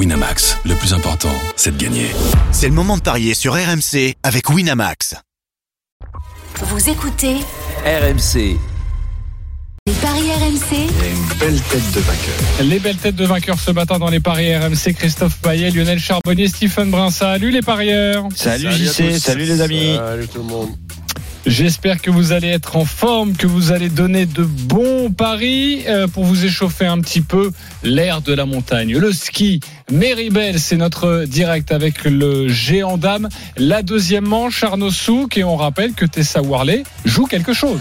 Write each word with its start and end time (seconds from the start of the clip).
Winamax, 0.00 0.56
le 0.64 0.74
plus 0.76 0.94
important, 0.94 1.28
c'est 1.56 1.76
de 1.76 1.84
gagner. 1.84 2.06
C'est 2.52 2.68
le 2.68 2.72
moment 2.72 2.96
de 2.96 3.02
parier 3.02 3.34
sur 3.34 3.52
RMC 3.52 4.14
avec 4.22 4.48
Winamax. 4.48 5.14
Vous 6.56 6.88
écoutez 6.88 7.34
RMC. 7.84 8.56
les 9.86 9.92
paris 10.00 10.30
RMC. 10.32 10.88
une 11.04 11.38
belle 11.38 11.60
tête 11.60 11.92
de 11.92 12.00
vainqueur. 12.00 12.34
Les 12.62 12.78
belles 12.78 12.96
têtes 12.96 13.16
de 13.16 13.26
vainqueurs 13.26 13.60
ce 13.60 13.72
matin 13.72 13.98
dans 13.98 14.08
les 14.08 14.20
paris 14.20 14.56
RMC, 14.56 14.94
Christophe 14.94 15.36
Payet, 15.42 15.70
Lionel 15.70 15.98
Charbonnier, 15.98 16.48
Stephen 16.48 16.90
Brun. 16.90 17.10
Salut 17.10 17.50
les 17.50 17.60
parieurs 17.60 18.26
Salut, 18.34 18.72
JC, 18.72 19.18
salut 19.18 19.44
les 19.44 19.60
amis. 19.60 19.96
Salut 19.98 20.28
tout 20.28 20.38
le 20.38 20.44
monde. 20.44 20.70
J'espère 21.46 22.02
que 22.02 22.10
vous 22.10 22.32
allez 22.32 22.48
être 22.48 22.76
en 22.76 22.84
forme, 22.84 23.34
que 23.34 23.46
vous 23.46 23.72
allez 23.72 23.88
donner 23.88 24.26
de 24.26 24.44
bons 24.44 25.10
paris 25.10 25.84
euh, 25.88 26.06
pour 26.06 26.24
vous 26.24 26.44
échauffer 26.44 26.84
un 26.84 26.98
petit 27.00 27.22
peu 27.22 27.50
l'air 27.82 28.20
de 28.20 28.34
la 28.34 28.44
montagne. 28.44 28.98
Le 28.98 29.10
ski, 29.10 29.60
Méribel, 29.90 30.60
c'est 30.60 30.76
notre 30.76 31.24
direct 31.24 31.72
avec 31.72 32.04
le 32.04 32.48
géant 32.48 32.98
dame. 32.98 33.30
La 33.56 33.80
deuxième 33.82 34.26
manche, 34.26 34.62
Arnaud 34.62 34.90
Souk, 34.90 35.38
et 35.38 35.44
on 35.44 35.56
rappelle 35.56 35.94
que 35.94 36.04
Tessa 36.04 36.42
Worley 36.42 36.82
joue 37.06 37.24
quelque 37.24 37.54
chose. 37.54 37.80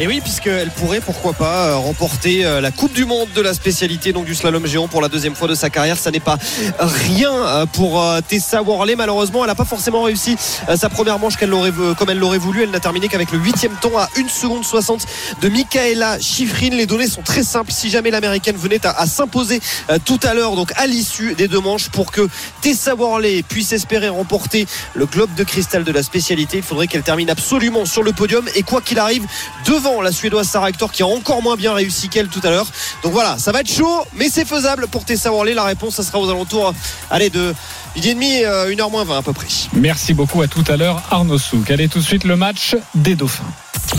Et 0.00 0.08
oui, 0.08 0.20
puisqu'elle 0.20 0.70
pourrait, 0.70 1.00
pourquoi 1.00 1.34
pas, 1.34 1.68
euh, 1.68 1.76
remporter 1.76 2.44
euh, 2.44 2.60
la 2.60 2.72
Coupe 2.72 2.94
du 2.94 3.04
Monde 3.04 3.28
de 3.34 3.40
la 3.40 3.54
spécialité 3.54 4.12
donc 4.12 4.24
du 4.24 4.34
slalom 4.34 4.66
géant 4.66 4.88
pour 4.88 5.02
la 5.02 5.08
deuxième 5.08 5.36
fois 5.36 5.46
de 5.46 5.54
sa 5.54 5.70
carrière. 5.70 5.98
Ça 5.98 6.10
n'est 6.10 6.18
pas 6.18 6.38
rien 6.80 7.66
pour 7.72 8.04
Tessa 8.26 8.60
Worley. 8.62 8.96
Malheureusement, 8.96 9.44
elle 9.44 9.50
n'a 9.50 9.54
pas 9.54 9.64
forcément 9.64 10.02
réussi 10.02 10.36
sa 10.74 10.88
première 10.88 11.18
manche 11.18 11.36
qu'elle 11.36 11.52
comme 11.96 12.10
elle 12.10 12.18
l'aurait 12.18 12.38
voulu. 12.38 12.62
Elle 12.62 12.70
terminé 12.88 13.08
qu'avec 13.08 13.32
le 13.32 13.38
huitième 13.38 13.74
temps 13.74 13.98
à 13.98 14.08
1 14.16 14.28
seconde 14.28 14.64
60 14.64 15.04
de 15.42 15.50
Michaela 15.50 16.18
Schifrin. 16.18 16.70
Les 16.70 16.86
données 16.86 17.06
sont 17.06 17.20
très 17.20 17.42
simples. 17.42 17.70
Si 17.70 17.90
jamais 17.90 18.10
l'américaine 18.10 18.56
venait 18.56 18.80
à, 18.86 19.06
s'imposer 19.06 19.60
euh, 19.90 19.98
tout 20.02 20.18
à 20.22 20.32
l'heure, 20.32 20.56
donc 20.56 20.72
à 20.76 20.86
l'issue 20.86 21.34
des 21.34 21.48
deux 21.48 21.60
manches, 21.60 21.90
pour 21.90 22.10
que 22.10 22.26
Tessa 22.62 22.94
Worley 22.94 23.42
puisse 23.42 23.72
espérer 23.74 24.08
remporter 24.08 24.66
le 24.94 25.04
globe 25.04 25.34
de 25.34 25.44
cristal 25.44 25.84
de 25.84 25.92
la 25.92 26.02
spécialité, 26.02 26.56
il 26.56 26.62
faudrait 26.62 26.86
qu'elle 26.86 27.02
termine 27.02 27.28
absolument 27.28 27.84
sur 27.84 28.02
le 28.02 28.12
podium. 28.12 28.48
Et 28.54 28.62
quoi 28.62 28.80
qu'il 28.80 28.98
arrive, 28.98 29.26
devant 29.66 30.00
la 30.00 30.10
Suédoise 30.10 30.48
Sarah 30.48 30.70
Hector 30.70 30.90
qui 30.90 31.02
a 31.02 31.06
encore 31.06 31.42
moins 31.42 31.56
bien 31.56 31.74
réussi 31.74 32.08
qu'elle 32.08 32.28
tout 32.28 32.40
à 32.42 32.48
l'heure. 32.48 32.68
Donc 33.02 33.12
voilà, 33.12 33.36
ça 33.36 33.52
va 33.52 33.60
être 33.60 33.70
chaud, 33.70 34.06
mais 34.14 34.30
c'est 34.30 34.46
faisable 34.46 34.88
pour 34.88 35.04
Tessa 35.04 35.30
Worley. 35.30 35.52
La 35.52 35.64
réponse, 35.64 35.96
ça 35.96 36.02
sera 36.02 36.18
aux 36.18 36.30
alentours, 36.30 36.72
allez, 37.10 37.28
de 37.28 37.54
midi 37.98 38.10
et 38.10 38.14
demi, 38.14 38.44
euh, 38.44 38.70
1h 38.70 38.90
moins 38.92 39.02
20 39.02 39.18
à 39.18 39.22
peu 39.22 39.32
près. 39.32 39.48
Merci 39.72 40.14
beaucoup 40.14 40.40
à 40.40 40.46
tout 40.46 40.62
à 40.68 40.76
l'heure, 40.76 41.02
Arnaud 41.10 41.38
Souk. 41.38 41.68
Allez 41.68 41.88
tout 41.88 41.98
de 41.98 42.04
suite 42.04 42.22
le 42.22 42.36
match 42.36 42.76
des 42.94 43.16
Dauphins. 43.16 43.42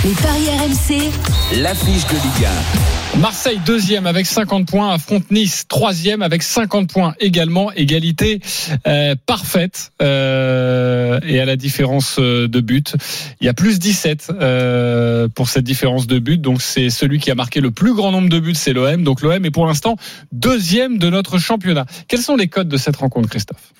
Les 0.04 0.12
paris 0.12 0.48
RMC. 0.50 1.62
L'affiche 1.62 2.06
de 2.08 2.14
Ligue 2.14 2.48
Marseille 3.20 3.60
deuxième 3.66 4.08
avec 4.08 4.26
50 4.26 4.68
points 4.68 4.94
affronte 4.94 5.30
Nice 5.32 5.66
troisième 5.68 6.22
avec 6.22 6.44
50 6.44 6.92
points 6.92 7.16
également. 7.20 7.72
Égalité 7.74 8.40
euh, 8.88 9.16
parfaite 9.26 9.92
euh, 10.02 11.20
et 11.26 11.40
à 11.40 11.46
la 11.46 11.56
différence 11.56 12.18
euh, 12.20 12.48
de 12.48 12.62
but. 12.62 12.96
Il 13.42 13.46
y 13.46 13.50
a 13.50 13.54
plus 13.54 13.80
17 13.80 14.32
euh, 14.32 15.28
pour 15.28 15.50
cette 15.50 15.66
différence 15.66 16.08
de 16.08 16.20
but. 16.20 16.40
Donc 16.40 16.62
c'est 16.62 16.90
celui 16.90 17.20
qui 17.20 17.32
a 17.32 17.36
marqué 17.36 17.62
le 17.62 17.72
plus 17.72 17.94
grand 17.94 18.12
nombre 18.12 18.30
de 18.30 18.40
buts 18.40 18.56
c'est 18.56 18.74
l'OM 18.74 19.04
donc 19.04 19.22
l'OM 19.22 19.44
est 19.44 19.52
pour 19.52 19.66
l'instant 19.66 19.96
deuxième 20.32 20.98
de 20.98 21.10
notre 21.10 21.38
championnat. 21.38 21.86
Quels 22.08 22.22
sont 22.22 22.36
les 22.36 22.48
codes 22.48 22.70
de 22.70 22.78
cette 22.78 22.96
rencontre 22.96 23.30
Christophe? 23.30 23.74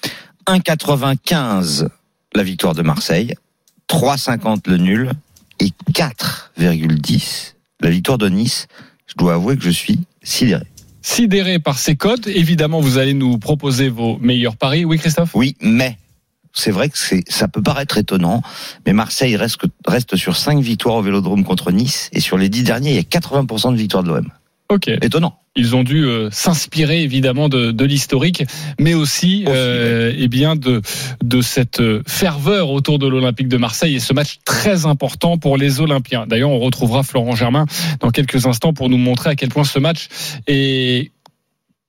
1,95 0.48 1.88
la 2.36 2.44
victoire 2.44 2.76
de 2.76 2.84
Marseille, 2.84 3.36
3,50 3.90 4.70
le 4.70 4.78
nul 4.78 5.12
et 5.60 5.72
4,10 5.94 7.54
la 7.82 7.90
victoire 7.90 8.18
de 8.18 8.28
Nice. 8.28 8.68
Je 9.08 9.14
dois 9.18 9.36
avouer 9.36 9.58
que 9.58 9.64
je 9.64 9.70
suis 9.70 10.00
sidéré. 10.22 10.66
sidéré 11.02 11.60
par 11.60 11.80
ces 11.80 11.96
codes 11.96 12.28
évidemment 12.28 12.82
vous 12.82 12.98
allez 12.98 13.14
nous 13.14 13.38
proposer 13.38 13.90
vos 13.90 14.18
meilleurs 14.18 14.58
paris 14.58 14.86
oui 14.86 15.00
Christophe? 15.00 15.32
Oui, 15.34 15.56
mais 15.62 15.98
c'est 16.54 16.72
vrai 16.72 16.90
que 16.90 16.98
c'est, 16.98 17.24
ça 17.30 17.48
peut 17.48 17.62
paraître 17.62 17.98
étonnant, 17.98 18.42
mais 18.86 18.94
Marseille 18.94 19.36
reste, 19.36 19.62
reste 19.88 20.16
sur 20.16 20.36
5 20.36 20.60
victoires 20.60 20.96
au 20.96 21.02
Vélodrome 21.02 21.44
contre 21.44 21.72
Nice 21.72 22.10
et 22.12 22.20
sur 22.20 22.38
les 22.38 22.50
10 22.50 22.64
derniers, 22.64 22.90
il 22.90 22.96
y 22.96 23.00
a 23.00 23.02
80% 23.02 23.72
de 23.72 23.78
victoires 23.78 24.04
de 24.04 24.10
l'OM. 24.10 24.30
ok 24.70 24.90
Étonnant. 25.02 25.39
Ils 25.56 25.76
ont 25.76 25.84
dû 25.84 26.06
euh, 26.06 26.30
s'inspirer 26.32 27.02
évidemment 27.02 27.50
de, 27.50 27.72
de 27.72 27.86
l'historique, 27.86 28.44
mais 28.80 28.94
aussi, 28.94 29.46
euh, 29.48 30.14
eh 30.16 30.28
bien 30.28 30.56
de 30.56 30.82
de 31.24 31.42
cette 31.42 31.80
euh, 31.80 32.02
ferveur 32.08 32.70
autour 32.70 33.00
de 33.00 33.08
l'Olympique 33.08 33.48
de 33.48 33.58
Marseille 33.58 33.96
et 33.96 34.00
ce 34.00 34.14
match 34.14 34.40
très 34.46 34.86
important 34.86 35.38
pour 35.38 35.58
les 35.58 35.82
Olympiens. 35.82 36.26
D'ailleurs, 36.28 36.52
on 36.52 36.60
retrouvera 36.60 37.04
Florent 37.04 37.36
Germain 37.36 37.66
dans 38.00 38.12
quelques 38.12 38.46
instants 38.46 38.74
pour 38.74 38.90
nous 38.90 38.98
montrer 38.98 39.32
à 39.32 39.36
quel 39.36 39.50
point 39.50 39.64
ce 39.64 39.80
match 39.80 40.08
est 40.48 41.12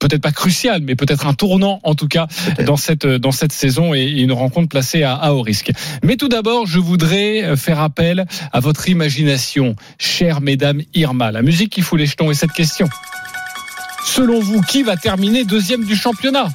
peut-être 0.00 0.22
pas 0.22 0.32
crucial, 0.32 0.81
mais 0.82 0.97
peut-être 0.97 1.27
un 1.27 1.34
tournant 1.34 1.78
en 1.84 1.94
tout 1.94 2.09
cas 2.09 2.27
dans 2.66 2.77
cette 2.77 3.06
dans 3.06 3.32
cette 3.32 3.53
saison 3.53 3.94
et 3.94 4.04
une 4.04 4.32
rencontre 4.32 4.69
placée 4.69 5.03
à, 5.03 5.15
à 5.15 5.32
haut 5.32 5.42
risque. 5.42 5.71
Mais 6.03 6.16
tout 6.16 6.28
d'abord, 6.28 6.66
je 6.66 6.78
voudrais 6.81 7.44
euh, 7.44 7.56
faire 7.56 7.78
appel 7.78 8.25
à 8.53 8.60
votre 8.60 8.88
imagination, 8.88 9.77
chères 9.98 10.41
mesdames 10.41 10.81
Irma. 10.94 11.31
La 11.31 11.42
musique 11.42 11.71
qui 11.71 11.82
fout 11.82 11.98
les 11.98 12.06
jetons 12.06 12.31
et 12.31 12.34
cette 12.34 12.53
question. 12.53 12.88
Selon 14.04 14.40
vous, 14.40 14.60
qui 14.62 14.82
va 14.82 14.96
terminer 14.96 15.44
deuxième 15.44 15.84
du 15.84 15.94
championnat 15.94 16.48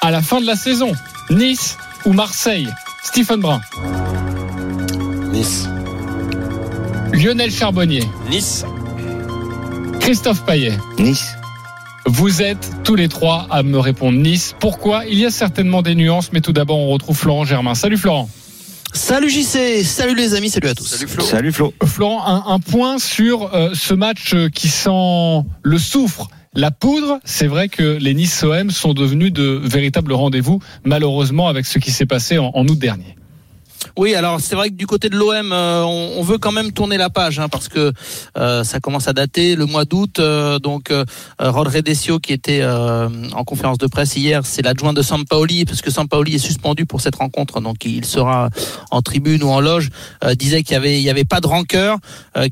à 0.00 0.10
la 0.10 0.22
fin 0.22 0.40
de 0.40 0.46
la 0.46 0.56
saison? 0.56 0.92
Nice 1.30 1.76
ou 2.04 2.12
Marseille? 2.12 2.68
Stephen 3.04 3.40
Brun, 3.40 3.60
Nice. 5.32 5.68
Lionel 7.12 7.50
Charbonnier, 7.50 8.02
Nice. 8.30 8.64
Christophe 10.00 10.44
Paillet. 10.44 10.76
Nice. 10.98 11.36
Vous 12.06 12.40
êtes 12.42 12.70
tous 12.84 12.94
les 12.94 13.08
trois 13.08 13.46
à 13.50 13.62
me 13.62 13.78
répondre 13.78 14.18
Nice. 14.18 14.54
Pourquoi? 14.58 15.04
Il 15.06 15.18
y 15.18 15.26
a 15.26 15.30
certainement 15.30 15.82
des 15.82 15.94
nuances, 15.94 16.30
mais 16.32 16.40
tout 16.40 16.52
d'abord, 16.52 16.78
on 16.78 16.88
retrouve 16.88 17.16
Florent 17.16 17.44
Germain. 17.44 17.74
Salut 17.74 17.98
Florent. 17.98 18.28
Salut 18.94 19.28
JC, 19.28 19.84
salut 19.84 20.14
les 20.14 20.34
amis, 20.34 20.48
salut 20.48 20.68
à 20.68 20.74
tous. 20.74 20.86
Salut 20.86 21.08
Flo. 21.08 21.22
Salut 21.24 21.52
Flo. 21.52 21.74
Florent, 21.84 22.26
un, 22.26 22.54
un 22.54 22.58
point 22.58 22.98
sur 22.98 23.54
euh, 23.54 23.70
ce 23.74 23.92
match 23.92 24.32
euh, 24.32 24.48
qui 24.48 24.68
sent 24.68 25.44
le 25.62 25.78
soufre. 25.78 26.28
La 26.54 26.70
poudre, 26.70 27.20
c'est 27.24 27.46
vrai 27.46 27.68
que 27.68 27.98
les 27.98 28.14
Nice 28.14 28.42
OM 28.42 28.70
sont 28.70 28.94
devenus 28.94 29.32
de 29.32 29.60
véritables 29.62 30.12
rendez-vous, 30.12 30.60
malheureusement, 30.84 31.48
avec 31.48 31.66
ce 31.66 31.78
qui 31.78 31.90
s'est 31.90 32.06
passé 32.06 32.38
en, 32.38 32.50
en 32.54 32.66
aut 32.66 32.74
dernier. 32.74 33.17
Oui, 33.96 34.14
alors 34.14 34.40
c'est 34.40 34.54
vrai 34.54 34.70
que 34.70 34.74
du 34.74 34.86
côté 34.86 35.08
de 35.08 35.16
l'OM, 35.16 35.52
euh, 35.52 35.82
on, 35.84 36.18
on 36.18 36.22
veut 36.22 36.38
quand 36.38 36.52
même 36.52 36.72
tourner 36.72 36.96
la 36.96 37.10
page 37.10 37.38
hein, 37.38 37.48
parce 37.48 37.68
que 37.68 37.92
euh, 38.36 38.64
ça 38.64 38.80
commence 38.80 39.08
à 39.08 39.12
dater 39.12 39.56
le 39.56 39.66
mois 39.66 39.84
d'août. 39.84 40.18
euh, 40.18 40.58
donc 40.58 40.92
Rod 41.38 41.68
Redesio 41.68 42.18
qui 42.18 42.32
était 42.32 42.64
en 42.64 43.44
conférence 43.44 43.78
de 43.78 43.86
presse 43.86 44.16
hier, 44.16 44.44
c'est 44.44 44.62
l'adjoint 44.62 44.92
de 44.92 45.02
Sampaoli 45.02 45.64
parce 45.64 45.82
que 45.82 45.90
Sampaoli 45.90 46.34
est 46.34 46.38
suspendu 46.38 46.86
pour 46.86 47.00
cette 47.00 47.16
rencontre, 47.16 47.60
donc 47.60 47.84
il 47.84 48.04
sera 48.04 48.50
en 48.90 49.02
tribune 49.02 49.42
ou 49.42 49.48
en 49.48 49.60
loge. 49.60 49.90
disait 50.36 50.62
qu'il 50.62 51.00
y 51.00 51.10
avait 51.10 51.24
pas 51.24 51.40
de 51.40 51.46
rancœur, 51.46 51.98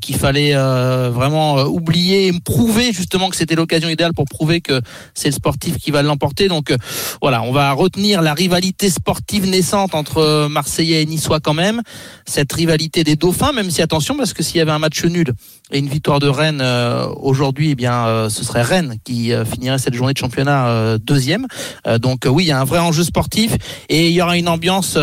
qu'il 0.01 0.15
fallait 0.15 0.53
vraiment 0.53 1.63
oublier, 1.63 2.27
et 2.27 2.39
prouver 2.39 2.93
justement 2.93 3.29
que 3.29 3.35
c'était 3.35 3.55
l'occasion 3.55 3.89
idéale 3.89 4.13
pour 4.13 4.25
prouver 4.25 4.61
que 4.61 4.81
c'est 5.13 5.29
le 5.29 5.33
sportif 5.33 5.77
qui 5.77 5.91
va 5.91 6.01
l'emporter. 6.01 6.47
Donc 6.47 6.73
voilà, 7.21 7.41
on 7.43 7.51
va 7.51 7.71
retenir 7.73 8.21
la 8.21 8.33
rivalité 8.33 8.89
sportive 8.89 9.47
naissante 9.47 9.95
entre 9.95 10.47
Marseillais 10.47 11.01
et 11.01 11.05
Niçois 11.17 11.39
quand 11.39 11.53
même. 11.53 11.81
Cette 12.25 12.53
rivalité 12.53 13.03
des 13.03 13.15
Dauphins, 13.15 13.51
même 13.51 13.71
si 13.71 13.81
attention, 13.81 14.15
parce 14.15 14.33
que 14.33 14.43
s'il 14.43 14.57
y 14.57 14.61
avait 14.61 14.71
un 14.71 14.79
match 14.79 15.03
nul 15.03 15.33
et 15.71 15.79
une 15.79 15.89
victoire 15.89 16.19
de 16.19 16.29
Rennes 16.29 16.61
euh, 16.61 17.07
aujourd'hui, 17.17 17.71
eh 17.71 17.75
bien, 17.75 18.07
euh, 18.07 18.29
ce 18.29 18.43
serait 18.43 18.61
Rennes 18.61 18.95
qui 19.03 19.33
euh, 19.33 19.43
finirait 19.43 19.77
cette 19.77 19.93
journée 19.93 20.13
de 20.13 20.17
championnat 20.17 20.67
euh, 20.67 20.97
deuxième. 20.97 21.45
Euh, 21.85 21.97
donc 21.97 22.25
euh, 22.25 22.29
oui, 22.29 22.45
il 22.45 22.47
y 22.47 22.51
a 22.51 22.59
un 22.59 22.63
vrai 22.63 22.79
enjeu 22.79 23.03
sportif 23.03 23.53
et 23.89 24.07
il 24.07 24.13
y 24.13 24.21
aura 24.21 24.37
une 24.37 24.47
ambiance 24.47 24.97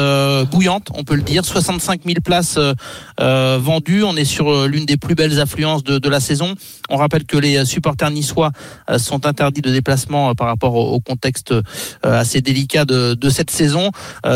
bouillante, 0.50 0.88
on 0.94 1.04
peut 1.04 1.14
le 1.14 1.22
dire. 1.22 1.44
65 1.44 2.02
000 2.04 2.16
places 2.24 2.58
vendues. 3.18 4.04
On 4.04 4.16
est 4.16 4.24
sur 4.24 4.66
l'une 4.66 4.86
des 4.86 4.96
plus 4.96 5.14
belles 5.14 5.40
affluences 5.40 5.84
de, 5.84 5.98
de 5.98 6.08
la 6.08 6.20
saison. 6.20 6.54
On 6.88 6.96
rappelle 6.96 7.24
que 7.24 7.36
les 7.36 7.64
supporters 7.64 8.10
niçois 8.10 8.50
sont 8.98 9.26
interdits 9.26 9.62
de 9.62 9.70
déplacement 9.70 10.34
par 10.34 10.46
rapport 10.46 10.74
au, 10.74 11.00
contexte 11.00 11.54
assez 12.02 12.40
délicat 12.40 12.84
de, 12.84 13.14
de 13.14 13.30
cette 13.30 13.50
saison. 13.50 13.90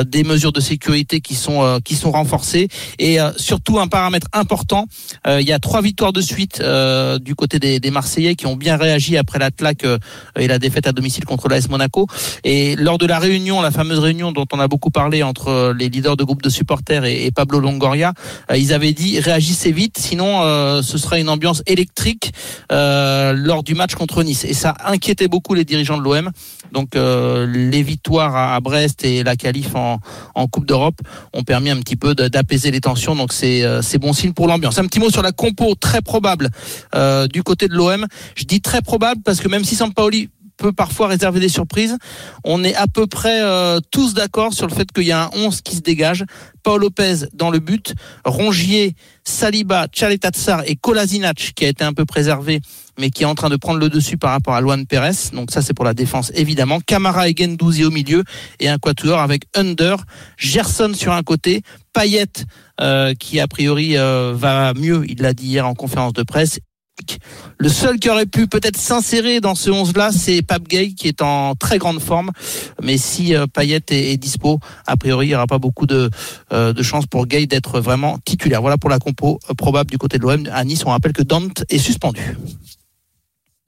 Des 0.07 0.25
mesures 0.25 0.53
de 0.53 0.61
sécurité 0.61 1.21
qui 1.21 1.35
sont 1.35 1.81
qui 1.85 1.95
sont 1.95 2.11
renforcées 2.11 2.69
et 2.99 3.19
surtout 3.37 3.79
un 3.79 3.89
paramètre 3.89 4.29
important. 4.33 4.87
il 5.27 5.47
y 5.47 5.53
a 5.53 5.59
trois 5.59 5.83
victoires 5.83 6.13
de 6.13 6.18
suite 6.21 6.61
euh, 6.61 7.19
du 7.19 7.35
côté 7.35 7.59
des, 7.59 7.91
Marseillais 7.91 8.35
qui 8.35 8.47
ont 8.47 8.57
bien 8.57 8.77
réagi 8.77 9.17
après 9.17 9.39
la 9.39 9.51
claque 9.51 9.85
euh, 9.85 9.99
et 10.39 10.47
la 10.47 10.59
défaite 10.59 10.87
à 10.87 10.93
domicile 10.93 11.25
contre 11.25 11.49
l'AS 11.49 11.69
Monaco. 11.69 12.07
Et 12.45 12.77
lors 12.77 12.99
de 12.99 13.07
la 13.07 13.19
réunion, 13.19 13.63
la 13.63 13.71
fameuse 13.71 13.99
réunion 13.99 14.33
dont 14.33 14.47
on 14.53 14.61
a 14.61 14.69
beaucoup 14.69 14.91
parlé 14.91 15.23
entre 15.23 15.49
euh, 15.49 15.75
les 15.75 15.89
leaders 15.89 16.17
de 16.17 16.25
groupe 16.25 16.43
de 16.43 16.51
supporters 16.51 17.05
et, 17.05 17.31
Pablo 17.35 17.61
Longoria, 17.61 18.15
ils 18.57 18.73
avaient 18.73 18.93
dit 18.93 19.21
réagissez 19.21 19.71
vite, 19.71 19.99
sinon 19.99 20.43
ce 20.83 20.99
sera 20.99 21.21
une 21.21 21.29
ambiance 21.29 21.63
électrique 21.67 22.33
lors 22.71 23.63
du 23.63 23.75
match 23.75 23.95
contre 23.95 24.23
Nice. 24.23 24.45
Et 24.45 24.55
ça 24.55 24.75
inquiétait 24.85 25.29
beaucoup 25.29 25.55
les 25.55 25.65
dirigeants 25.65 25.99
de 25.99 26.03
l'OM. 26.03 26.31
Donc 26.73 26.95
les 26.95 27.83
victoires 27.83 28.35
à, 28.35 28.59
Brest 28.61 29.05
et 29.05 29.23
la 29.23 29.37
qualif 29.37 29.77
en, 29.77 30.01
en 30.35 30.47
Coupe 30.49 30.67
d'Europe 30.67 31.01
ont 31.33 31.45
permis 31.45 31.71
un 31.71 31.77
petit 31.77 31.97
peu 31.97 32.15
de- 32.15 32.29
d'apaiser 32.29 32.71
les 32.71 32.81
tensions. 32.81 33.15
Donc 33.15 33.33
c'est 33.33 33.99
bon 33.99 34.13
signe 34.13 34.33
pour 34.33 34.49
l'ambiance. 34.49 34.79
Un 34.79 34.87
petit 34.87 35.01
mot 35.01 35.11
sur 35.11 35.23
la 35.23 35.33
compo 35.33 35.75
très 35.75 36.03
probable 36.09 36.49
euh, 36.95 37.27
du 37.27 37.43
côté 37.43 37.69
de 37.69 37.75
l'OM. 37.75 38.07
Je 38.35 38.45
dis 38.45 38.63
très 38.63 38.81
probable 38.81 39.21
parce 39.23 39.41
que 39.41 39.49
même 39.49 39.65
si 39.65 39.77
Sampaoli 39.77 40.31
peut 40.59 40.73
parfois 40.73 41.07
réserver 41.07 41.41
des 41.41 41.49
surprises. 41.49 41.97
On 42.45 42.65
est 42.65 42.75
à 42.75 42.87
peu 42.89 43.07
près 43.07 43.41
euh, 43.43 43.79
tous 43.93 44.13
d'accord 44.13 44.53
sur 44.53 44.67
le 44.67 44.75
fait 44.75 44.91
qu'il 44.93 45.05
y 45.05 45.13
a 45.13 45.27
un 45.27 45.31
11 45.33 45.63
qui 45.63 45.77
se 45.77 45.81
dégage. 45.81 46.25
Paul 46.65 46.81
Lopez 46.81 47.29
dans 47.33 47.51
le 47.51 47.61
but, 47.61 47.95
Rongier, 48.25 48.95
Saliba, 49.25 49.87
Tchaletatsar 49.87 50.65
et 50.67 50.75
Kolasinac 50.75 51.53
qui 51.55 51.65
a 51.65 51.69
été 51.69 51.85
un 51.85 51.95
peu 51.95 52.05
préservé 52.05 52.61
mais 52.99 53.11
qui 53.11 53.23
est 53.23 53.27
en 53.27 53.35
train 53.35 53.49
de 53.49 53.57
prendre 53.57 53.79
le 53.79 53.89
dessus 53.89 54.17
par 54.17 54.33
rapport 54.33 54.55
à 54.55 54.61
Luan 54.61 54.87
Perez. 54.87 55.31
Donc 55.33 55.51
ça 55.51 55.63
c'est 55.63 55.75
pour 55.75 55.85
la 55.85 55.95
défense 55.95 56.33
évidemment. 56.35 56.81
Camara 56.81 57.29
et 57.29 57.35
Gendouzi 57.37 57.85
au 57.85 57.91
milieu 57.91 58.25
et 58.61 58.69
un 58.69 58.79
quatuor 58.79 59.21
avec 59.21 59.45
Under, 59.55 59.97
Gerson 60.37 60.93
sur 60.95 61.13
un 61.13 61.23
côté, 61.23 61.63
Payet 61.93 62.27
euh, 62.81 63.15
qui 63.15 63.41
a 63.41 63.47
priori 63.49 63.97
euh, 63.97 64.33
va 64.35 64.75
mieux, 64.75 65.05
il 65.09 65.23
l'a 65.23 65.33
dit 65.33 65.47
hier 65.47 65.67
en 65.67 65.75
conférence 65.75 66.13
de 66.13 66.23
presse. 66.23 66.59
Le 67.59 67.69
seul 67.69 67.99
qui 67.99 68.09
aurait 68.09 68.27
pu 68.27 68.47
peut-être 68.47 68.77
s'insérer 68.77 69.41
dans 69.41 69.55
ce 69.55 69.71
11-là, 69.71 70.11
c'est 70.13 70.43
Pape 70.43 70.69
Gay 70.69 70.93
qui 70.93 71.09
est 71.09 71.23
en 71.23 71.55
très 71.55 71.79
grande 71.79 72.01
forme. 72.01 72.31
Mais 72.83 72.99
si 72.99 73.35
euh, 73.35 73.47
Payet 73.47 73.83
est, 73.91 74.13
est 74.13 74.17
dispo, 74.17 74.61
a 74.87 74.97
priori, 74.97 75.27
il 75.27 75.29
n'y 75.31 75.35
aura 75.35 75.47
pas 75.47 75.59
beaucoup 75.59 75.87
de, 75.87 76.11
euh, 76.53 76.73
de 76.73 76.83
chances 76.83 77.07
pour 77.07 77.27
Gay 77.27 77.47
d'être 77.47 77.81
vraiment 77.81 78.19
titulaire. 78.25 78.61
Voilà 78.61 78.79
pour 78.79 78.91
la 78.91 78.99
compo 78.99 79.39
euh, 79.51 79.55
probable 79.55 79.91
du 79.91 79.99
côté 79.99 80.19
de 80.19 80.23
l'OM. 80.23 80.49
À 80.53 80.65
Nice, 80.65 80.85
on 80.87 80.91
rappelle 80.91 81.13
que 81.13 81.23
Dante 81.23 81.65
est 81.69 81.79
suspendu. 81.79 82.37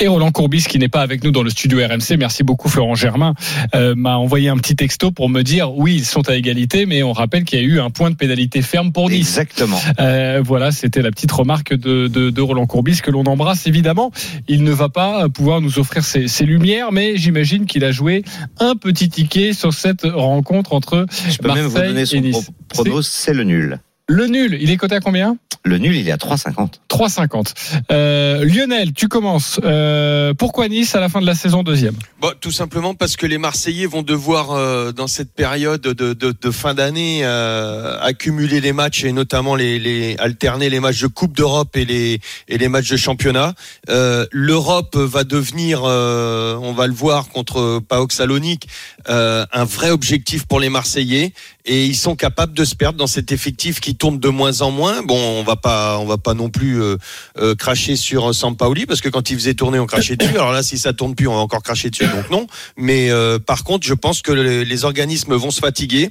Et 0.02 0.08
Roland 0.08 0.30
Courbis, 0.32 0.64
qui 0.66 0.78
n'est 0.78 0.88
pas 0.88 1.02
avec 1.02 1.22
nous 1.24 1.30
dans 1.30 1.42
le 1.42 1.50
studio 1.50 1.78
RMC, 1.86 2.16
merci 2.18 2.42
beaucoup 2.42 2.70
Florent 2.70 2.94
Germain, 2.94 3.34
euh, 3.74 3.94
m'a 3.94 4.16
envoyé 4.16 4.48
un 4.48 4.56
petit 4.56 4.74
texto 4.74 5.10
pour 5.10 5.28
me 5.28 5.42
dire 5.42 5.74
oui, 5.76 5.96
ils 5.96 6.06
sont 6.06 6.26
à 6.30 6.36
égalité, 6.36 6.86
mais 6.86 7.02
on 7.02 7.12
rappelle 7.12 7.44
qu'il 7.44 7.58
y 7.60 7.62
a 7.62 7.64
eu 7.66 7.80
un 7.80 7.90
point 7.90 8.10
de 8.10 8.14
pénalité 8.16 8.62
ferme 8.62 8.92
pour 8.92 9.10
Nice. 9.10 9.18
Exactement. 9.38 9.78
Euh, 10.00 10.40
voilà, 10.42 10.72
c'était 10.72 11.02
la 11.02 11.10
petite 11.10 11.30
remarque 11.32 11.74
de, 11.74 12.08
de, 12.08 12.30
de 12.30 12.40
Roland 12.40 12.66
Courbis 12.66 13.00
que 13.02 13.10
l'on 13.10 13.24
embrasse 13.26 13.66
évidemment. 13.66 14.10
Il 14.48 14.64
ne 14.64 14.72
va 14.72 14.88
pas 14.88 15.28
pouvoir 15.28 15.60
nous 15.60 15.78
offrir 15.78 16.02
ses, 16.02 16.28
ses 16.28 16.46
lumières, 16.46 16.92
mais 16.92 17.18
j'imagine 17.18 17.66
qu'il 17.66 17.84
a 17.84 17.92
joué 17.92 18.24
un 18.58 18.76
petit 18.76 19.10
ticket 19.10 19.52
sur 19.52 19.74
cette 19.74 20.04
rencontre 20.04 20.72
entre 20.72 21.04
Je 21.28 21.36
peux 21.36 21.48
Marseille 21.48 21.62
même 21.64 21.70
vous 21.72 21.78
donner 21.78 22.00
et 22.00 22.06
son 22.06 22.20
Nice. 22.20 22.50
pro- 22.72 22.84
pronos, 22.84 23.06
c'est 23.06 23.34
le 23.34 23.44
nul. 23.44 23.78
Le 24.10 24.26
nul, 24.26 24.58
il 24.60 24.72
est 24.72 24.76
coté 24.76 24.96
à 24.96 25.00
combien 25.00 25.36
Le 25.64 25.78
nul, 25.78 25.94
il 25.94 26.08
est 26.08 26.10
à 26.10 26.16
3,50. 26.16 26.80
3,50. 26.90 27.54
Euh, 27.92 28.44
Lionel, 28.44 28.92
tu 28.92 29.06
commences. 29.06 29.60
Euh, 29.62 30.34
pourquoi 30.34 30.66
Nice 30.66 30.96
à 30.96 31.00
la 31.00 31.08
fin 31.08 31.20
de 31.20 31.26
la 31.26 31.36
saison 31.36 31.62
deuxième 31.62 31.94
Bon, 32.20 32.32
tout 32.40 32.50
simplement 32.50 32.94
parce 32.94 33.14
que 33.14 33.24
les 33.24 33.38
Marseillais 33.38 33.86
vont 33.86 34.02
devoir, 34.02 34.50
euh, 34.50 34.90
dans 34.90 35.06
cette 35.06 35.32
période 35.32 35.80
de, 35.82 35.92
de, 35.92 36.34
de 36.38 36.50
fin 36.50 36.74
d'année, 36.74 37.20
euh, 37.22 38.00
accumuler 38.00 38.60
les 38.60 38.72
matchs 38.72 39.04
et 39.04 39.12
notamment 39.12 39.54
les, 39.54 39.78
les 39.78 40.16
alterner 40.18 40.70
les 40.70 40.80
matchs 40.80 41.02
de 41.02 41.06
Coupe 41.06 41.36
d'Europe 41.36 41.76
et 41.76 41.84
les 41.84 42.18
et 42.48 42.58
les 42.58 42.68
matchs 42.68 42.90
de 42.90 42.96
championnat. 42.96 43.54
Euh, 43.90 44.26
L'Europe 44.32 44.96
va 44.96 45.22
devenir, 45.22 45.82
euh, 45.84 46.56
on 46.60 46.72
va 46.72 46.88
le 46.88 46.94
voir 46.94 47.28
contre 47.28 47.78
PAOK 47.78 48.10
Salonique, 48.10 48.66
euh, 49.08 49.46
un 49.52 49.64
vrai 49.64 49.90
objectif 49.90 50.46
pour 50.46 50.58
les 50.58 50.68
Marseillais 50.68 51.32
et 51.64 51.86
ils 51.86 51.96
sont 51.96 52.16
capables 52.16 52.54
de 52.54 52.64
se 52.64 52.74
perdre 52.74 52.98
dans 52.98 53.06
cet 53.06 53.32
effectif 53.32 53.80
qui 53.80 53.94
tourne 53.94 54.18
de 54.18 54.28
moins 54.28 54.62
en 54.62 54.70
moins. 54.70 55.02
Bon, 55.02 55.18
on 55.18 55.42
va 55.42 55.56
pas, 55.56 55.98
on 55.98 56.06
va 56.06 56.18
pas 56.18 56.34
non 56.34 56.50
plus 56.50 56.80
euh, 56.80 56.96
euh, 57.38 57.54
cracher 57.54 57.96
sur 57.96 58.34
Sampaoli 58.34 58.86
parce 58.86 59.00
que 59.00 59.08
quand 59.08 59.30
il 59.30 59.36
faisait 59.36 59.54
tourner, 59.54 59.78
on 59.78 59.86
crachait 59.86 60.16
dessus. 60.16 60.30
Alors 60.36 60.52
là, 60.52 60.62
si 60.62 60.78
ça 60.78 60.92
tourne 60.92 61.14
plus, 61.14 61.28
on 61.28 61.34
va 61.34 61.40
encore 61.40 61.62
cracher 61.62 61.90
dessus. 61.90 62.06
Donc 62.06 62.30
non. 62.30 62.46
Mais 62.76 63.10
euh, 63.10 63.38
par 63.38 63.64
contre, 63.64 63.86
je 63.86 63.94
pense 63.94 64.22
que 64.22 64.32
les, 64.32 64.64
les 64.64 64.84
organismes 64.84 65.34
vont 65.34 65.50
se 65.50 65.60
fatiguer 65.60 66.10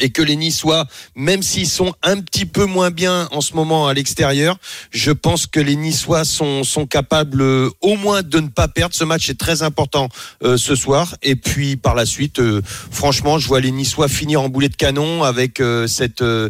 et 0.00 0.10
que 0.10 0.22
les 0.22 0.36
Niçois, 0.36 0.86
même 1.14 1.42
s'ils 1.42 1.68
sont 1.68 1.94
un 2.02 2.20
petit 2.20 2.46
peu 2.46 2.66
moins 2.66 2.90
bien 2.90 3.28
en 3.30 3.40
ce 3.40 3.54
moment 3.54 3.88
à 3.88 3.94
l'extérieur, 3.94 4.58
je 4.90 5.10
pense 5.10 5.46
que 5.46 5.60
les 5.60 5.76
Niçois 5.76 6.24
sont, 6.24 6.64
sont 6.64 6.86
capables 6.86 7.42
euh, 7.42 7.70
au 7.80 7.96
moins 7.96 8.22
de 8.22 8.40
ne 8.40 8.48
pas 8.48 8.68
perdre. 8.68 8.94
Ce 8.94 9.04
match 9.04 9.28
est 9.30 9.38
très 9.38 9.62
important 9.62 10.08
euh, 10.44 10.56
ce 10.56 10.74
soir. 10.74 11.16
Et 11.22 11.36
puis 11.36 11.76
par 11.76 11.94
la 11.94 12.06
suite, 12.06 12.38
euh, 12.38 12.62
franchement, 12.90 13.38
je 13.38 13.48
vois 13.48 13.60
les 13.60 13.70
Niçois 13.70 14.08
finir 14.08 14.42
en 14.42 14.48
boulet 14.48 14.68
de 14.68 14.76
canon 14.76 15.24
avec 15.24 15.60
euh, 15.60 15.86
cette, 15.86 16.22
euh, 16.22 16.48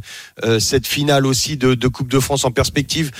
cette 0.58 0.86
finale 0.86 1.26
aussi 1.26 1.56
de, 1.56 1.74
de 1.74 1.88
Coupe 1.88 2.08
de 2.08 2.20
France 2.20 2.44
en 2.44 2.50
perspective. 2.50 3.10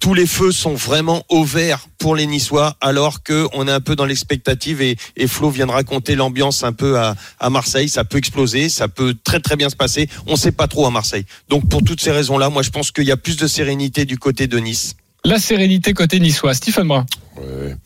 Tous 0.00 0.14
les 0.14 0.26
feux 0.26 0.52
sont 0.52 0.74
vraiment 0.74 1.24
au 1.28 1.44
vert 1.44 1.86
pour 1.98 2.16
les 2.16 2.26
Niçois, 2.26 2.76
alors 2.80 3.22
que 3.22 3.46
on 3.52 3.68
est 3.68 3.72
un 3.72 3.80
peu 3.80 3.94
dans 3.94 4.04
l'expectative 4.04 4.82
et, 4.82 4.96
et 5.16 5.26
Flo 5.26 5.50
vient 5.50 5.66
de 5.66 5.72
raconter 5.72 6.14
l'ambiance 6.14 6.64
un 6.64 6.72
peu 6.72 6.98
à, 6.98 7.14
à 7.38 7.50
Marseille. 7.50 7.88
Ça 7.88 8.04
peut 8.04 8.18
exploser, 8.18 8.68
ça 8.68 8.88
peut 8.88 9.14
très 9.22 9.40
très 9.40 9.56
bien 9.56 9.70
se 9.72 9.76
passer. 9.76 10.08
On 10.26 10.36
sait 10.36 10.52
pas 10.52 10.68
trop 10.68 10.86
à 10.86 10.90
Marseille. 10.90 11.24
Donc 11.48 11.68
pour 11.68 11.82
toutes 11.82 12.00
ces 12.00 12.12
raisons-là, 12.12 12.48
moi 12.50 12.62
je 12.62 12.70
pense 12.70 12.90
qu'il 12.92 13.04
y 13.04 13.10
a 13.12 13.16
plus 13.16 13.36
de 13.36 13.46
sérénité 13.48 14.04
du 14.04 14.16
côté 14.18 14.46
de 14.46 14.58
Nice. 14.58 14.94
La 15.24 15.38
sérénité 15.38 15.92
côté 15.94 16.18
niçois. 16.18 16.52
Stephen 16.52 16.88
Brun. 16.88 17.06
Ouais. 17.36 17.76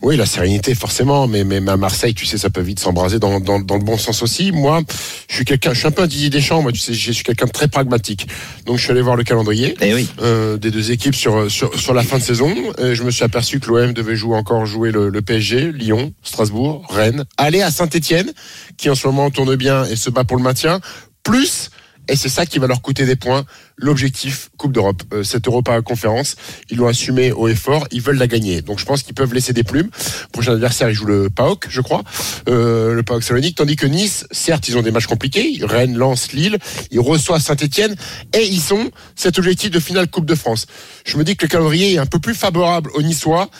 Oui, 0.00 0.16
la 0.16 0.26
sérénité, 0.26 0.76
forcément, 0.76 1.26
mais, 1.26 1.42
mais 1.42 1.56
à 1.68 1.76
Marseille, 1.76 2.14
tu 2.14 2.24
sais, 2.24 2.38
ça 2.38 2.50
peut 2.50 2.60
vite 2.60 2.78
s'embraser 2.78 3.18
dans, 3.18 3.40
dans, 3.40 3.58
dans 3.58 3.76
le 3.76 3.82
bon 3.82 3.98
sens 3.98 4.22
aussi. 4.22 4.52
Moi, 4.52 4.82
je 5.28 5.34
suis 5.34 5.44
quelqu'un, 5.44 5.74
je 5.74 5.78
suis 5.80 5.88
un 5.88 5.90
peu 5.90 6.02
un 6.02 6.06
Didier 6.06 6.30
Deschamps, 6.30 6.62
moi, 6.62 6.70
tu 6.70 6.78
sais, 6.78 6.94
je 6.94 7.10
suis 7.10 7.24
quelqu'un 7.24 7.46
de 7.46 7.50
très 7.50 7.66
pragmatique. 7.66 8.28
Donc, 8.64 8.76
je 8.78 8.82
suis 8.84 8.92
allé 8.92 9.02
voir 9.02 9.16
le 9.16 9.24
calendrier 9.24 9.74
Eh 9.80 9.92
oui. 9.92 10.08
euh, 10.22 10.56
des 10.56 10.70
deux 10.70 10.92
équipes 10.92 11.16
sur, 11.16 11.50
sur, 11.50 11.74
sur 11.76 11.94
la 11.94 12.04
fin 12.04 12.18
de 12.18 12.22
saison. 12.22 12.54
Et 12.78 12.94
je 12.94 13.02
me 13.02 13.10
suis 13.10 13.24
aperçu 13.24 13.58
que 13.58 13.66
l'OM 13.66 13.92
devait 13.92 14.14
jouer 14.14 14.36
encore 14.36 14.64
jouer 14.66 14.92
le, 14.92 15.08
le 15.08 15.20
PSG, 15.20 15.72
Lyon, 15.72 16.12
Strasbourg, 16.22 16.86
Rennes, 16.88 17.24
aller 17.38 17.60
à 17.62 17.72
Saint-Etienne, 17.72 18.32
qui 18.76 18.88
en 18.88 18.94
ce 18.94 19.08
moment 19.08 19.30
tourne 19.30 19.56
bien 19.56 19.84
et 19.86 19.96
se 19.96 20.10
bat 20.10 20.22
pour 20.22 20.36
le 20.36 20.44
maintien, 20.44 20.80
plus 21.28 21.70
et 22.08 22.16
c'est 22.16 22.30
ça 22.30 22.46
qui 22.46 22.58
va 22.58 22.66
leur 22.66 22.80
coûter 22.80 23.04
des 23.04 23.16
points. 23.16 23.44
L'objectif 23.76 24.48
Coupe 24.56 24.72
d'Europe, 24.72 25.02
euh, 25.12 25.22
cette 25.22 25.46
Europa 25.46 25.80
conférence, 25.82 26.36
ils 26.70 26.78
l'ont 26.78 26.88
assumé 26.88 27.32
au 27.32 27.48
effort, 27.48 27.86
ils 27.90 28.00
veulent 28.00 28.16
la 28.16 28.26
gagner. 28.26 28.62
Donc 28.62 28.78
je 28.78 28.86
pense 28.86 29.02
qu'ils 29.02 29.14
peuvent 29.14 29.34
laisser 29.34 29.52
des 29.52 29.62
plumes. 29.62 29.90
Prochain 30.32 30.54
adversaire, 30.54 30.88
ils 30.88 30.94
jouent 30.94 31.04
le 31.04 31.28
PAOK, 31.28 31.66
je 31.68 31.80
crois, 31.82 32.02
euh, 32.48 32.94
le 32.94 33.02
PAOK 33.02 33.22
Salonique, 33.22 33.56
tandis 33.56 33.76
que 33.76 33.86
Nice, 33.86 34.26
certes, 34.30 34.68
ils 34.68 34.78
ont 34.78 34.82
des 34.82 34.90
matchs 34.90 35.06
compliqués, 35.06 35.60
Rennes, 35.62 35.96
Lens, 35.96 36.32
Lille, 36.32 36.58
ils 36.90 37.00
reçoivent 37.00 37.42
Saint-Etienne 37.42 37.94
et 38.34 38.46
ils 38.46 38.60
sont 38.60 38.90
cet 39.14 39.38
objectif 39.38 39.70
de 39.70 39.78
finale 39.78 40.08
Coupe 40.08 40.26
de 40.26 40.34
France. 40.34 40.66
Je 41.04 41.18
me 41.18 41.24
dis 41.24 41.36
que 41.36 41.44
le 41.44 41.50
calendrier 41.50 41.94
est 41.94 41.98
un 41.98 42.06
peu 42.06 42.18
plus 42.18 42.34
favorable 42.34 42.90
aux 42.94 43.02
Niçois 43.02 43.50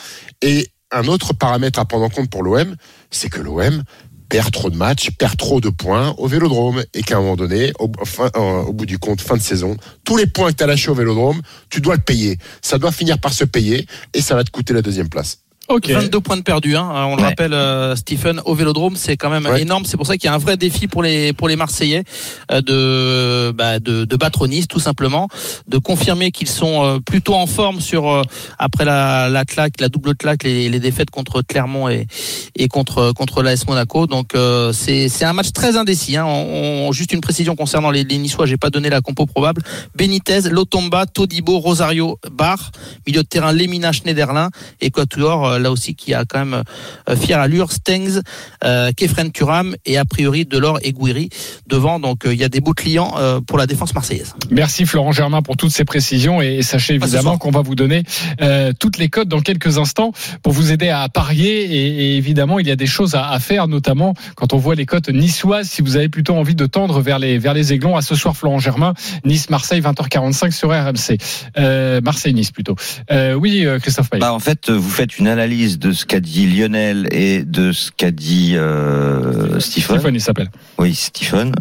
et 0.41 0.69
un 0.91 1.07
autre 1.07 1.33
paramètre 1.33 1.77
à 1.77 1.85
prendre 1.85 2.05
en 2.05 2.09
compte 2.09 2.31
pour 2.31 2.41
l'OM, 2.41 2.75
c'est 3.11 3.29
que 3.29 3.39
l'OM 3.39 3.83
perd 4.29 4.51
trop 4.51 4.69
de 4.69 4.77
matchs, 4.77 5.09
perd 5.17 5.35
trop 5.37 5.59
de 5.59 5.69
points 5.69 6.13
au 6.17 6.27
Vélodrome 6.27 6.83
et 6.93 7.01
qu'à 7.01 7.17
un 7.17 7.21
moment 7.21 7.35
donné, 7.35 7.73
au, 7.79 7.91
euh, 8.19 8.61
au 8.63 8.73
bout 8.73 8.85
du 8.85 8.99
compte, 8.99 9.21
fin 9.21 9.35
de 9.35 9.41
saison, 9.41 9.75
tous 10.03 10.17
les 10.17 10.27
points 10.27 10.51
que 10.51 10.57
tu 10.57 10.63
as 10.63 10.67
lâchés 10.67 10.91
au 10.91 10.95
Vélodrome, 10.95 11.41
tu 11.69 11.81
dois 11.81 11.95
le 11.95 12.01
payer. 12.01 12.37
Ça 12.61 12.77
doit 12.77 12.91
finir 12.91 13.19
par 13.19 13.33
se 13.33 13.43
payer 13.43 13.87
et 14.13 14.21
ça 14.21 14.35
va 14.35 14.43
te 14.43 14.51
coûter 14.51 14.73
la 14.73 14.81
deuxième 14.81 15.09
place. 15.09 15.39
Ok. 15.69 15.87
22 15.89 16.19
points 16.19 16.37
de 16.37 16.41
perdus, 16.41 16.75
hein. 16.75 16.89
on 16.91 17.15
le 17.15 17.21
Ouais. 17.21 17.27
rappelle, 17.29 17.53
euh, 17.53 17.95
Stephen, 17.95 18.41
au 18.45 18.55
Vélodrome, 18.55 18.95
c'est 18.95 19.17
quand 19.17 19.29
même 19.29 19.45
Ouais. 19.45 19.61
énorme. 19.61 19.85
C'est 19.85 19.97
pour 19.97 20.07
ça 20.07 20.17
qu'il 20.17 20.25
y 20.25 20.27
a 20.31 20.33
un 20.33 20.39
vrai 20.39 20.57
défi 20.57 20.87
pour 20.87 21.03
les 21.03 21.31
pour 21.31 21.47
les 21.47 21.55
Marseillais 21.55 22.03
euh, 22.51 22.61
de, 22.61 23.51
bah, 23.51 23.79
de 23.79 24.03
de 24.05 24.15
battre 24.15 24.47
Nice, 24.47 24.67
tout 24.67 24.79
simplement, 24.79 25.27
de 25.67 25.77
confirmer 25.77 26.31
qu'ils 26.31 26.47
sont 26.49 26.83
euh, 26.83 26.99
plutôt 26.99 27.35
en 27.35 27.45
forme 27.45 27.81
sur 27.81 28.09
euh, 28.09 28.23
après 28.57 28.83
la, 28.83 29.29
la 29.29 29.45
claque, 29.45 29.79
la 29.79 29.89
double 29.89 30.15
claque, 30.15 30.43
les, 30.43 30.69
les 30.69 30.79
défaites 30.79 31.11
contre 31.11 31.43
Clermont 31.43 31.87
et 31.87 32.07
et 32.55 32.67
contre 32.67 33.11
contre 33.13 33.43
l'AS 33.43 33.67
Monaco. 33.67 34.07
Donc 34.07 34.33
euh, 34.35 34.73
c'est 34.73 35.07
c'est 35.07 35.25
un 35.25 35.33
match 35.33 35.51
très 35.53 35.77
indécis. 35.77 36.17
Hein. 36.17 36.25
On, 36.25 36.87
on- 36.87 36.91
juste 36.91 37.13
une 37.13 37.21
précision 37.21 37.55
concernant 37.55 37.91
les, 37.91 38.03
les 38.03 38.17
Niçois, 38.17 38.47
j'ai 38.47 38.57
pas 38.57 38.71
donné 38.71 38.89
la 38.89 39.01
compo 39.01 39.27
probable. 39.27 39.61
Benitez, 39.95 40.49
Lotomba, 40.49 41.05
Todibo, 41.05 41.59
Rosario, 41.59 42.17
Bar, 42.31 42.71
milieu 43.05 43.21
de 43.21 43.27
terrain 43.27 43.51
Lemina, 43.51 43.91
Schneiderlin 43.91 44.49
et 44.81 44.89
Quatuor, 44.89 45.45
euh, 45.45 45.58
là 45.61 45.71
aussi 45.71 45.95
qui 45.95 46.13
a 46.13 46.25
quand 46.25 46.39
même 46.39 46.63
euh, 47.09 47.15
fière 47.15 47.39
allure, 47.39 47.71
Stengs, 47.71 48.21
euh, 48.63 48.91
Kefren 48.95 49.31
Turam 49.31 49.75
et 49.85 49.97
a 49.97 50.05
priori 50.05 50.45
Delors 50.45 50.79
et 50.83 50.91
Gouiri 50.93 51.29
devant. 51.67 51.99
Donc 51.99 52.25
euh, 52.25 52.33
il 52.33 52.39
y 52.39 52.43
a 52.43 52.49
des 52.49 52.61
beaux 52.61 52.73
clients 52.73 53.15
euh, 53.17 53.41
pour 53.41 53.57
la 53.57 53.67
défense 53.67 53.93
marseillaise. 53.93 54.35
Merci 54.49 54.85
Florent 54.85 55.11
Germain 55.11 55.41
pour 55.41 55.57
toutes 55.57 55.71
ces 55.71 55.85
précisions 55.85 56.41
et 56.41 56.61
sachez 56.61 56.95
évidemment 56.95 57.37
qu'on 57.37 57.51
va 57.51 57.61
vous 57.61 57.75
donner 57.75 58.03
euh, 58.41 58.71
toutes 58.79 58.97
les 58.97 59.09
codes 59.09 59.27
dans 59.27 59.41
quelques 59.41 59.77
instants 59.77 60.11
pour 60.43 60.53
vous 60.53 60.71
aider 60.71 60.89
à 60.89 61.07
parier 61.09 61.63
et, 61.63 61.87
et 61.87 62.17
évidemment 62.17 62.59
il 62.59 62.67
y 62.67 62.71
a 62.71 62.75
des 62.75 62.87
choses 62.87 63.15
à, 63.15 63.29
à 63.29 63.39
faire 63.39 63.67
notamment 63.67 64.13
quand 64.35 64.53
on 64.53 64.57
voit 64.57 64.75
les 64.75 64.85
cotes 64.85 65.09
niçoises 65.09 65.69
si 65.69 65.81
vous 65.81 65.95
avez 65.95 66.09
plutôt 66.09 66.35
envie 66.35 66.55
de 66.55 66.65
tendre 66.65 67.01
vers 67.01 67.19
les 67.19 67.37
vers 67.37 67.53
les 67.53 67.73
aiglons. 67.73 67.95
À 67.95 68.01
ce 68.01 68.15
soir 68.15 68.35
Florent 68.35 68.59
Germain 68.59 68.93
Nice 69.25 69.49
Marseille 69.49 69.81
20h45 69.81 70.51
sur 70.51 70.69
RMC 70.69 71.17
euh, 71.57 72.01
Marseille 72.01 72.33
Nice 72.33 72.51
plutôt. 72.51 72.75
Euh, 73.11 73.33
oui 73.33 73.65
Christophe 73.81 74.09
Payet. 74.09 74.21
Bah, 74.21 74.33
en 74.33 74.39
fait, 74.39 74.69
vous 74.69 74.89
faites 74.89 75.17
une 75.17 75.27
analyse 75.27 75.48
de 75.49 75.91
ce 75.91 76.05
qu'a 76.05 76.19
dit 76.19 76.47
Lionel 76.47 77.07
et 77.11 77.43
de 77.43 77.71
ce 77.71 77.91
qu'a 77.91 78.11
dit 78.11 78.55
euh, 78.55 79.59
Stephen. 79.59 79.97
Stéphane 79.97 80.15
il 80.15 80.21
s'appelle 80.21 80.51
Oui, 80.77 80.93
Stephen. 80.93 81.51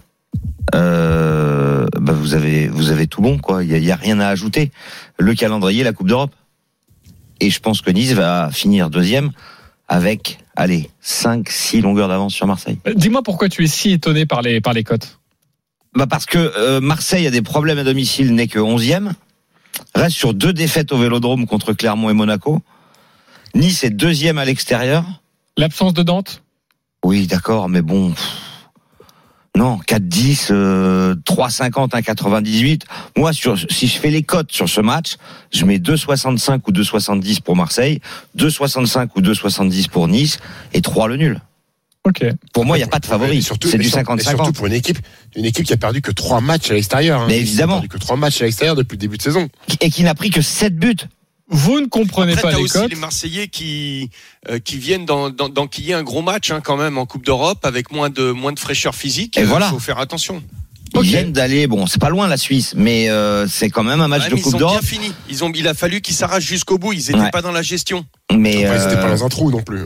Euh, 0.75 1.87
bah, 1.99 2.13
vous 2.13 2.35
avez 2.35 2.69
vous 2.69 2.91
avez 2.91 3.07
tout 3.07 3.23
bon 3.23 3.39
quoi. 3.39 3.65
Il 3.65 3.71
y 3.71 3.75
a, 3.75 3.79
il 3.79 3.85
y 3.85 3.91
a 3.91 3.97
rien 3.97 4.21
à 4.21 4.29
ajouter. 4.29 4.71
Le 5.19 5.35
calendrier, 5.35 5.83
la 5.83 5.93
Coupe 5.93 6.09
d'Europe. 6.09 6.35
Et 7.41 7.51
je 7.51 7.61
pense 7.61 7.81
que 7.81 7.91
Nice 7.91 8.13
va 8.13 8.51
finir 8.53 8.91
deuxième 8.91 9.31
avec 9.89 10.39
allez 10.55 10.91
5 11.01 11.49
6 11.49 11.81
longueurs 11.81 12.09
d'avance 12.09 12.35
sur 12.35 12.47
Marseille. 12.47 12.79
Euh, 12.87 12.93
dis-moi 12.95 13.23
pourquoi 13.23 13.49
tu 13.49 13.65
es 13.65 13.69
si 13.69 13.93
étonné 13.93 14.27
par 14.27 14.43
les 14.43 14.61
par 14.61 14.75
les 14.75 14.85
cotes 14.85 15.19
Bah 15.95 16.07
parce 16.07 16.27
que 16.27 16.39
euh, 16.39 16.81
Marseille 16.81 17.27
a 17.27 17.31
des 17.31 17.43
problèmes 17.43 17.79
à 17.79 17.85
domicile, 17.85 18.35
n'est 18.35 18.49
que 18.49 18.59
11e. 18.59 19.13
Reste 19.95 20.17
sur 20.17 20.35
deux 20.35 20.53
défaites 20.53 20.93
au 20.93 20.99
Vélodrome 20.99 21.47
contre 21.47 21.73
Clermont 21.73 22.11
et 22.11 22.15
Monaco. 22.15 22.61
Nice 23.55 23.85
est 23.85 23.91
deuxième 23.91 24.39
à 24.39 24.45
l'extérieur. 24.45 25.05
L'absence 25.57 25.95
de 25.95 26.03
Dante? 26.03 26.43
Oui, 27.05 27.27
d'accord, 27.27 27.69
mais 27.69 27.83
bon. 27.83 28.15
Non, 29.57 29.79
4-10, 29.89 30.49
euh, 30.53 31.17
3-50, 31.27 31.91
1-98. 31.91 32.83
Moi, 33.17 33.33
sur, 33.33 33.59
si 33.71 33.89
je 33.89 33.99
fais 33.99 34.11
les 34.11 34.23
cotes 34.23 34.53
sur 34.53 34.69
ce 34.69 34.81
match, 34.81 35.15
je 35.53 35.65
mets 35.65 35.79
2,65 35.79 36.61
ou 36.69 36.73
2,70 36.73 37.41
pour 37.41 37.57
Marseille, 37.57 38.01
2,65 38.37 39.09
ou 39.17 39.21
2,70 39.21 39.89
pour 39.89 40.07
Nice 40.07 40.39
et 40.75 40.81
3 40.81 41.09
le 41.09 41.17
nul. 41.17 41.41
Ok. 42.05 42.25
Pour 42.53 42.65
moi, 42.65 42.77
il 42.77 42.81
n'y 42.81 42.85
a 42.85 42.89
pas 42.89 43.01
de 43.01 43.07
favori. 43.07 43.43
surtout- 43.43 43.69
C'est 43.69 43.79
du 43.79 43.89
sur- 43.89 43.99
et 43.99 44.03
Surtout 44.05 44.23
50-50. 44.23 44.53
pour 44.55 44.67
une 44.67 44.73
équipe, 44.75 44.99
une 45.35 45.45
équipe 45.45 45.67
qui 45.67 45.73
a 45.73 45.77
perdu 45.77 46.01
que 46.03 46.13
trois 46.13 46.41
matchs 46.41 46.71
à 46.71 46.75
l'extérieur. 46.75 47.23
hein. 47.23 47.27
Mais 47.29 47.39
Ils 47.39 47.41
ont 47.41 47.43
évidemment. 47.43 47.73
perdu 47.75 47.89
que 47.89 47.99
trois 47.99 48.17
matchs 48.17 48.41
à 48.41 48.45
l'extérieur 48.45 48.77
depuis 48.77 48.95
le 48.95 49.01
début 49.01 49.17
de 49.17 49.23
saison. 49.23 49.49
Et 49.81 49.91
qui 49.91 50.05
n'a 50.05 50.15
pris 50.15 50.31
que 50.31 50.41
7 50.41 50.77
buts. 50.77 50.97
Vous 51.51 51.81
ne 51.81 51.87
comprenez 51.87 52.33
Après, 52.33 52.43
pas 52.43 52.51
les 52.53 52.63
aussi 52.63 52.73
cotes 52.75 52.91
les 52.91 52.97
Marseillais 52.97 53.49
qui 53.49 54.11
euh, 54.51 54.59
qui 54.59 54.77
viennent 54.77 55.07
dans, 55.07 55.31
dans, 55.31 55.49
d'enquiller 55.49 55.95
un 55.95 56.03
gros 56.03 56.21
match 56.23 56.51
hein, 56.51 56.61
quand 56.63 56.77
même 56.77 56.99
en 56.99 57.07
Coupe 57.07 57.25
d'Europe 57.25 57.65
avec 57.65 57.91
moins 57.91 58.11
de 58.11 58.31
moins 58.33 58.53
de 58.53 58.59
fraîcheur 58.59 58.95
physique. 58.95 59.39
Et 59.39 59.43
Euh, 59.43 59.47
voilà. 59.47 59.69
faut 59.71 59.79
faire 59.79 59.99
attention. 59.99 60.43
Ils 60.95 61.03
viennent 61.03 61.33
d'aller, 61.33 61.67
bon, 61.67 61.87
c'est 61.87 62.01
pas 62.01 62.09
loin 62.09 62.27
la 62.29 62.39
Suisse, 62.39 62.73
mais 62.75 63.11
euh, 63.11 63.47
c'est 63.47 63.69
quand 63.69 63.83
même 63.85 64.01
un 64.01 64.09
match 64.09 64.25
Ouais, 64.25 64.31
de 64.31 64.35
Coupe 64.37 64.45
ils 64.47 64.55
ont 64.57 64.59
bien 64.59 64.67
d'Europe. 64.69 64.85
fini. 64.85 65.13
Ils 65.29 65.45
ont, 65.45 65.53
il 65.55 65.69
a 65.69 65.75
fallu 65.75 66.01
qu'ils 66.01 66.15
s'arrachent 66.15 66.45
jusqu'au 66.47 66.79
bout. 66.79 66.93
Ils 66.95 66.99
n'étaient 67.01 67.15
Ouais. 67.19 67.31
pas 67.31 67.43
dans 67.43 67.53
la 67.53 67.61
gestion. 67.63 68.07
Mais 68.35 68.65
Après, 68.65 68.79
ils 68.79 68.85
étaient 68.87 68.97
euh, 68.97 69.03
pas 69.03 69.11
dans 69.11 69.25
un 69.25 69.29
trou 69.29 69.51
non 69.51 69.63
plus. 69.63 69.83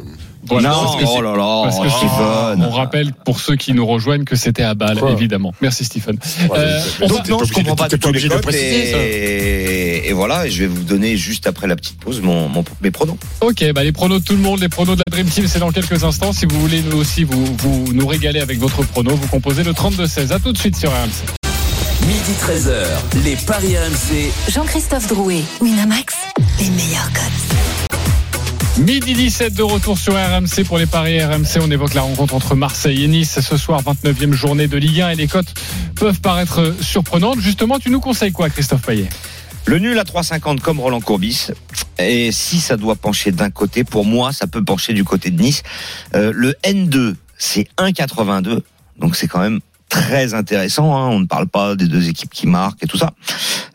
Voilà. 0.48 0.70
non, 0.70 0.82
Parce 0.84 0.96
que 0.96 1.04
oh 1.08 1.20
là 1.22 1.36
là, 1.36 1.60
Parce 1.64 1.78
que 1.78 1.86
oh, 1.86 2.62
on 2.66 2.70
rappelle 2.70 3.12
pour 3.12 3.40
ceux 3.40 3.56
qui 3.56 3.72
nous 3.74 3.86
rejoignent 3.86 4.24
que 4.24 4.34
c'était 4.36 4.62
à 4.64 4.74
balle, 4.74 4.98
Quoi 4.98 5.12
évidemment. 5.12 5.52
Merci 5.60 5.84
Stephen. 5.84 6.16
Ouais, 6.50 6.58
Euh, 6.58 6.80
donc, 7.06 7.10
non, 7.10 7.16
pas 7.18 7.24
je 7.26 7.32
obligé 7.34 7.54
comprends 7.54 7.74
de- 7.74 7.78
pas 7.78 7.88
t'es 7.88 7.98
tous 7.98 8.08
les 8.08 8.10
obligé 8.10 8.28
de 8.28 8.34
cotes 8.34 8.42
préciser, 8.42 8.90
ça. 8.92 8.98
et, 8.98 10.08
et 10.08 10.12
voilà, 10.12 10.48
je 10.48 10.58
vais 10.60 10.66
vous 10.66 10.82
donner 10.82 11.16
juste 11.16 11.46
après 11.46 11.66
la 11.66 11.76
petite 11.76 11.98
pause 12.00 12.20
mon, 12.20 12.48
mon- 12.48 12.64
mes 12.80 12.90
pronos. 12.90 13.16
Ok, 13.40 13.64
bah 13.72 13.84
les 13.84 13.92
pronos 13.92 14.20
de 14.20 14.24
tout 14.24 14.32
le 14.34 14.40
monde, 14.40 14.60
les 14.60 14.68
pronos 14.68 14.96
de 14.96 15.02
la 15.06 15.10
Dream 15.10 15.26
Team, 15.28 15.46
c'est 15.46 15.60
dans 15.60 15.70
quelques 15.70 16.02
instants. 16.04 16.32
Si 16.32 16.44
vous 16.46 16.60
voulez 16.60 16.82
nous 16.82 16.96
aussi 16.98 17.22
vous, 17.24 17.44
vous 17.58 17.92
nous 17.92 18.06
régaler 18.06 18.40
avec 18.40 18.58
votre 18.58 18.82
prono, 18.82 19.14
vous 19.14 19.28
composez 19.28 19.62
le 19.62 19.72
32-16. 19.72 20.32
À 20.32 20.38
tout 20.40 20.52
de 20.52 20.58
suite 20.58 20.76
sur 20.76 20.90
RMC. 20.90 21.10
Midi 22.06 22.32
13h, 22.40 23.24
les 23.24 23.36
Paris 23.46 23.76
RMC. 23.78 24.32
Jean-Christophe 24.52 25.06
Drouet, 25.06 25.42
Winamax, 25.60 26.14
les 26.58 26.68
meilleurs 26.70 27.10
cotes. 27.12 27.71
Midi 28.78 29.12
17 29.12 29.54
de 29.54 29.62
retour 29.62 29.98
sur 29.98 30.14
RMC 30.14 30.64
pour 30.66 30.78
les 30.78 30.86
paris 30.86 31.22
RMC. 31.22 31.60
On 31.60 31.70
évoque 31.70 31.94
la 31.94 32.00
rencontre 32.02 32.34
entre 32.34 32.54
Marseille 32.54 33.04
et 33.04 33.08
Nice 33.08 33.38
ce 33.40 33.56
soir, 33.56 33.82
29e 33.82 34.32
journée 34.32 34.66
de 34.66 34.76
Ligue 34.78 35.02
1 35.02 35.10
et 35.10 35.14
les 35.14 35.26
cotes 35.28 35.52
peuvent 35.94 36.20
paraître 36.20 36.74
surprenantes. 36.80 37.38
Justement, 37.38 37.78
tu 37.78 37.90
nous 37.90 38.00
conseilles 38.00 38.32
quoi, 38.32 38.48
Christophe 38.48 38.82
Payet? 38.82 39.08
Le 39.66 39.78
nul 39.78 39.98
à 39.98 40.04
3,50 40.04 40.60
comme 40.60 40.80
Roland 40.80 41.00
Courbis. 41.00 41.48
Et 41.98 42.32
si 42.32 42.60
ça 42.60 42.76
doit 42.76 42.96
pencher 42.96 43.30
d'un 43.30 43.50
côté, 43.50 43.84
pour 43.84 44.04
moi, 44.06 44.32
ça 44.32 44.46
peut 44.46 44.64
pencher 44.64 44.94
du 44.94 45.04
côté 45.04 45.30
de 45.30 45.40
Nice. 45.40 45.62
Euh, 46.14 46.32
le 46.34 46.54
N2, 46.64 47.14
c'est 47.36 47.68
1,82. 47.78 48.62
Donc 48.98 49.16
c'est 49.16 49.28
quand 49.28 49.40
même 49.40 49.60
très 49.90 50.32
intéressant. 50.32 50.96
hein. 50.96 51.08
On 51.08 51.20
ne 51.20 51.26
parle 51.26 51.46
pas 51.46 51.76
des 51.76 51.86
deux 51.86 52.08
équipes 52.08 52.32
qui 52.32 52.46
marquent 52.46 52.82
et 52.82 52.86
tout 52.86 52.98
ça. 52.98 53.12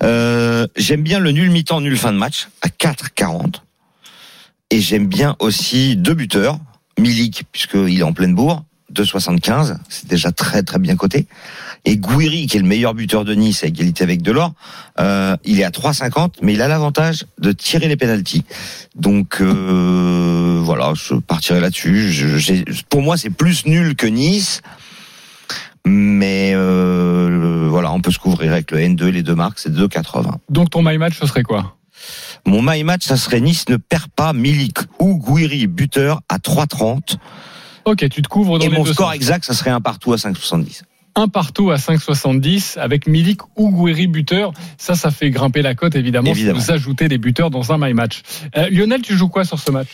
Euh, 0.02 0.66
j'aime 0.76 1.04
bien 1.04 1.20
le 1.20 1.32
nul 1.32 1.52
mi-temps, 1.52 1.82
nul 1.82 1.98
fin 1.98 2.12
de 2.12 2.18
match 2.18 2.50
à 2.64 2.68
4,40. 2.68 3.62
Et 4.70 4.82
j'aime 4.82 5.08
bien 5.08 5.36
aussi 5.40 5.96
deux 5.96 6.14
buteurs. 6.14 6.60
Milik, 7.00 7.46
puisqu'il 7.52 8.00
est 8.00 8.04
en 8.04 8.12
pleine 8.12 8.34
bourre, 8.34 8.64
2,75. 8.94 9.78
C'est 9.88 10.08
déjà 10.08 10.32
très 10.32 10.64
très 10.64 10.80
bien 10.80 10.96
coté. 10.96 11.28
Et 11.86 11.98
Gouiri, 11.98 12.48
qui 12.48 12.58
est 12.58 12.60
le 12.60 12.68
meilleur 12.68 12.94
buteur 12.94 13.24
de 13.24 13.34
Nice 13.34 13.64
à 13.64 13.68
égalité 13.68 14.04
avec 14.04 14.22
Delors, 14.22 14.54
euh, 15.00 15.38
il 15.46 15.60
est 15.60 15.64
à 15.64 15.70
3,50, 15.70 16.36
mais 16.42 16.54
il 16.54 16.62
a 16.62 16.68
l'avantage 16.68 17.26
de 17.40 17.52
tirer 17.52 17.88
les 17.88 17.96
pénalties. 17.96 18.44
Donc 18.96 19.38
euh, 19.42 20.60
voilà, 20.64 20.94
je 20.96 21.16
partirai 21.16 21.62
là-dessus. 21.62 22.12
Pour 22.90 23.02
moi, 23.02 23.16
c'est 23.16 23.30
plus 23.30 23.66
nul 23.66 23.96
que 23.96 24.08
Nice. 24.08 24.62
Mais 25.86 26.52
euh, 26.54 27.68
voilà, 27.70 27.94
on 27.94 28.02
peut 28.02 28.12
se 28.12 28.20
couvrir 28.20 28.52
avec 28.52 28.72
le 28.72 28.80
N2, 28.80 29.06
les 29.06 29.24
deux 29.24 29.36
marques, 29.36 29.60
c'est 29.60 29.74
2,80. 29.74 30.32
Donc 30.50 30.70
ton 30.70 30.84
my 30.84 30.98
match, 30.98 31.18
ce 31.18 31.26
serait 31.26 31.44
quoi? 31.44 31.77
Mon 32.48 32.62
my 32.62 32.82
match, 32.86 33.04
ça 33.06 33.18
serait 33.18 33.42
Nice 33.42 33.68
ne 33.68 33.76
perd 33.76 34.08
pas 34.16 34.32
Milik 34.32 34.78
ou 35.00 35.18
Gouiri 35.18 35.68
buteur 35.68 36.22
à 36.30 36.38
3,30. 36.38 37.18
Ok, 37.84 38.08
tu 38.10 38.22
te 38.22 38.28
couvres 38.30 38.58
dans 38.58 38.66
Et 38.66 38.70
les 38.70 38.78
mon 38.78 38.84
deux 38.86 38.94
score 38.94 39.08
sens. 39.08 39.16
exact, 39.16 39.44
ça 39.44 39.54
serait 39.54 39.70
un 39.70 39.82
partout 39.82 40.14
à 40.14 40.16
5,70. 40.16 40.84
Un 41.16 41.28
partout 41.28 41.72
à 41.72 41.76
5,70 41.76 42.80
avec 42.80 43.06
Milik 43.06 43.42
ou 43.58 43.70
Gouiri 43.70 44.08
buteur. 44.08 44.54
Ça, 44.78 44.96
ça 44.96 45.12
fait 45.12 45.30
grimper 45.30 45.62
la 45.62 45.76
cote, 45.76 45.96
évidemment, 45.96 46.30
Évidemment. 46.32 46.60
si 46.60 46.66
vous 46.68 46.72
ajoutez 46.72 47.10
des 47.10 47.18
buteurs 47.18 47.50
dans 47.50 47.74
un 47.74 47.78
my 47.78 47.94
match. 47.94 48.22
Euh, 48.56 48.70
Lionel, 48.70 49.02
tu 49.02 49.18
joues 49.18 49.28
quoi 49.28 49.44
sur 49.44 49.60
ce 49.60 49.70
match? 49.72 49.88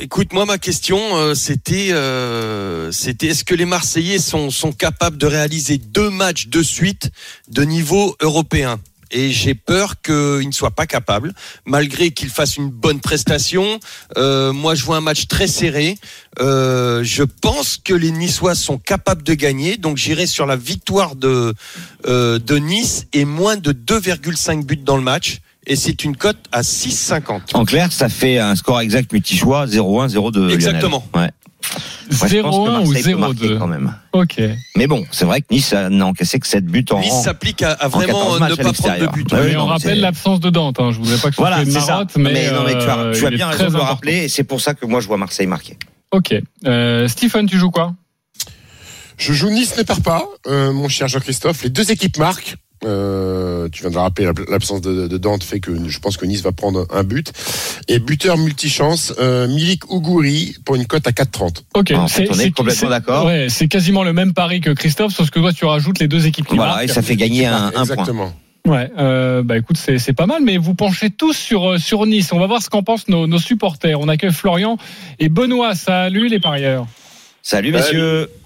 Écoute, 0.00 0.32
moi, 0.32 0.46
ma 0.46 0.58
question, 0.58 0.98
euh, 1.16 1.34
c'était, 1.34 1.88
euh, 1.92 2.92
c'était, 2.92 3.28
est-ce 3.28 3.42
que 3.44 3.54
les 3.54 3.64
Marseillais 3.64 4.18
sont, 4.18 4.50
sont 4.50 4.72
capables 4.72 5.16
de 5.16 5.26
réaliser 5.26 5.78
deux 5.78 6.10
matchs 6.10 6.48
de 6.48 6.62
suite 6.62 7.10
de 7.48 7.62
niveau 7.62 8.14
européen? 8.20 8.78
Et 9.10 9.30
j'ai 9.30 9.54
peur 9.54 10.00
qu'ils 10.02 10.46
ne 10.46 10.52
soient 10.52 10.70
pas 10.70 10.86
capables, 10.86 11.32
malgré 11.64 12.10
qu'ils 12.10 12.30
fassent 12.30 12.56
une 12.56 12.70
bonne 12.70 13.00
prestation. 13.00 13.80
Euh, 14.16 14.52
moi, 14.52 14.74
je 14.74 14.84
vois 14.84 14.96
un 14.96 15.00
match 15.00 15.26
très 15.26 15.46
serré. 15.46 15.98
Euh, 16.40 17.02
je 17.02 17.22
pense 17.22 17.76
que 17.76 17.94
les 17.94 18.10
Niçois 18.10 18.54
sont 18.54 18.78
capables 18.78 19.22
de 19.22 19.34
gagner, 19.34 19.76
donc 19.76 19.96
j'irai 19.96 20.26
sur 20.26 20.46
la 20.46 20.56
victoire 20.56 21.16
de 21.16 21.54
euh, 22.06 22.38
de 22.38 22.56
Nice 22.56 23.06
et 23.12 23.24
moins 23.24 23.56
de 23.56 23.72
2,5 23.72 24.64
buts 24.64 24.76
dans 24.76 24.96
le 24.96 25.02
match. 25.02 25.40
Et 25.66 25.76
c'est 25.76 26.04
une 26.04 26.16
cote 26.16 26.38
à 26.52 26.62
6,50. 26.62 27.54
En 27.54 27.64
clair, 27.64 27.92
ça 27.92 28.08
fait 28.08 28.38
un 28.38 28.56
score 28.56 28.80
exact 28.80 29.12
multi-choix 29.12 29.66
0-1, 29.66 30.08
0-2. 30.08 30.38
Lionel. 30.38 30.54
Exactement. 30.54 31.06
Ouais. 31.14 31.30
Moi, 32.18 32.28
je 32.28 32.40
pense 32.40 32.56
que 32.56 32.60
0-1 32.60 32.80
ou 32.80 32.84
Marseille 32.92 33.12
peut 33.14 33.18
marquer 33.20 33.48
0-2 33.48 33.58
quand 33.58 33.66
même. 33.68 33.94
Ok. 34.12 34.40
Mais 34.76 34.86
bon, 34.86 35.04
c'est 35.12 35.24
vrai 35.24 35.40
que 35.40 35.46
Nice 35.50 35.72
a- 35.72 35.88
n'a 35.88 36.06
encaissé 36.06 36.40
que 36.40 36.46
7 36.46 36.64
buts 36.66 36.84
en 36.90 37.00
Nice 37.00 37.22
s'applique 37.22 37.62
à, 37.62 37.72
à 37.72 37.86
en 37.86 37.88
vraiment 37.88 38.36
14 38.36 38.40
ne 38.40 38.54
pas 38.56 38.72
prendre 38.72 38.98
de 39.00 39.06
but. 39.06 39.26
Oui, 39.32 39.38
mais 39.44 39.56
on 39.56 39.60
non, 39.60 39.66
rappelle 39.66 40.00
l'absence 40.00 40.40
de 40.40 40.50
Dante. 40.50 40.80
Hein. 40.80 40.90
Je 40.92 40.98
voudrais 40.98 41.18
pas 41.18 41.28
que 41.28 41.36
ce 41.36 41.40
Voilà, 41.40 41.56
soit 41.56 41.64
une 41.66 41.72
marotte, 41.72 42.16
mais, 42.16 42.50
non, 42.50 42.64
mais 42.64 42.72
tu 42.72 42.78
as, 42.88 42.98
euh, 42.98 43.14
tu 43.14 43.24
as 43.26 43.28
est 43.28 43.34
bien 43.36 43.46
raison 43.48 43.66
de 43.68 43.72
le 43.74 43.80
rappeler, 43.80 44.24
et 44.24 44.28
c'est 44.28 44.44
pour 44.44 44.60
ça 44.60 44.74
que 44.74 44.84
moi 44.86 45.00
je 45.00 45.06
vois 45.06 45.16
Marseille 45.18 45.46
marquer. 45.46 45.76
Ok. 46.10 46.34
Euh, 46.66 47.06
Stephen, 47.06 47.46
tu 47.46 47.58
joues 47.58 47.70
quoi? 47.70 47.94
Je 49.16 49.32
joue 49.32 49.50
Nice 49.50 49.76
ne 49.76 49.82
perd 49.82 50.02
pas, 50.02 50.24
euh, 50.46 50.72
mon 50.72 50.88
cher 50.88 51.06
Jean-Christophe. 51.08 51.62
Les 51.62 51.70
deux 51.70 51.90
équipes 51.92 52.16
marquent. 52.18 52.56
Euh, 52.84 53.68
tu 53.70 53.82
viens 53.82 53.90
de 53.90 53.94
le 53.94 54.00
rappeler, 54.00 54.30
l'absence 54.48 54.80
de, 54.80 55.06
de 55.06 55.18
Dante 55.18 55.44
fait 55.44 55.60
que 55.60 55.70
je 55.88 55.98
pense 55.98 56.16
que 56.16 56.24
Nice 56.24 56.42
va 56.42 56.52
prendre 56.52 56.86
un 56.90 57.02
but. 57.02 57.30
Et 57.88 57.98
buteur 57.98 58.38
multichance, 58.38 59.12
euh, 59.20 59.46
Milik 59.48 59.90
Ougouri 59.92 60.56
pour 60.64 60.76
une 60.76 60.86
cote 60.86 61.06
à 61.06 61.10
4,30. 61.12 61.62
Ok. 61.74 61.92
En 61.94 62.08
fait, 62.08 62.28
on 62.30 62.38
est 62.38 62.50
complètement 62.50 62.72
c'est- 62.72 62.88
d'accord. 62.88 63.26
Ouais, 63.26 63.48
c'est 63.50 63.68
quasiment 63.68 64.02
le 64.02 64.12
même 64.14 64.32
pari 64.32 64.60
que 64.60 64.70
Christophe, 64.70 65.12
sauf 65.12 65.28
que 65.30 65.40
toi, 65.40 65.52
tu 65.52 65.66
rajoutes 65.66 65.98
les 65.98 66.08
deux 66.08 66.26
équipes 66.26 66.46
qui 66.46 66.56
Voilà, 66.56 66.72
marquent. 66.76 66.84
et 66.84 66.88
ça 66.88 67.02
fait 67.02 67.16
gagner 67.16 67.46
un, 67.46 67.66
un 67.66 67.70
point. 67.72 67.82
Exactement. 67.82 68.32
Ouais, 68.66 68.90
euh, 68.98 69.42
bah 69.42 69.56
écoute, 69.56 69.76
c'est 69.78 70.12
pas 70.12 70.26
mal, 70.26 70.42
mais 70.44 70.58
vous 70.58 70.74
penchez 70.74 71.08
tous 71.10 71.32
sur 71.34 71.72
euh, 71.72 71.78
sur 71.78 72.04
Nice. 72.06 72.30
On 72.32 72.38
va 72.38 72.46
voir 72.46 72.62
ce 72.62 72.68
qu'en 72.68 72.82
pensent 72.82 73.08
nos, 73.08 73.26
nos 73.26 73.38
supporters. 73.38 73.98
On 73.98 74.06
accueille 74.08 74.32
Florian 74.32 74.76
et 75.18 75.28
Benoît. 75.30 75.74
Salut 75.74 76.28
les 76.28 76.40
parieurs. 76.40 76.86
Salut 77.42 77.72
messieurs. 77.72 78.20
Salut 78.28 78.39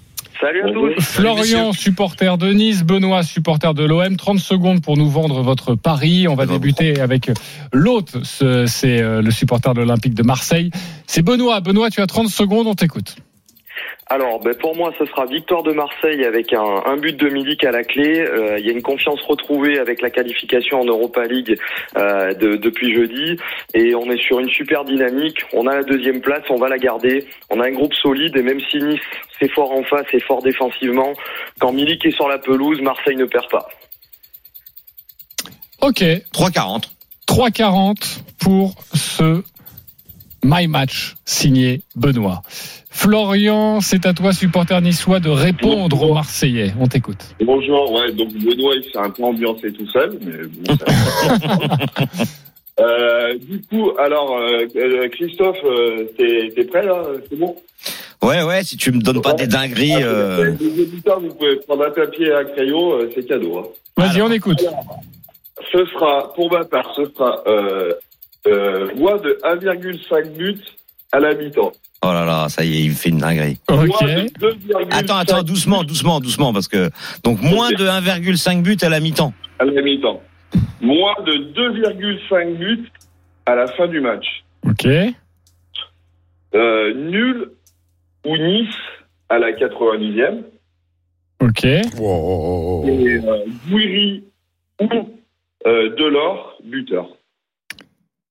à 0.45 0.71
tous. 0.71 1.01
Florian, 1.03 1.73
supporter 1.73 2.37
de 2.37 2.51
Nice, 2.53 2.83
Benoît, 2.83 3.23
supporter 3.23 3.73
de 3.73 3.83
l'OM. 3.83 4.15
30 4.15 4.39
secondes 4.39 4.81
pour 4.81 4.97
nous 4.97 5.09
vendre 5.09 5.41
votre 5.41 5.75
pari. 5.75 6.27
On 6.27 6.35
va 6.35 6.45
débuter 6.53 6.99
avec 6.99 7.31
l'autre, 7.73 8.19
ce- 8.23 8.65
c'est 8.67 9.01
euh, 9.01 9.21
le 9.21 9.31
supporter 9.31 9.73
de 9.73 9.79
l'Olympique 9.81 10.13
de 10.13 10.23
Marseille. 10.23 10.71
C'est 11.07 11.21
Benoît. 11.21 11.59
Benoît, 11.61 11.89
tu 11.89 12.01
as 12.01 12.07
30 12.07 12.27
secondes, 12.29 12.67
on 12.67 12.75
t'écoute. 12.75 13.15
Alors, 14.07 14.39
ben, 14.39 14.53
pour 14.55 14.75
moi, 14.75 14.93
ce 14.99 15.05
sera 15.05 15.25
victoire 15.25 15.63
de 15.63 15.71
Marseille 15.73 16.23
avec 16.25 16.53
un, 16.53 16.81
un 16.85 16.97
but 16.97 17.17
de 17.17 17.27
Milik 17.29 17.63
à 17.63 17.71
la 17.71 17.83
clé. 17.83 18.19
Euh, 18.19 18.57
Il 18.59 18.65
y 18.65 18.69
a 18.69 18.71
une 18.73 18.81
confiance 18.83 19.19
retrouvée 19.23 19.79
avec 19.79 20.01
la 20.01 20.09
qualification 20.09 20.79
en 20.81 20.85
Europa 20.85 21.23
League 21.25 21.57
euh, 21.97 22.33
de- 22.33 22.55
depuis 22.57 22.93
jeudi. 22.93 23.37
Et 23.73 23.95
on 23.95 24.09
est 24.11 24.21
sur 24.21 24.39
une 24.39 24.49
super 24.49 24.85
dynamique. 24.85 25.37
On 25.53 25.65
a 25.67 25.75
la 25.75 25.83
deuxième 25.83 26.21
place, 26.21 26.43
on 26.49 26.57
va 26.57 26.69
la 26.69 26.77
garder. 26.77 27.25
On 27.49 27.59
a 27.59 27.65
un 27.67 27.71
groupe 27.71 27.93
solide 27.95 28.37
et 28.37 28.41
même 28.43 28.59
si 28.69 28.77
Nice, 28.77 28.99
c'est 29.39 29.51
fort 29.51 29.71
en 29.71 29.83
face 29.83 30.05
et 30.13 30.19
fort 30.21 30.41
défensivement, 30.41 31.13
quand 31.59 31.71
Milik 31.71 32.05
est 32.05 32.11
sur 32.11 32.27
la 32.27 32.37
pelouse, 32.37 32.79
Marseille 32.81 33.15
ne 33.17 33.25
perd 33.25 33.49
pas. 33.49 33.67
Ok. 35.81 36.01
3,40. 36.33 36.83
3,40 37.27 38.19
pour 38.39 38.75
ce 38.93 39.41
My 40.45 40.67
Match 40.67 41.15
signé 41.25 41.81
Benoît. 41.95 42.43
Florian, 42.91 43.81
c'est 43.81 44.05
à 44.05 44.13
toi, 44.13 44.31
supporter 44.31 44.79
niçois, 44.79 45.19
de 45.19 45.29
répondre 45.29 46.01
aux 46.03 46.13
Marseillais. 46.13 46.71
On 46.79 46.85
t'écoute. 46.87 47.35
Bonjour, 47.43 47.91
ouais, 47.93 48.11
donc 48.13 48.31
Benoît, 48.33 48.75
il 48.75 48.83
s'est 48.83 48.97
un 48.99 49.09
peu 49.09 49.23
ambiancé 49.23 49.73
tout 49.73 49.87
seul, 49.87 50.17
mais 50.21 50.43
bon, 50.47 50.77
ça- 50.77 52.15
euh, 52.79 53.37
Du 53.39 53.59
coup, 53.63 53.91
alors, 53.99 54.37
euh, 54.37 54.65
euh, 54.75 55.09
Christophe, 55.09 55.57
euh, 55.65 56.05
t'es 56.17 56.51
t'es 56.55 56.63
prêt 56.65 56.85
là 56.85 57.03
C'est 57.29 57.37
bon? 57.39 57.55
Ouais, 58.21 58.43
ouais, 58.43 58.63
si 58.63 58.77
tu 58.77 58.91
me 58.91 59.01
donnes 59.01 59.21
pas 59.21 59.33
des 59.33 59.47
dingueries. 59.47 60.01
euh, 60.03 60.51
Les 60.59 60.81
auditeurs, 60.83 61.19
vous 61.19 61.33
pouvez 61.33 61.55
prendre 61.67 61.85
un 61.85 61.91
papier 61.91 62.27
et 62.27 62.33
un 62.33 62.43
crayon, 62.45 62.93
euh, 62.93 63.09
c'est 63.15 63.27
cadeau. 63.27 63.57
hein. 63.57 63.65
Vas-y, 63.97 64.21
on 64.21 64.31
écoute. 64.31 64.63
Ce 65.71 65.85
sera, 65.87 66.33
pour 66.33 66.51
ma 66.51 66.63
part, 66.65 66.93
ce 66.95 67.03
sera 67.05 67.41
euh, 68.47 68.87
euh, 68.89 68.91
voix 68.95 69.17
de 69.19 69.37
1,5 69.43 70.29
but 70.37 70.61
à 71.11 71.19
la 71.19 71.33
mi-temps. 71.35 71.71
Oh 72.03 72.07
là 72.13 72.25
là, 72.25 72.49
ça 72.49 72.63
y 72.63 72.75
est, 72.77 72.83
il 72.83 72.89
me 72.89 72.95
fait 72.95 73.09
une 73.09 73.17
dinguerie. 73.19 73.57
Moins 73.69 73.85
Ok. 73.85 74.01
de 74.01 74.47
2,5 74.47 74.87
Attends, 74.91 75.15
attends, 75.17 75.43
doucement, 75.43 75.83
doucement, 75.83 76.19
doucement, 76.19 76.53
parce 76.53 76.67
que 76.67 76.89
donc 77.23 77.41
moins 77.41 77.69
de 77.71 77.85
1,5 77.85 78.61
but 78.61 78.83
à 78.83 78.89
la 78.89 78.99
mi-temps. 78.99 79.33
à 79.59 79.65
la 79.65 79.81
mi-temps. 79.81 80.21
Moins 80.81 81.15
de 81.25 81.33
2,5 81.53 82.57
buts 82.57 82.91
à 83.45 83.55
la 83.55 83.67
fin 83.67 83.87
du 83.87 84.01
match. 84.01 84.43
Ok. 84.67 84.85
Euh, 86.53 86.93
nul 86.93 87.49
ou 88.25 88.37
Nice 88.37 88.75
à 89.29 89.39
la 89.39 89.51
90e. 89.51 90.43
Ok. 91.41 91.63
Et 91.65 91.81
euh, 91.99 93.45
Gouiri 93.69 94.23
ou 94.81 94.87
euh, 95.67 95.95
Delors, 95.95 96.57
buteur. 96.63 97.07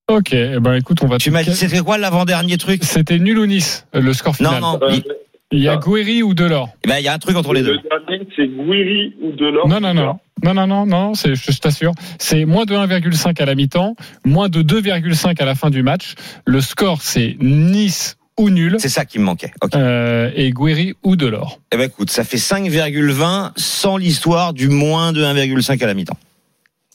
Ok. 0.08 0.32
Eh 0.32 0.58
ben, 0.60 0.74
écoute, 0.74 0.98
on 1.02 1.06
va. 1.06 1.18
Tu 1.18 1.30
m'as 1.30 1.42
dit 1.42 1.54
c'était 1.54 1.80
quoi 1.80 1.96
l'avant-dernier 1.98 2.58
truc 2.58 2.84
C'était 2.84 3.18
nul 3.18 3.38
ou 3.38 3.46
Nice, 3.46 3.86
le 3.94 4.12
score 4.12 4.34
Non, 4.40 4.48
final. 4.50 4.60
non, 4.62 4.78
Euh, 4.82 4.90
il 4.92 5.04
Il 5.52 5.60
y 5.62 5.68
a. 5.68 5.76
Guéry 5.76 6.22
ou 6.22 6.34
Delors. 6.34 6.68
eh 6.84 6.88
ben, 6.88 6.98
il 6.98 7.04
y 7.04 7.08
a 7.08 7.14
un 7.14 7.18
truc 7.18 7.36
entre 7.36 7.52
les 7.54 7.62
deux. 7.62 7.74
le 7.74 8.06
dernier, 8.08 8.26
c'est 8.36 8.46
Gouiri 8.48 9.14
ou 9.22 9.32
Delors. 9.32 9.68
Non, 9.68 9.80
non, 9.80 9.94
non. 9.94 10.18
Non, 10.42 10.52
non, 10.52 10.66
non, 10.66 10.84
non, 10.84 11.14
c'est, 11.14 11.34
je 11.36 11.58
t'assure. 11.58 11.92
C'est 12.18 12.44
moins 12.44 12.64
de 12.66 12.74
1,5 12.74 13.40
à 13.40 13.46
la 13.46 13.54
mi-temps, 13.54 13.94
moins 14.26 14.48
de 14.50 14.62
2,5 14.62 15.40
à 15.40 15.44
la 15.46 15.54
fin 15.54 15.70
du 15.70 15.82
match. 15.82 16.14
Le 16.44 16.60
score, 16.60 17.00
c'est 17.00 17.36
Nice 17.40 18.16
ou 18.36 18.50
nul. 18.50 18.76
C'est 18.78 18.88
ça 18.90 19.06
qui 19.06 19.18
me 19.18 19.24
manquait. 19.24 19.52
Ok. 19.62 19.74
Euh, 19.76 20.30
et 20.34 20.50
Guéry 20.52 20.94
ou 21.02 21.16
Delors. 21.16 21.60
Eh 21.72 21.76
ben 21.78 21.84
écoute, 21.84 22.10
ça 22.10 22.24
fait 22.24 22.36
5,20 22.36 23.52
sans 23.56 23.96
l'histoire 23.96 24.52
du 24.52 24.68
moins 24.68 25.12
de 25.12 25.22
1,5 25.24 25.82
à 25.82 25.86
la 25.86 25.94
mi-temps. 25.94 26.18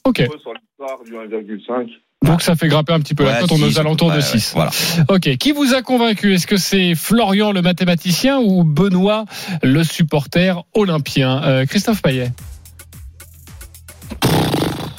Ok. 0.03 0.17
Sur 0.17 0.53
l'histoire 0.53 1.03
du 1.05 1.13
1,5. 1.13 1.89
Donc 2.25 2.41
ça 2.41 2.55
fait 2.55 2.67
grimper 2.67 2.91
un 2.93 2.99
petit 2.99 3.15
peu 3.15 3.23
la 3.23 3.39
cote, 3.39 3.51
on 3.53 3.57
est 3.59 3.63
aux 3.63 3.79
alentours 3.79 4.11
de 4.11 4.17
ouais, 4.17 4.21
6. 4.21 4.51
Voilà. 4.53 4.71
Ok. 5.07 5.38
Qui 5.38 5.51
vous 5.53 5.73
a 5.73 5.81
convaincu? 5.81 6.33
Est-ce 6.33 6.47
que 6.47 6.57
c'est 6.57 6.93
Florian 6.93 7.53
le 7.53 7.61
mathématicien 7.61 8.39
ou 8.39 8.63
Benoît 8.65 9.25
le 9.63 9.83
supporter 9.83 10.63
olympien? 10.73 11.41
Euh, 11.43 11.65
Christophe 11.65 12.01
Payet 12.01 12.31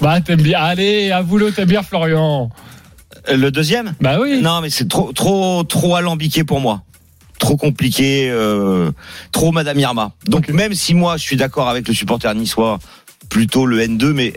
Bah 0.00 0.20
t'aimes 0.22 0.40
bien. 0.40 0.60
Allez, 0.60 1.10
avoue-le, 1.10 1.52
t'aimes 1.52 1.68
bien 1.68 1.82
Florian. 1.82 2.50
Euh, 3.28 3.36
Le 3.36 3.50
deuxième? 3.50 3.94
Bah 4.00 4.18
oui. 4.20 4.40
Non, 4.40 4.62
mais 4.62 4.70
c'est 4.70 4.88
trop, 4.88 5.12
trop, 5.12 5.62
trop 5.64 5.96
alambiqué 5.96 6.44
pour 6.44 6.60
moi. 6.60 6.82
Trop 7.38 7.56
compliqué, 7.56 8.30
euh, 8.30 8.90
trop 9.32 9.52
Madame 9.52 9.78
Irma. 9.78 10.12
Donc 10.26 10.48
même 10.48 10.74
si 10.74 10.94
moi 10.94 11.16
je 11.16 11.22
suis 11.22 11.36
d'accord 11.36 11.68
avec 11.68 11.86
le 11.86 11.94
supporter 11.94 12.34
niçois, 12.34 12.78
plutôt 13.28 13.66
le 13.66 13.80
N2, 13.80 14.12
mais 14.12 14.34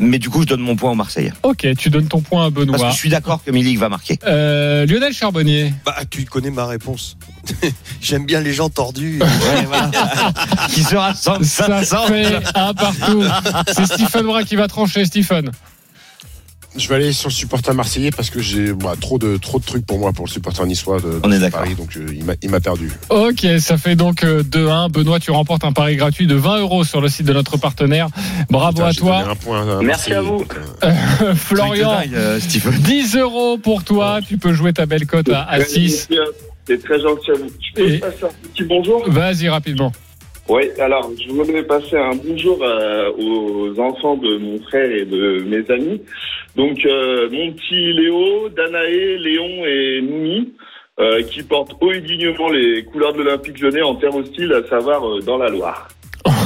mais 0.00 0.18
du 0.18 0.28
coup 0.30 0.42
je 0.42 0.46
donne 0.46 0.60
mon 0.60 0.74
point 0.74 0.90
au 0.90 0.94
Marseillais. 0.94 1.32
Ok, 1.42 1.66
tu 1.78 1.90
donnes 1.90 2.08
ton 2.08 2.20
point 2.20 2.46
à 2.46 2.50
Parce 2.50 2.66
Benoît. 2.66 2.78
que 2.88 2.92
je 2.92 2.96
suis 2.98 3.08
d'accord 3.10 3.44
que 3.44 3.50
Milik 3.50 3.78
va 3.78 3.88
marquer. 3.88 4.18
Euh, 4.26 4.86
Lionel 4.86 5.12
Charbonnier. 5.12 5.72
Bah, 5.84 5.94
tu 6.10 6.24
connais 6.24 6.50
ma 6.50 6.66
réponse. 6.66 7.16
J'aime 8.00 8.26
bien 8.26 8.40
les 8.40 8.52
gens 8.52 8.68
tordus. 8.70 9.20
Ouais, 9.20 9.64
voilà. 9.66 9.90
Qui 10.70 10.82
se 10.82 10.96
rassemble 10.96 11.44
Ça 11.44 11.66
500. 11.84 12.06
fait 12.08 12.34
un 12.54 12.74
partout. 12.74 13.22
C'est 13.72 13.86
Stephen 13.86 14.26
Brun 14.26 14.44
qui 14.44 14.56
va 14.56 14.66
trancher, 14.68 15.04
Stephen. 15.04 15.50
Je 16.76 16.88
vais 16.88 16.94
aller 16.94 17.12
sur 17.12 17.28
le 17.28 17.34
supporter 17.34 17.74
marseillais 17.74 18.10
parce 18.12 18.30
que 18.30 18.40
j'ai 18.40 18.72
bah, 18.72 18.94
trop 19.00 19.18
de 19.18 19.36
trop 19.36 19.58
de 19.58 19.64
trucs 19.64 19.84
pour 19.84 19.98
moi 19.98 20.12
pour 20.12 20.26
le 20.26 20.30
supporter 20.30 20.64
niçois 20.66 21.00
de, 21.00 21.10
de 21.10 21.20
On 21.24 21.32
est 21.32 21.38
d'accord. 21.40 21.60
Paris, 21.62 21.74
donc 21.74 21.96
euh, 21.96 22.06
il 22.42 22.50
m'a- 22.50 22.60
perdu. 22.60 22.92
Ok, 23.08 23.44
ça 23.58 23.76
fait 23.76 23.96
donc 23.96 24.22
euh, 24.22 24.42
2-1. 24.44 24.90
Benoît, 24.90 25.18
tu 25.18 25.30
remportes 25.32 25.64
un 25.64 25.72
pari 25.72 25.96
gratuit 25.96 26.26
de 26.28 26.34
20 26.36 26.60
euros 26.60 26.84
sur 26.84 27.00
le 27.00 27.08
site 27.08 27.26
de 27.26 27.32
notre 27.32 27.56
partenaire. 27.56 28.06
Bravo 28.50 28.76
Putain, 28.78 28.86
à 28.88 28.92
toi. 28.94 29.18
un 29.30 29.34
point 29.34 29.78
à 29.78 29.82
Merci 29.82 30.12
à 30.12 30.20
vous. 30.22 30.44
Florian, 31.34 31.92
dingue, 32.00 32.14
euh, 32.14 32.38
Stephen. 32.40 32.72
10 32.80 33.16
euros 33.16 33.58
pour 33.58 33.82
toi. 33.84 34.20
Tu 34.26 34.38
peux 34.38 34.52
jouer 34.52 34.72
ta 34.72 34.86
belle 34.86 35.06
cote 35.06 35.28
à, 35.30 35.42
à 35.42 35.64
6. 35.64 36.08
C'est 36.68 36.82
très 36.84 37.00
gentil 37.00 37.30
à 37.32 37.34
vous. 37.34 37.48
Je 37.60 37.74
peux 37.82 37.90
Et- 37.94 37.98
passer 37.98 38.24
un 38.24 38.48
petit 38.52 38.62
bonjour? 38.64 39.02
Vas-y, 39.10 39.48
rapidement. 39.48 39.92
Oui, 40.48 40.62
alors 40.78 41.10
je 41.16 41.30
voudrais 41.32 41.62
passer 41.62 41.96
un 41.96 42.14
bonjour 42.16 42.58
euh, 42.62 43.12
aux 43.16 43.78
enfants 43.78 44.16
de 44.16 44.36
mon 44.38 44.60
frère 44.62 44.90
et 44.90 45.04
de 45.04 45.44
mes 45.46 45.70
amis. 45.70 46.02
Donc 46.56 46.84
euh, 46.84 47.28
mon 47.30 47.52
petit 47.52 47.92
Léo, 47.92 48.48
Danaé, 48.48 49.18
Léon 49.18 49.64
et 49.64 50.00
Noumi, 50.02 50.52
euh, 50.98 51.22
qui 51.22 51.42
portent 51.42 51.76
haut 51.80 51.92
et 51.92 52.00
dignement 52.00 52.48
les 52.48 52.84
couleurs 52.84 53.12
de 53.12 53.22
l'Olympique 53.22 53.60
lyonnais 53.60 53.82
en 53.82 53.94
terre 53.94 54.14
hostile, 54.14 54.52
à 54.52 54.68
savoir 54.68 55.08
euh, 55.08 55.20
dans 55.20 55.38
la 55.38 55.48
Loire. 55.48 55.88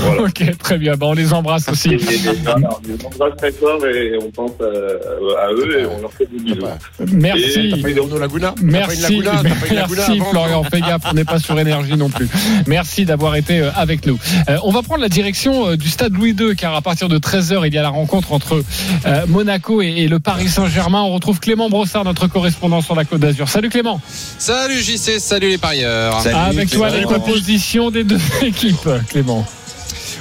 Voilà. 0.00 0.22
Ok, 0.22 0.59
très 0.59 0.78
bien. 0.78 0.94
Bah, 0.96 1.07
on 1.09 1.12
les 1.12 1.33
embrasse 1.33 1.68
Et, 1.68 1.70
aussi. 1.70 1.88
et, 1.90 1.98
on 1.98 2.88
les 2.88 3.04
embrasse 3.07 3.37
très 3.38 3.52
fort 3.52 3.85
et 3.87 4.12
on 4.20 4.30
pense 4.30 4.52
euh, 4.61 4.98
à 5.40 5.52
eux 5.52 5.80
et 5.80 5.87
on 5.87 6.00
leur 6.00 6.12
fait 6.12 6.26
des 6.30 6.38
bisous. 6.38 6.66
Merci. 7.12 7.70
T'as 7.74 7.83
pas 7.83 7.90
une 7.90 8.00
Renault 8.00 8.18
Laguna 8.18 8.48
T'as 8.48 8.61
pas 8.61 8.62
une 8.62 8.70
Merci, 8.70 9.00
Laguna 9.02 9.30
T'as 9.30 9.42
pas 9.42 9.66
une 9.66 9.74
Laguna 9.74 9.87
merci 9.96 10.12
avant 10.20 10.30
Florian. 10.30 10.64
Fais 10.64 10.80
gaffe, 10.80 11.02
on 11.11 11.14
n'est 11.14 11.24
pas 11.24 11.38
sur 11.38 11.59
énergie 11.59 11.96
non 11.96 12.09
plus. 12.11 12.28
Merci 12.66 13.04
d'avoir 13.04 13.37
été 13.37 13.61
euh, 13.61 13.70
avec 13.74 14.07
nous. 14.07 14.18
Euh, 14.48 14.59
on 14.64 14.70
va 14.70 14.83
prendre 14.83 15.00
la 15.00 15.09
direction 15.09 15.68
euh, 15.70 15.76
du 15.76 15.88
stade 15.88 16.12
Louis 16.14 16.35
II, 16.38 16.54
car 16.57 16.74
à 16.74 16.83
partir 16.83 17.09
de 17.09 17.18
13h, 17.18 17.66
il 17.66 17.74
y 17.74 17.78
a 17.78 17.83
la 17.83 17.88
rencontre 17.90 18.33
entre 18.33 18.62
euh, 19.07 19.26
Monaco 19.28 19.83
et, 19.83 19.87
et 19.88 20.09
le 20.09 20.18
Paris 20.18 20.48
Saint-Germain. 20.48 21.02
On 21.02 21.12
retrouve 21.14 21.40
Clément 21.40 21.68
Brossard, 21.68 22.04
notre 22.04 22.26
correspondant 22.26 22.80
sur 22.80 22.94
la 22.94 23.04
Côte 23.04 23.20
d'Azur. 23.20 23.48
Salut 23.48 23.68
Clément. 23.70 24.00
Salut 24.38 24.80
JC, 24.80 25.18
salut 25.18 25.48
les 25.48 25.59
parieurs. 25.59 26.20
Salut, 26.20 26.37
avec 26.37 26.70
toi, 26.70 26.88
les 26.90 26.98
Clément. 27.04 27.12
compositions 27.12 27.90
des 27.90 28.04
deux 28.04 28.18
équipes, 28.42 28.88
Clément. 29.09 29.44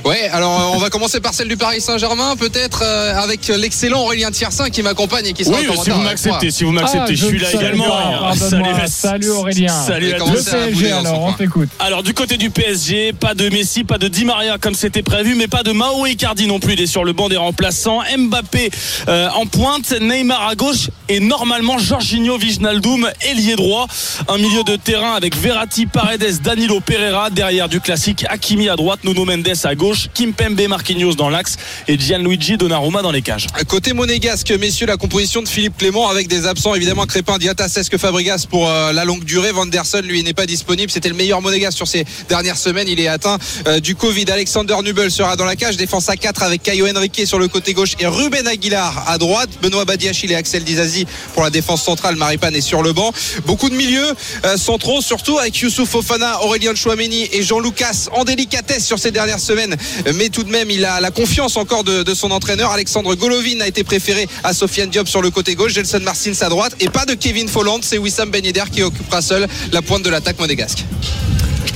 Ouais, 0.06 0.28
alors 0.34 0.60
euh, 0.60 0.76
on 0.76 0.80
va 0.80 0.90
commencer 0.90 1.22
par 1.22 1.34
celle 1.34 1.48
du 1.48 1.56
Paris 1.56 1.80
Saint-Germain, 1.80 2.36
peut-être 2.36 2.82
euh, 2.84 3.16
avec 3.16 3.48
l'excellent 3.48 4.02
Aurélien 4.02 4.32
Tiersin 4.32 4.70
qui 4.70 4.84
m'accompagne 4.84 5.28
et 5.28 5.34
qui 5.34 5.46
sera 5.46 5.58
Oui, 5.58 5.68
en 5.70 5.82
si 5.82 5.92
vous 5.92 6.02
m'acceptez, 6.02 6.52
si 6.52 6.66
vous 6.66 6.72
m'acceptez, 6.72 7.14
Ah, 7.14 7.16
je 7.16 7.26
suis 7.26 7.40
là 7.40 7.52
également. 7.54 7.86
pardonne-moi. 7.86 8.88
Salut 8.88 9.30
Aurélien. 9.30 9.74
Salut 9.88 10.14
à 10.14 10.18
tous. 10.20 10.44
PSG, 10.50 10.92
alors, 10.92 11.14
on 11.22 11.26
coin. 11.28 11.34
t'écoute. 11.38 11.70
Alors 11.80 12.04
du 12.04 12.14
côté 12.14 12.36
du 12.36 12.50
PSG, 12.50 13.14
pas 13.14 13.34
de 13.34 13.48
Messi, 13.50 13.86
pas 13.86 13.98
de 13.98 14.10
Di 14.10 14.26
Maria 14.26 14.58
comme 14.58 14.76
c'était 14.76 15.04
prévu, 15.04 15.36
mais 15.36 15.48
pas 15.48 15.64
de 15.64 15.72
Mao 15.72 16.06
Icardi 16.06 16.48
non 16.48 16.60
plus. 16.60 16.74
Il 16.74 16.82
est 16.82 16.86
sur 16.88 17.06
le 17.06 17.14
banc 17.14 17.30
des 17.30 17.38
remplaçants. 17.38 18.02
Mbappé 18.18 18.72
euh, 19.08 19.30
en 19.36 19.46
pointe, 19.46 19.94
Neymar 20.02 20.48
à 20.50 20.56
gauche 20.56 20.90
et 21.08 21.22
normalement 21.22 21.78
Jorginho 21.78 22.38
Wijnaldum 22.38 23.10
ailier 23.22 23.56
droit. 23.56 23.88
Un 24.28 24.38
milieu 24.38 24.64
de 24.64 24.76
terrain 24.76 25.14
avec 25.14 25.38
Verratti, 25.38 25.86
Paredes, 25.86 26.42
Danilo 26.42 26.82
Pereira 26.82 27.30
derrière 27.30 27.70
du 27.70 27.80
classique 27.80 28.26
Hakimi 28.28 28.68
à 28.68 28.76
droite, 28.76 29.00
Nuno 29.06 29.24
Mendes 29.24 29.48
à 29.64 29.76
gauche, 29.76 29.93
Kimpembe, 30.14 30.68
Marquinhos 30.68 31.16
dans 31.16 31.30
l'axe 31.30 31.58
et 31.88 31.98
Gianluigi 31.98 32.58
Donnarumma 32.58 33.02
dans 33.02 33.12
les 33.12 33.22
cages. 33.22 33.48
Côté 33.68 33.94
monégasque, 33.94 34.52
messieurs, 34.52 34.88
la 34.88 34.98
composition 34.98 35.42
de 35.42 35.48
Philippe 35.48 35.78
Clément 35.78 36.10
avec 36.10 36.28
des 36.28 36.46
absents 36.46 36.76
évidemment 36.76 37.06
Crépin, 37.06 37.38
Diata, 37.38 37.68
Sesque, 37.68 37.98
Fabregas 37.98 38.46
pour 38.50 38.70
euh, 38.70 38.92
la 38.92 39.06
longue 39.06 39.24
durée. 39.24 39.52
Vanderson, 39.52 40.02
lui, 40.04 40.24
n'est 40.24 40.34
pas 40.34 40.46
disponible. 40.46 40.92
C'était 40.92 41.10
le 41.10 41.16
meilleur 41.16 41.42
monégasque 41.42 41.78
sur 41.78 41.88
ces 41.88 42.06
dernières 42.30 42.58
semaines. 42.58 42.88
Il 42.88 43.00
est 43.00 43.08
atteint 43.08 43.38
euh, 43.68 43.80
du 43.80 43.96
Covid. 43.96 44.26
Alexander 44.32 44.76
Nubel 44.84 45.12
sera 45.12 45.36
dans 45.36 45.46
la 45.46 45.56
cage. 45.56 45.78
Défense 45.78 46.10
à 46.10 46.16
4 46.16 46.44
avec 46.44 46.64
Caio 46.64 46.88
Henrique 46.88 47.22
sur 47.26 47.40
le 47.40 47.48
côté 47.48 47.74
gauche 47.74 47.94
et 48.00 48.08
Ruben 48.08 48.48
Aguilar 48.48 49.06
à 49.08 49.18
droite. 49.18 49.50
Benoît 49.62 49.86
Badiachil 49.86 50.32
et 50.32 50.36
Axel 50.36 50.64
Dizazi 50.64 51.06
pour 51.34 51.44
la 51.44 51.50
défense 51.50 51.84
centrale. 51.84 52.16
Maripane 52.16 52.56
est 52.56 52.62
sur 52.62 52.82
le 52.82 52.94
banc. 52.94 53.12
Beaucoup 53.46 53.70
de 53.70 53.76
milieux 53.76 54.14
euh, 54.46 54.58
centraux, 54.58 55.02
surtout 55.02 55.38
avec 55.38 55.58
Youssouf 55.58 55.90
Fofana, 55.90 56.42
Aurélien 56.44 56.76
Chouameni 56.76 57.30
et 57.32 57.44
Jean-Lucas 57.44 58.10
en 58.14 58.24
délicatesse 58.24 58.86
sur 58.86 59.00
ces 59.00 59.12
dernières 59.12 59.40
semaines. 59.40 59.76
Mais 60.16 60.30
tout 60.30 60.44
de 60.44 60.50
même, 60.52 60.70
il 60.70 60.86
a 60.86 61.00
la 61.00 61.12
confiance 61.12 61.58
encore 61.58 61.84
de, 61.84 62.04
de 62.04 62.14
son 62.14 62.32
entraîneur. 62.32 62.72
Alexandre 62.72 63.16
Golovin 63.16 63.62
a 63.62 63.68
été 63.68 63.84
préféré 63.84 64.28
à 64.44 64.54
Sofiane 64.54 64.90
Diop 64.90 65.08
sur 65.08 65.22
le 65.22 65.30
côté 65.30 65.56
gauche, 65.56 65.74
Gelson 65.74 66.00
Martins 66.02 66.34
à 66.42 66.50
droite 66.50 66.76
et 66.80 66.90
pas 66.90 67.06
de 67.06 67.14
Kevin 67.14 67.48
Folland. 67.48 67.80
C'est 67.82 67.98
Wissam 67.98 68.30
Ben 68.30 68.44
Yedder 68.44 68.64
qui 68.72 68.84
occupera 68.84 69.22
seul 69.22 69.48
la 69.72 69.82
pointe 69.82 70.04
de 70.04 70.10
l'attaque 70.10 70.40
monégasque. 70.40 70.86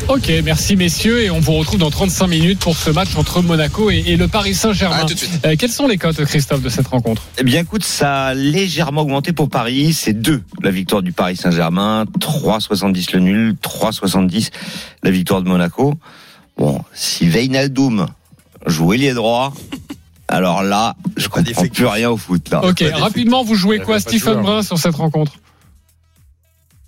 Ok, 0.09 0.31
merci 0.45 0.77
messieurs 0.77 1.23
et 1.23 1.29
on 1.29 1.41
vous 1.41 1.53
retrouve 1.53 1.79
dans 1.79 1.89
35 1.89 2.27
minutes 2.27 2.59
pour 2.59 2.77
ce 2.77 2.89
match 2.89 3.09
entre 3.17 3.41
Monaco 3.41 3.91
et, 3.91 4.03
et 4.07 4.15
le 4.15 4.29
Paris 4.29 4.55
Saint-Germain. 4.55 4.99
À 4.99 5.05
tout 5.05 5.13
de 5.13 5.19
suite. 5.19 5.31
Euh, 5.45 5.55
quelles 5.59 5.71
sont 5.71 5.85
les 5.85 5.97
cotes, 5.97 6.23
Christophe, 6.23 6.61
de 6.61 6.69
cette 6.69 6.87
rencontre? 6.87 7.23
Eh 7.37 7.43
bien, 7.43 7.59
écoute, 7.59 7.83
ça 7.83 8.27
a 8.27 8.33
légèrement 8.33 9.01
augmenté 9.01 9.33
pour 9.33 9.49
Paris. 9.49 9.91
C'est 9.91 10.13
2 10.13 10.41
la 10.63 10.71
victoire 10.71 11.01
du 11.01 11.11
Paris 11.11 11.35
Saint-Germain, 11.35 12.05
3,70 12.21 13.13
le 13.13 13.19
nul, 13.19 13.55
3,70 13.61 14.51
la 15.03 15.11
victoire 15.11 15.41
de 15.41 15.49
Monaco. 15.49 15.93
Bon, 16.57 16.83
si 16.93 17.27
Veynaldoum 17.27 18.07
joue 18.65 18.93
ailier 18.93 19.13
droit, 19.13 19.53
alors 20.27 20.63
là, 20.63 20.95
je 21.15 21.27
Pas 21.27 21.41
comprends 21.43 21.67
plus 21.67 21.85
rien 21.85 22.09
au 22.09 22.17
foot. 22.17 22.49
Là. 22.49 22.63
Ok, 22.65 22.83
rapidement, 22.93 23.43
vous 23.43 23.55
jouez 23.55 23.79
quoi, 23.79 23.99
Stephen. 23.99 24.41
Brun, 24.41 24.63
sur 24.63 24.77
cette 24.77 24.95
rencontre 24.95 25.33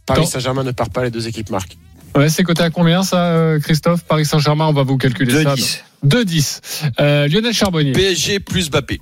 Paris. 0.06 0.28
Saint-Germain 0.28 0.64
ne 0.64 0.72
part 0.72 0.90
pas, 0.90 1.04
les 1.04 1.12
deux 1.12 1.28
équipes 1.28 1.52
marquent. 1.52 1.78
Ouais, 2.16 2.30
c'est 2.30 2.44
coté 2.44 2.64
à 2.64 2.72
combien 2.72 3.04
ça, 3.04 3.28
euh, 3.28 3.60
Christophe? 3.60 4.04
Paris 4.04 4.26
Saint-Germain, 4.26 4.66
on 4.66 4.74
va 4.74 4.84
vous 4.84 4.98
calculer 4.98 5.44
ça. 5.44 5.54
2-10. 5.54 5.84
2-10. 6.06 6.62
Euh, 7.00 7.28
Lionel 7.28 7.54
Charbonnier. 7.54 7.92
PSG 7.92 8.40
plus 8.40 8.72
Mbappé. 8.72 9.00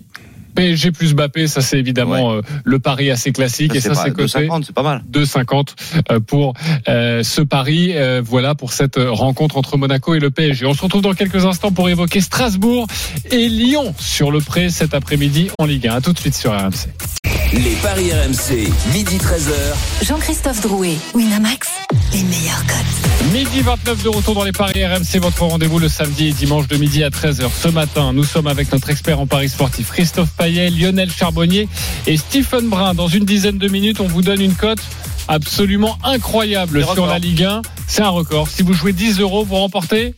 PSG 0.57 0.91
plus 0.91 1.13
Mbappé, 1.13 1.45
ça 1.45 1.61
c'est 1.61 1.77
évidemment 1.77 2.33
euh, 2.33 2.41
le 2.63 2.79
pari 2.79 3.11
assez 3.11 3.31
classique 3.31 3.75
et 3.75 3.79
ça 3.79 3.93
c'est 3.93 4.11
coté 4.11 4.47
2,50, 4.47 4.63
c'est 4.65 4.73
pas 4.73 4.81
mal. 4.81 5.03
2,50 5.11 5.75
euh, 6.09 6.19
pour 6.19 6.55
euh, 6.87 7.21
ce 7.21 7.41
pari. 7.41 7.93
Euh, 7.95 8.23
voilà 8.25 8.55
pour 8.55 8.73
cette 8.73 8.97
rencontre 8.97 9.57
entre 9.57 9.77
Monaco 9.77 10.15
et 10.15 10.19
le 10.19 10.31
PSG. 10.31 10.65
On 10.65 10.73
se 10.73 10.81
retrouve 10.81 11.03
dans 11.03 11.13
quelques 11.13 11.45
instants 11.45 11.71
pour 11.71 11.89
évoquer 11.89 12.21
Strasbourg 12.21 12.87
et 13.29 13.47
Lyon 13.49 13.93
sur 13.99 14.31
le 14.31 14.39
pré 14.39 14.69
cet 14.69 14.95
après-midi 14.95 15.51
en 15.59 15.65
Ligue 15.65 15.89
1. 15.89 15.93
À 15.93 16.01
tout 16.01 16.13
de 16.13 16.19
suite 16.19 16.35
sur 16.35 16.51
RMC. 16.51 17.16
Les 17.53 17.75
paris 17.81 18.11
RMC, 18.11 18.69
midi 18.93 19.17
13h. 19.17 20.05
Jean-Christophe 20.05 20.61
Drouet, 20.61 20.95
Winamax, 21.15 21.69
les 22.13 22.23
meilleurs 22.23 22.61
cotes. 22.65 23.31
Midi 23.33 23.61
29 23.61 24.03
de 24.03 24.09
retour 24.09 24.35
dans 24.35 24.43
les 24.43 24.51
paris 24.51 24.85
RMC, 24.85 25.19
votre 25.21 25.43
rendez-vous 25.43 25.79
le 25.79 25.87
samedi 25.87 26.27
et 26.27 26.31
dimanche 26.33 26.67
de 26.67 26.75
midi 26.77 27.03
à 27.03 27.09
13h. 27.09 27.49
Ce 27.57 27.69
matin, 27.69 28.11
nous 28.13 28.23
sommes 28.25 28.47
avec 28.47 28.71
notre 28.71 28.89
expert 28.89 29.19
en 29.19 29.27
paris 29.27 29.49
sportif 29.49 29.89
Christophe 29.91 30.29
Payet, 30.37 30.69
Lionel 30.69 31.09
Charbonnier 31.09 31.69
et 32.05 32.17
Stephen 32.17 32.67
Brun. 32.67 32.93
Dans 32.93 33.07
une 33.07 33.25
dizaine 33.25 33.57
de 33.57 33.67
minutes, 33.69 34.01
on 34.01 34.07
vous 34.07 34.21
donne 34.21 34.41
une 34.41 34.53
cote 34.55 34.81
absolument 35.29 35.97
incroyable 36.03 36.83
sur 36.93 37.05
la 37.07 37.17
Ligue 37.19 37.43
1. 37.43 37.61
C'est 37.87 38.01
un 38.01 38.09
record. 38.09 38.47
Si 38.49 38.61
vous 38.61 38.73
jouez 38.73 38.91
10 38.93 39.19
euros, 39.21 39.45
vous 39.45 39.55
remportez 39.55 40.15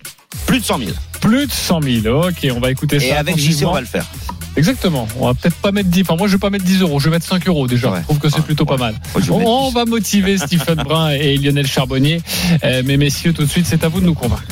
Plus 0.48 0.60
de 0.60 0.66
100 0.66 0.80
000. 0.80 0.92
plus 1.22 1.46
de 1.46 1.52
100 1.52 1.82
000. 2.04 2.28
Ok, 2.28 2.48
on 2.56 2.60
va 2.60 2.72
écouter 2.72 3.00
ça. 3.00 3.06
Et 3.06 3.12
avec 3.14 3.38
JC, 3.38 3.66
on 3.66 3.74
va 3.74 3.82
le 3.82 3.88
faire. 3.88 4.06
Exactement. 4.56 5.08
On 5.20 5.28
va 5.28 5.34
peut-être 5.34 5.56
pas 5.56 5.72
mettre 5.72 5.90
10. 5.90 6.02
Enfin, 6.02 6.16
moi, 6.16 6.28
je 6.28 6.34
vais 6.34 6.40
pas 6.40 6.50
mettre 6.50 6.66
10 6.66 6.82
euros. 6.82 7.00
Je 7.00 7.06
vais 7.06 7.12
mettre 7.12 7.26
5 7.26 7.48
euros 7.48 7.68
déjà. 7.68 7.94
Je 7.98 8.04
trouve 8.04 8.20
que 8.20 8.30
c'est 8.30 8.44
plutôt 8.44 8.66
pas 8.66 8.78
mal. 8.78 8.96
On 9.32 9.70
va 9.72 9.86
motiver 9.86 10.38
Stephen 10.46 10.76
Brun 10.84 11.12
et 11.12 11.38
Lionel 11.38 11.68
Charbonnier. 11.68 12.22
Euh, 12.64 12.82
mais 12.86 12.98
messieurs, 12.98 13.34
tout 13.34 13.44
de 13.44 13.50
suite, 13.50 13.66
c'est 13.66 13.84
à 13.84 13.88
vous 13.88 14.02
de 14.02 14.06
nous 14.06 14.14
convaincre. 14.16 14.44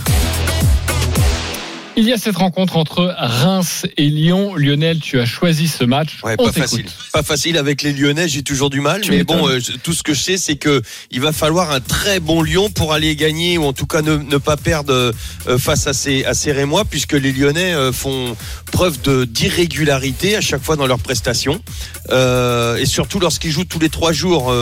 Il 1.99 2.05
y 2.07 2.13
a 2.13 2.17
cette 2.19 2.35
rencontre 2.35 2.77
entre 2.77 3.15
Reims 3.17 3.87
et 3.97 4.07
Lyon. 4.07 4.53
Lionel, 4.55 4.99
tu 4.99 5.19
as 5.19 5.25
choisi 5.25 5.67
ce 5.67 5.83
match. 5.83 6.09
Ouais, 6.23 6.37
pas 6.37 6.51
facile. 6.51 6.85
Pas 7.11 7.23
facile 7.23 7.57
avec 7.57 7.81
les 7.81 7.91
Lyonnais, 7.91 8.27
j'ai 8.27 8.43
toujours 8.43 8.69
du 8.69 8.81
mal. 8.81 9.01
Tu 9.01 9.09
mais 9.09 9.23
bon, 9.23 9.49
euh, 9.49 9.59
tout 9.81 9.93
ce 9.93 10.03
que 10.03 10.13
je 10.13 10.21
sais, 10.21 10.37
c'est 10.37 10.57
que 10.57 10.83
il 11.09 11.21
va 11.21 11.31
falloir 11.31 11.71
un 11.71 11.79
très 11.79 12.19
bon 12.19 12.43
Lyon 12.43 12.69
pour 12.69 12.93
aller 12.93 13.15
gagner 13.15 13.57
ou 13.57 13.63
en 13.63 13.73
tout 13.73 13.87
cas 13.87 14.03
ne, 14.03 14.17
ne 14.17 14.37
pas 14.37 14.57
perdre 14.57 14.93
euh, 15.47 15.57
face 15.57 15.87
à 15.87 15.93
ces, 15.93 16.23
à 16.25 16.35
ces 16.35 16.51
Rémois, 16.51 16.85
puisque 16.85 17.13
les 17.13 17.31
Lyonnais 17.31 17.73
euh, 17.73 17.91
font 17.91 18.37
preuve 18.71 19.01
de 19.01 19.25
d'irrégularité 19.25 20.35
à 20.35 20.41
chaque 20.41 20.61
fois 20.61 20.75
dans 20.75 20.85
leurs 20.85 20.99
prestations, 20.99 21.59
Euh, 22.11 22.77
et 22.77 22.85
surtout 22.85 23.19
lorsqu'ils 23.19 23.51
jouent 23.51 23.65
tous 23.65 23.79
les 23.79 23.89
trois 23.89 24.13
jours. 24.13 24.53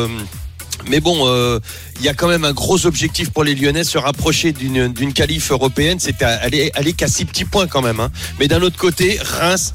Mais 0.89 0.99
bon, 0.99 1.27
euh, 1.27 1.59
il 1.99 2.05
y 2.05 2.09
a 2.09 2.13
quand 2.13 2.27
même 2.27 2.45
un 2.45 2.53
gros 2.53 2.85
objectif 2.85 3.29
pour 3.31 3.43
les 3.43 3.55
Lyonnais, 3.55 3.83
se 3.83 3.97
rapprocher 3.97 4.51
d'une 4.51 5.13
qualif 5.13 5.51
européenne, 5.51 5.97
c'est 5.99 6.21
aller, 6.21 6.71
aller 6.75 6.93
qu'à 6.93 7.07
six 7.07 7.25
petits 7.25 7.45
points 7.45 7.67
quand 7.67 7.81
même. 7.81 7.99
hein. 7.99 8.11
Mais 8.39 8.47
d'un 8.47 8.61
autre 8.61 8.77
côté, 8.77 9.19
Reims 9.21 9.73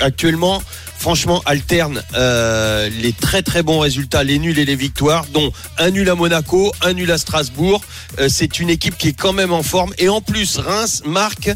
actuellement, 0.00 0.62
franchement, 0.98 1.42
alterne 1.46 2.02
euh, 2.14 2.88
les 3.00 3.12
très 3.12 3.42
très 3.42 3.62
bons 3.62 3.80
résultats, 3.80 4.22
les 4.22 4.38
nuls 4.38 4.58
et 4.58 4.64
les 4.64 4.76
victoires, 4.76 5.26
dont 5.32 5.52
un 5.78 5.90
nul 5.90 6.08
à 6.08 6.14
Monaco, 6.14 6.72
un 6.82 6.92
nul 6.92 7.10
à 7.10 7.18
Strasbourg. 7.18 7.82
Euh, 8.18 8.28
c'est 8.28 8.60
une 8.60 8.70
équipe 8.70 8.96
qui 8.96 9.08
est 9.08 9.18
quand 9.18 9.32
même 9.32 9.52
en 9.52 9.62
forme. 9.62 9.92
Et 9.98 10.08
en 10.08 10.20
plus, 10.20 10.58
Reims 10.58 11.02
marque 11.04 11.50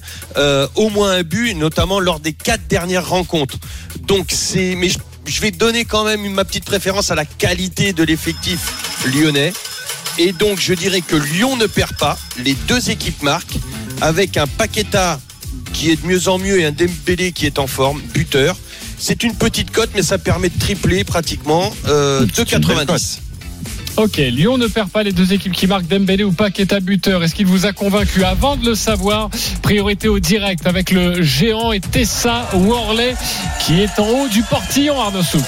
au 0.74 0.90
moins 0.90 1.12
un 1.12 1.22
but, 1.22 1.54
notamment 1.54 2.00
lors 2.00 2.20
des 2.20 2.32
quatre 2.32 2.66
dernières 2.66 3.08
rencontres. 3.08 3.58
Donc 4.00 4.26
c'est, 4.30 4.74
mais 4.74 4.88
je 5.26 5.40
vais 5.40 5.50
donner 5.50 5.84
quand 5.84 6.04
même 6.04 6.28
ma 6.32 6.44
petite 6.44 6.64
préférence 6.64 7.10
à 7.10 7.14
la 7.14 7.24
qualité 7.24 7.92
de 7.92 8.02
l'effectif 8.02 9.04
lyonnais. 9.06 9.52
Et 10.18 10.32
donc 10.32 10.58
je 10.60 10.72
dirais 10.72 11.00
que 11.00 11.16
Lyon 11.16 11.56
ne 11.56 11.66
perd 11.66 11.96
pas. 11.96 12.18
Les 12.42 12.54
deux 12.54 12.90
équipes 12.90 13.22
marquent 13.22 13.58
avec 14.00 14.36
un 14.36 14.46
Paqueta 14.46 15.20
qui 15.72 15.90
est 15.90 16.02
de 16.02 16.06
mieux 16.06 16.28
en 16.28 16.38
mieux 16.38 16.60
et 16.60 16.64
un 16.64 16.72
Dembélé 16.72 17.32
qui 17.32 17.46
est 17.46 17.58
en 17.58 17.66
forme, 17.66 18.00
buteur. 18.14 18.56
C'est 18.98 19.22
une 19.22 19.34
petite 19.34 19.70
cote, 19.72 19.90
mais 19.94 20.02
ça 20.02 20.16
permet 20.16 20.48
de 20.48 20.58
tripler 20.58 21.04
pratiquement 21.04 21.74
euh, 21.86 22.24
2,90. 22.26 23.18
Ok, 23.96 24.18
Lyon 24.18 24.58
ne 24.58 24.66
perd 24.66 24.90
pas 24.90 25.02
les 25.02 25.12
deux 25.12 25.32
équipes 25.32 25.52
qui 25.52 25.66
marquent 25.66 25.86
Dembélé 25.86 26.22
ou 26.22 26.30
Paqueta 26.30 26.80
buteur. 26.80 27.24
Est-ce 27.24 27.34
qu'il 27.34 27.46
vous 27.46 27.64
a 27.64 27.72
convaincu 27.72 28.24
Avant 28.24 28.56
de 28.56 28.66
le 28.66 28.74
savoir, 28.74 29.30
priorité 29.62 30.08
au 30.08 30.18
direct 30.18 30.66
avec 30.66 30.90
le 30.90 31.22
géant 31.22 31.72
et 31.72 31.80
Tessa 31.80 32.46
Worley 32.52 33.14
qui 33.60 33.80
est 33.80 33.98
en 33.98 34.06
haut 34.06 34.28
du 34.28 34.42
portillon 34.42 35.00
Arnaud 35.00 35.22
Souk. 35.22 35.42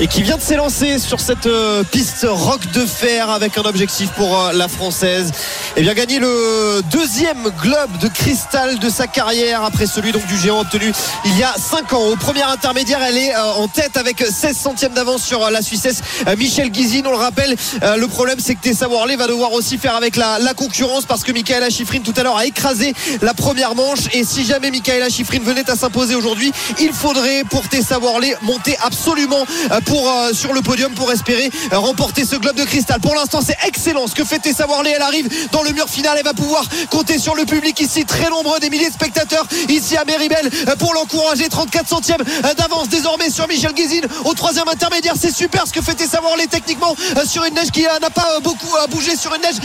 et 0.00 0.08
qui 0.08 0.22
vient 0.22 0.36
de 0.36 0.42
s'élancer 0.42 0.98
sur 0.98 1.20
cette 1.20 1.46
euh, 1.46 1.84
piste 1.84 2.26
rock 2.28 2.60
de 2.72 2.84
fer 2.84 3.30
avec 3.30 3.56
un 3.56 3.62
objectif 3.62 4.10
pour 4.10 4.38
euh, 4.38 4.52
la 4.52 4.68
française 4.68 5.32
et 5.76 5.82
bien 5.82 5.94
gagner 5.94 6.18
le 6.18 6.82
deuxième 6.90 7.48
globe 7.62 7.96
de 8.00 8.08
cristal 8.08 8.78
de 8.78 8.90
sa 8.90 9.06
carrière 9.06 9.62
après 9.62 9.86
celui 9.86 10.12
donc 10.12 10.26
du 10.26 10.36
géant 10.36 10.60
obtenu 10.60 10.92
il 11.24 11.38
y 11.38 11.42
a 11.42 11.54
5 11.56 11.92
ans 11.94 12.08
au 12.08 12.16
premier 12.16 12.42
intermédiaire 12.42 13.00
elle 13.08 13.16
est 13.16 13.34
euh, 13.34 13.52
en 13.56 13.68
tête 13.68 13.96
avec 13.96 14.18
16 14.18 14.54
centièmes 14.56 14.92
d'avance 14.92 15.22
sur 15.24 15.50
la 15.50 15.62
Suissesse 15.62 16.02
Michel 16.36 16.70
Guizine 16.70 17.06
on 17.06 17.12
le 17.12 17.16
rappelle 17.16 17.56
euh, 17.82 17.96
le 17.96 18.06
problème 18.08 18.38
c'est 18.38 18.54
que 18.54 18.60
Tessa 18.60 18.88
Worley 18.88 19.16
va 19.16 19.26
devoir 19.26 19.52
aussi 19.52 19.78
faire 19.78 19.94
avec 19.94 20.16
la, 20.16 20.38
concurrence 20.56 21.04
parce 21.04 21.22
que 21.22 21.32
Michaela 21.32 21.68
Schifrin 21.68 22.00
tout 22.00 22.14
à 22.16 22.22
l'heure 22.22 22.36
a 22.36 22.46
écrasé 22.46 22.94
la 23.20 23.34
première 23.34 23.74
manche 23.74 24.08
et 24.12 24.24
si 24.24 24.44
jamais 24.44 24.70
Michaela 24.70 25.08
Schifrin 25.10 25.40
venait 25.40 25.68
à 25.68 25.76
s'imposer 25.76 26.14
aujourd'hui 26.14 26.52
il 26.78 26.92
faudrait 26.92 27.44
pour 27.44 27.68
Tessa 27.68 27.98
Worley 27.98 28.34
monter 28.42 28.76
absolument 28.82 29.44
euh, 29.70 29.80
pour 29.82 30.08
euh, 30.08 30.32
sur 30.32 30.52
le 30.52 30.62
podium 30.62 30.92
pour 30.94 31.12
espérer 31.12 31.50
remporter 31.72 32.24
ce 32.24 32.36
globe 32.36 32.56
de 32.56 32.64
cristal. 32.64 33.00
Pour 33.00 33.14
l'instant, 33.14 33.40
c'est 33.44 33.56
excellent 33.66 34.06
ce 34.06 34.14
que 34.14 34.24
fait 34.24 34.38
Tessa 34.38 34.66
Worley. 34.66 34.92
Elle 34.96 35.02
arrive 35.02 35.28
dans 35.52 35.62
le 35.62 35.70
mur 35.70 35.88
final. 35.88 36.16
Elle 36.18 36.24
va 36.24 36.34
pouvoir 36.34 36.64
compter 36.90 37.18
sur 37.18 37.34
le 37.34 37.44
public 37.44 37.78
ici, 37.80 38.04
très 38.04 38.30
nombreux, 38.30 38.60
des 38.60 38.70
milliers 38.70 38.88
de 38.88 38.94
spectateurs 38.94 39.46
ici 39.68 39.96
à 39.96 40.04
Méribel 40.04 40.50
pour 40.78 40.94
l'encourager. 40.94 41.48
34 41.48 41.88
centièmes 41.88 42.22
d'avance 42.56 42.88
désormais 42.88 43.30
sur 43.30 43.46
Michel 43.48 43.72
Guizine 43.72 44.06
au 44.24 44.34
troisième 44.34 44.68
intermédiaire. 44.68 45.14
C'est 45.20 45.34
super 45.34 45.66
ce 45.66 45.72
que 45.72 45.82
fait 45.82 45.94
Tessa 45.94 46.20
Worley 46.20 46.46
techniquement 46.46 46.96
sur 47.26 47.44
une 47.44 47.54
qui 47.70 47.82
n'a 47.82 48.10
pas 48.10 48.28
euh, 48.36 48.40
beaucoup 48.40 48.74
euh, 48.76 48.86
bougé 48.88 49.16
sur 49.16 49.34
une 49.34 49.42
neige. 49.42 49.56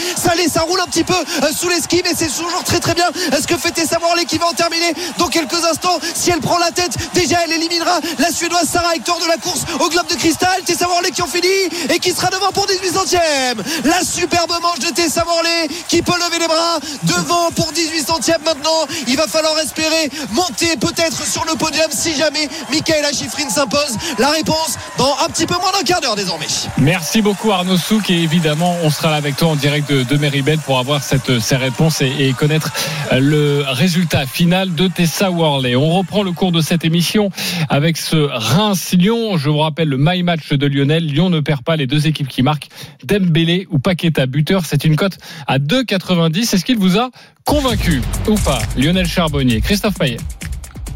Ça 0.51 0.61
roule 0.61 0.81
un 0.81 0.85
petit 0.87 1.03
peu 1.03 1.13
euh, 1.13 1.47
sous 1.55 1.69
les 1.69 1.79
skis, 1.79 2.01
mais 2.03 2.11
c'est 2.17 2.27
toujours 2.27 2.63
très 2.65 2.79
très 2.79 2.93
bien 2.93 3.07
euh, 3.07 3.37
ce 3.41 3.47
que 3.47 3.55
fait 3.57 3.71
Tessa 3.71 3.99
Worley 3.99 4.25
qui 4.25 4.37
va 4.37 4.47
en 4.47 4.53
terminer 4.53 4.93
dans 5.17 5.27
quelques 5.27 5.63
instants. 5.63 5.97
Si 6.13 6.29
elle 6.29 6.41
prend 6.41 6.57
la 6.57 6.71
tête, 6.71 6.91
déjà 7.13 7.37
elle 7.45 7.53
éliminera 7.53 7.99
la 8.19 8.31
Suédoise 8.31 8.67
Sarah 8.67 8.95
Hector 8.95 9.19
de 9.19 9.27
la 9.27 9.37
course 9.37 9.61
au 9.79 9.87
globe 9.87 10.07
de 10.07 10.15
cristal. 10.15 10.61
Tessa 10.65 10.87
Worley 10.87 11.11
qui 11.11 11.21
en 11.21 11.27
finit 11.27 11.47
et 11.89 11.99
qui 11.99 12.11
sera 12.11 12.29
devant 12.29 12.51
pour 12.51 12.65
18 12.67 12.93
centièmes. 12.93 13.63
La 13.85 14.03
superbe 14.03 14.51
manche 14.61 14.79
de 14.79 14.89
Tessa 14.89 15.23
Worley 15.25 15.69
qui 15.87 16.01
peut 16.01 16.17
lever 16.17 16.39
les 16.39 16.47
bras 16.47 16.79
devant 17.03 17.51
pour 17.51 17.71
18 17.71 18.05
centièmes 18.05 18.41
maintenant. 18.43 18.87
Il 19.07 19.15
va 19.15 19.27
falloir 19.27 19.57
espérer 19.59 20.09
monter 20.31 20.75
peut-être 20.77 21.25
sur 21.25 21.45
le 21.45 21.55
podium 21.55 21.89
si 21.91 22.15
jamais 22.15 22.49
Michaela 22.71 23.13
Schifrin 23.13 23.49
s'impose. 23.49 23.95
La 24.17 24.29
réponse 24.29 24.75
dans 24.97 25.15
un 25.23 25.29
petit 25.29 25.45
peu 25.45 25.55
moins 25.55 25.71
d'un 25.71 25.83
quart 25.83 26.01
d'heure 26.01 26.15
désormais. 26.15 26.47
Merci 26.77 27.21
beaucoup 27.21 27.51
Arnaud 27.51 27.77
Souk 27.91 28.09
et 28.09 28.23
évidemment 28.23 28.77
on 28.83 28.89
sera 28.89 29.11
là 29.11 29.17
avec 29.17 29.35
toi 29.35 29.49
en 29.49 29.57
direct 29.57 29.91
de, 29.91 30.03
de 30.03 30.15
Méribel 30.15 30.59
pour 30.59 30.79
avoir 30.79 31.03
cette, 31.03 31.41
ces 31.41 31.57
réponses 31.57 31.99
et, 31.99 32.09
et 32.19 32.31
connaître 32.31 32.71
euh, 33.11 33.19
le 33.19 33.65
résultat 33.67 34.25
final 34.25 34.73
de 34.75 34.87
Tessa 34.87 35.29
Worley. 35.29 35.75
On 35.75 35.89
reprend 35.89 36.23
le 36.23 36.31
cours 36.31 36.53
de 36.53 36.61
cette 36.61 36.85
émission 36.85 37.31
avec 37.67 37.97
ce 37.97 38.15
Reims-Lyon. 38.15 39.35
Je 39.35 39.49
vous 39.49 39.57
rappelle 39.57 39.89
le 39.89 39.97
my 39.99 40.23
match 40.23 40.53
de 40.53 40.67
Lionel. 40.67 41.05
Lyon 41.05 41.29
ne 41.29 41.41
perd 41.41 41.63
pas 41.63 41.75
les 41.75 41.85
deux 41.85 42.07
équipes 42.07 42.29
qui 42.29 42.43
marquent 42.43 42.69
Dembélé 43.03 43.67
ou 43.69 43.77
Paqueta 43.77 44.25
buteur. 44.25 44.63
C'est 44.65 44.85
une 44.85 44.95
cote 44.95 45.17
à 45.45 45.59
2,90. 45.59 46.55
Est-ce 46.55 46.63
qu'il 46.63 46.77
vous 46.77 46.97
a 46.97 47.09
convaincu 47.43 48.01
ou 48.29 48.35
pas 48.35 48.61
Lionel 48.77 49.05
Charbonnier, 49.05 49.59
Christophe 49.59 49.95
Payet 49.99 50.15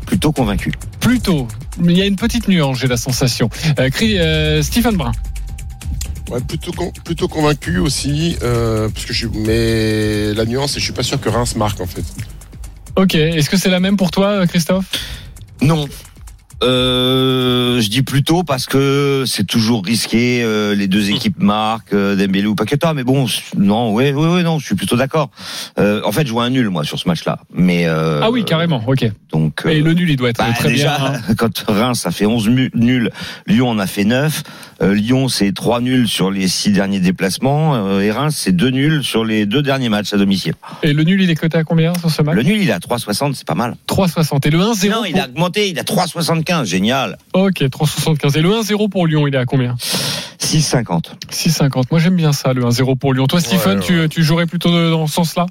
Plutôt 0.05 0.31
convaincu. 0.31 0.71
Plutôt. 1.01 1.45
Il 1.83 1.91
y 1.91 2.01
a 2.01 2.05
une 2.05 2.15
petite 2.15 2.47
nuance, 2.47 2.79
j'ai 2.79 2.87
la 2.87 2.95
sensation. 2.95 3.49
Euh, 3.79 3.89
euh, 4.01 4.61
Stephen 4.61 4.95
Brun. 4.95 5.11
Ouais, 6.31 6.39
plutôt, 6.41 6.71
con- 6.71 6.91
plutôt 7.03 7.27
convaincu 7.27 7.77
aussi, 7.77 8.35
euh, 8.41 8.89
parce 8.89 9.05
que 9.05 9.13
je, 9.13 9.27
mais 9.27 10.33
la 10.33 10.45
nuance, 10.45 10.71
c'est 10.71 10.75
que 10.75 10.79
je 10.79 10.85
suis 10.85 10.93
pas 10.93 11.03
sûr 11.03 11.19
que 11.21 11.29
Reims 11.29 11.55
marque 11.55 11.79
en 11.81 11.85
fait. 11.85 12.03
Ok, 12.95 13.13
est-ce 13.15 13.49
que 13.49 13.57
c'est 13.57 13.69
la 13.69 13.79
même 13.79 13.97
pour 13.97 14.09
toi, 14.11 14.47
Christophe? 14.47 14.85
Non. 15.61 15.85
Euh, 16.63 17.81
je 17.81 17.89
dis 17.89 18.01
plutôt 18.01 18.43
parce 18.43 18.65
que 18.65 19.25
c'est 19.27 19.43
toujours 19.45 19.83
risqué. 19.85 20.41
euh, 20.41 20.73
les 20.73 20.87
deux 20.87 21.11
équipes 21.11 21.37
marquent, 21.39 21.93
euh, 21.93 22.15
Dembélé 22.15 22.47
ou 22.47 22.55
Paqueta. 22.55 22.93
Mais 22.93 23.03
bon, 23.03 23.25
non, 23.57 23.93
ouais, 23.93 24.13
ouais, 24.13 24.27
ouais, 24.35 24.41
non, 24.43 24.57
je 24.59 24.65
suis 24.65 24.75
plutôt 24.75 24.95
d'accord. 24.95 25.29
Euh, 25.77 26.01
en 26.05 26.11
fait, 26.13 26.25
je 26.25 26.31
vois 26.31 26.45
un 26.45 26.49
nul 26.49 26.69
moi 26.69 26.85
sur 26.85 26.97
ce 26.97 27.07
match-là. 27.09 27.39
Mais 27.53 27.85
euh, 27.87 28.21
Ah 28.23 28.31
oui, 28.31 28.45
carrément, 28.45 28.81
ok. 28.87 29.05
donc. 29.33 29.63
Et 29.67 29.81
le 29.81 29.93
nul, 29.93 30.09
il 30.09 30.15
doit 30.15 30.29
être 30.29 30.37
bah, 30.37 30.53
très 30.57 30.69
déjà, 30.69 30.97
bien. 30.97 31.13
hein. 31.29 31.33
quand 31.37 31.65
Reims 31.67 31.99
ça 31.99 32.11
fait 32.11 32.25
11 32.25 32.47
mu- 32.47 32.71
nuls, 32.73 33.11
Lyon 33.47 33.69
en 33.69 33.77
a 33.79 33.85
fait 33.87 34.05
9. 34.05 34.43
Euh, 34.81 34.93
Lyon 34.93 35.29
c'est 35.29 35.53
3 35.53 35.79
nuls 35.79 36.07
sur 36.07 36.31
les 36.31 36.47
6 36.49 36.71
derniers 36.71 36.99
déplacements 36.99 37.75
euh, 37.75 38.01
et 38.01 38.11
Reims 38.11 38.35
c'est 38.37 38.51
2 38.51 38.69
nuls 38.71 39.03
sur 39.03 39.23
les 39.23 39.45
deux 39.45 39.61
derniers 39.61 39.87
matchs 39.87 40.13
à 40.13 40.17
domicile. 40.17 40.53
Et 40.83 40.91
le 40.91 41.03
nul, 41.03 41.21
il 41.21 41.29
est 41.29 41.35
coté 41.35 41.57
à 41.57 41.63
combien 41.63 41.93
sur 41.97 42.09
ce 42.11 42.21
match 42.21 42.35
Le 42.35 42.43
nul 42.43 42.61
il 42.61 42.69
est 42.69 42.73
à 42.73 42.79
3,60, 42.79 43.33
c'est 43.35 43.47
pas 43.47 43.55
mal. 43.55 43.75
3,60. 43.87 44.45
Et 44.45 44.49
le 44.49 44.59
1-0 44.59 44.89
Non, 44.89 45.05
il 45.05 45.17
a 45.19 45.25
augmenté, 45.27 45.69
il 45.69 45.79
a 45.79 45.83
3,75, 45.83 46.65
génial. 46.65 47.17
Ok, 47.33 47.61
3,75. 47.61 48.37
Et 48.37 48.41
le 48.41 48.49
1-0 48.49 48.89
pour 48.89 49.07
Lyon, 49.07 49.27
il 49.27 49.35
est 49.35 49.37
à 49.37 49.45
combien 49.45 49.75
6,50. 50.41 51.03
6,50. 51.31 51.83
Moi, 51.91 51.99
j'aime 51.99 52.15
bien 52.15 52.33
ça, 52.33 52.53
le 52.53 52.63
1-0 52.63 52.97
pour 52.97 53.13
Lyon. 53.13 53.27
Toi, 53.27 53.39
Stephen, 53.39 53.79
Ouais, 53.79 53.83
Tu, 53.85 54.09
tu 54.09 54.23
jouerais 54.23 54.45
plutôt 54.45 54.71
dans 54.71 55.07
ce 55.07 55.13
sens-là 55.13 55.45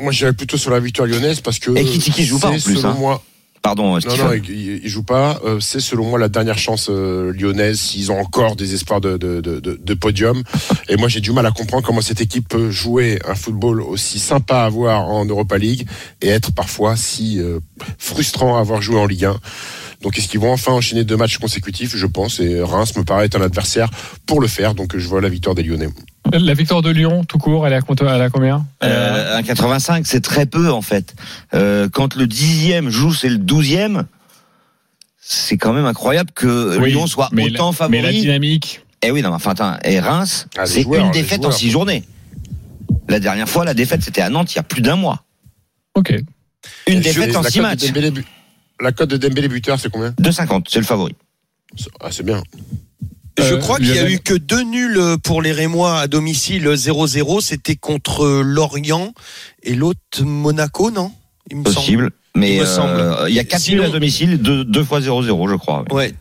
Moi, 0.00 0.12
j'irais 0.12 0.32
plutôt 0.32 0.56
sur 0.56 0.70
la 0.70 0.78
victoire 0.80 1.08
lyonnaise 1.08 1.40
parce 1.40 1.58
que. 1.58 1.76
Et 1.76 1.84
Kitiki 1.84 2.24
joue 2.24 2.38
pas 2.38 2.48
en 2.48 2.52
plus, 2.52 2.76
Selon 2.76 2.90
hein. 2.90 2.96
moi, 2.98 3.22
Pardon, 3.64 3.94
Non, 3.94 4.00
Stephen. 4.00 4.26
non, 4.26 4.32
il, 4.34 4.50
il- 4.50 4.80
il 4.84 4.88
joue 4.90 5.02
pas. 5.04 5.40
Euh, 5.44 5.58
c'est 5.58 5.80
selon 5.80 6.04
moi 6.04 6.18
la 6.18 6.28
dernière 6.28 6.58
chance 6.58 6.88
euh, 6.90 7.32
lyonnaise 7.32 7.80
s'ils 7.80 8.12
ont 8.12 8.20
encore 8.20 8.56
des 8.56 8.74
espoirs 8.74 9.00
de, 9.00 9.16
de, 9.16 9.40
de, 9.40 9.58
de- 9.58 9.80
de 9.82 9.94
podium. 9.94 10.42
Et 10.90 10.96
moi, 10.98 11.08
j'ai 11.08 11.20
du 11.22 11.32
mal 11.32 11.46
à 11.46 11.50
comprendre 11.50 11.82
comment 11.82 12.02
cette 12.02 12.20
équipe 12.20 12.46
peut 12.46 12.70
jouer 12.70 13.18
un 13.26 13.34
football 13.34 13.80
aussi 13.80 14.18
sympa 14.18 14.64
à 14.64 14.68
voir 14.68 15.08
en 15.08 15.24
Europa 15.24 15.56
League 15.56 15.88
et 16.20 16.28
être 16.28 16.52
parfois 16.52 16.94
si 16.94 17.40
euh, 17.40 17.58
frustrant 17.96 18.58
à 18.58 18.60
avoir 18.60 18.82
joué 18.82 18.98
en 19.00 19.06
Ligue 19.06 19.24
1. 19.24 19.36
Donc 20.04 20.18
est-ce 20.18 20.28
qu'ils 20.28 20.38
vont 20.38 20.52
enfin 20.52 20.70
enchaîner 20.72 21.02
deux 21.02 21.16
matchs 21.16 21.38
consécutifs 21.38 21.96
Je 21.96 22.06
pense. 22.06 22.38
Et 22.38 22.60
Reims 22.62 22.94
me 22.96 23.02
paraît 23.04 23.24
être 23.24 23.36
un 23.36 23.42
adversaire 23.42 23.88
pour 24.26 24.40
le 24.40 24.46
faire. 24.46 24.74
Donc 24.74 24.96
je 24.96 25.08
vois 25.08 25.20
la 25.22 25.30
victoire 25.30 25.54
des 25.56 25.62
Lyonnais. 25.62 25.88
La 26.32 26.52
victoire 26.54 26.82
de 26.82 26.90
Lyon, 26.90 27.24
tout 27.24 27.38
court, 27.38 27.66
elle 27.66 27.72
est 27.72 27.76
à, 27.76 27.80
compte- 27.80 28.02
elle 28.02 28.20
est 28.20 28.24
à 28.24 28.30
combien? 28.30 28.66
Euh, 28.82 29.36
un 29.38 29.42
85, 29.42 30.06
c'est 30.06 30.20
très 30.22 30.44
peu 30.46 30.70
en 30.70 30.82
fait. 30.82 31.14
Euh, 31.54 31.88
quand 31.90 32.14
le 32.16 32.26
dixième 32.26 32.90
joue, 32.90 33.12
c'est 33.14 33.28
le 33.30 33.38
douzième. 33.38 34.04
C'est 35.20 35.56
quand 35.56 35.72
même 35.72 35.86
incroyable 35.86 36.30
que 36.34 36.78
Oui, 36.78 36.90
Lyon 36.92 37.06
soit 37.06 37.30
mais 37.32 37.44
autant 37.46 37.70
la- 37.70 37.76
favori. 37.76 37.96
mais 37.98 38.02
la 38.02 38.12
dynamique. 38.12 38.82
Eh 39.02 39.10
oui, 39.10 39.22
non, 39.22 39.30
mais 39.30 39.36
enfin, 39.36 39.52
attends, 39.52 39.76
et 39.84 40.00
Reims, 40.00 40.46
Ah, 40.56 40.66
c'est 40.66 40.82
joueurs, 40.82 41.04
une 41.04 41.10
défaite 41.12 41.44
en 41.46 41.50
six 41.50 41.70
journées. 41.70 42.04
La 43.08 43.20
dernière 43.20 43.48
fois, 43.48 43.64
la 43.64 43.74
défaite, 43.74 44.02
c'était 44.02 44.20
à 44.22 44.28
Nantes 44.30 44.52
il 44.52 44.56
y 44.56 44.60
a 44.60 44.62
plus 44.62 44.82
d'un 44.82 44.96
mois. 44.96 45.24
Ok. 45.94 46.10
Une 46.86 46.98
Et 46.98 47.00
défaite 47.00 47.36
en 47.36 47.42
six 47.42 47.60
matchs. 47.60 47.86
Dembélé 47.86 48.10
La 48.80 48.92
cote 48.92 49.10
de 49.10 49.16
Dembélé 49.16 49.48
buteur, 49.48 49.78
c'est 49.78 49.90
combien 49.90 50.10
2,50, 50.20 50.64
c'est 50.68 50.80
le 50.80 50.84
favori. 50.84 51.14
Ah, 52.00 52.08
c'est 52.10 52.24
bien. 52.24 52.42
Je 53.38 53.54
Euh, 53.54 53.58
crois 53.58 53.78
qu'il 53.78 53.94
y 53.94 53.98
a 53.98 54.08
eu 54.08 54.18
que 54.20 54.34
deux 54.34 54.62
nuls 54.62 55.00
pour 55.24 55.42
les 55.42 55.52
Rémois 55.52 55.98
à 56.00 56.06
domicile 56.06 56.68
0-0. 56.68 57.40
C'était 57.40 57.74
contre 57.76 58.26
Lorient 58.42 59.12
et 59.64 59.74
l'autre 59.74 60.22
Monaco, 60.22 60.90
non? 60.90 61.12
Il 61.50 61.58
me 61.58 61.64
semble. 61.64 61.74
Possible. 61.74 62.10
Mais 62.36 62.54
Il 62.54 62.60
me 62.60 62.64
euh, 62.64 62.66
semble. 62.66 63.28
il 63.28 63.34
y 63.34 63.38
a 63.40 63.44
4 63.44 63.60
Sinon- 63.60 63.82
nuls 63.82 63.90
à 63.90 63.92
domicile, 63.92 64.38
deux, 64.38 64.64
deux 64.64 64.84
fois 64.84 65.00
0-0, 65.00 65.48
je 65.48 65.54
crois. 65.56 65.82
ouais. 65.90 65.92
Ouais. 65.92 66.14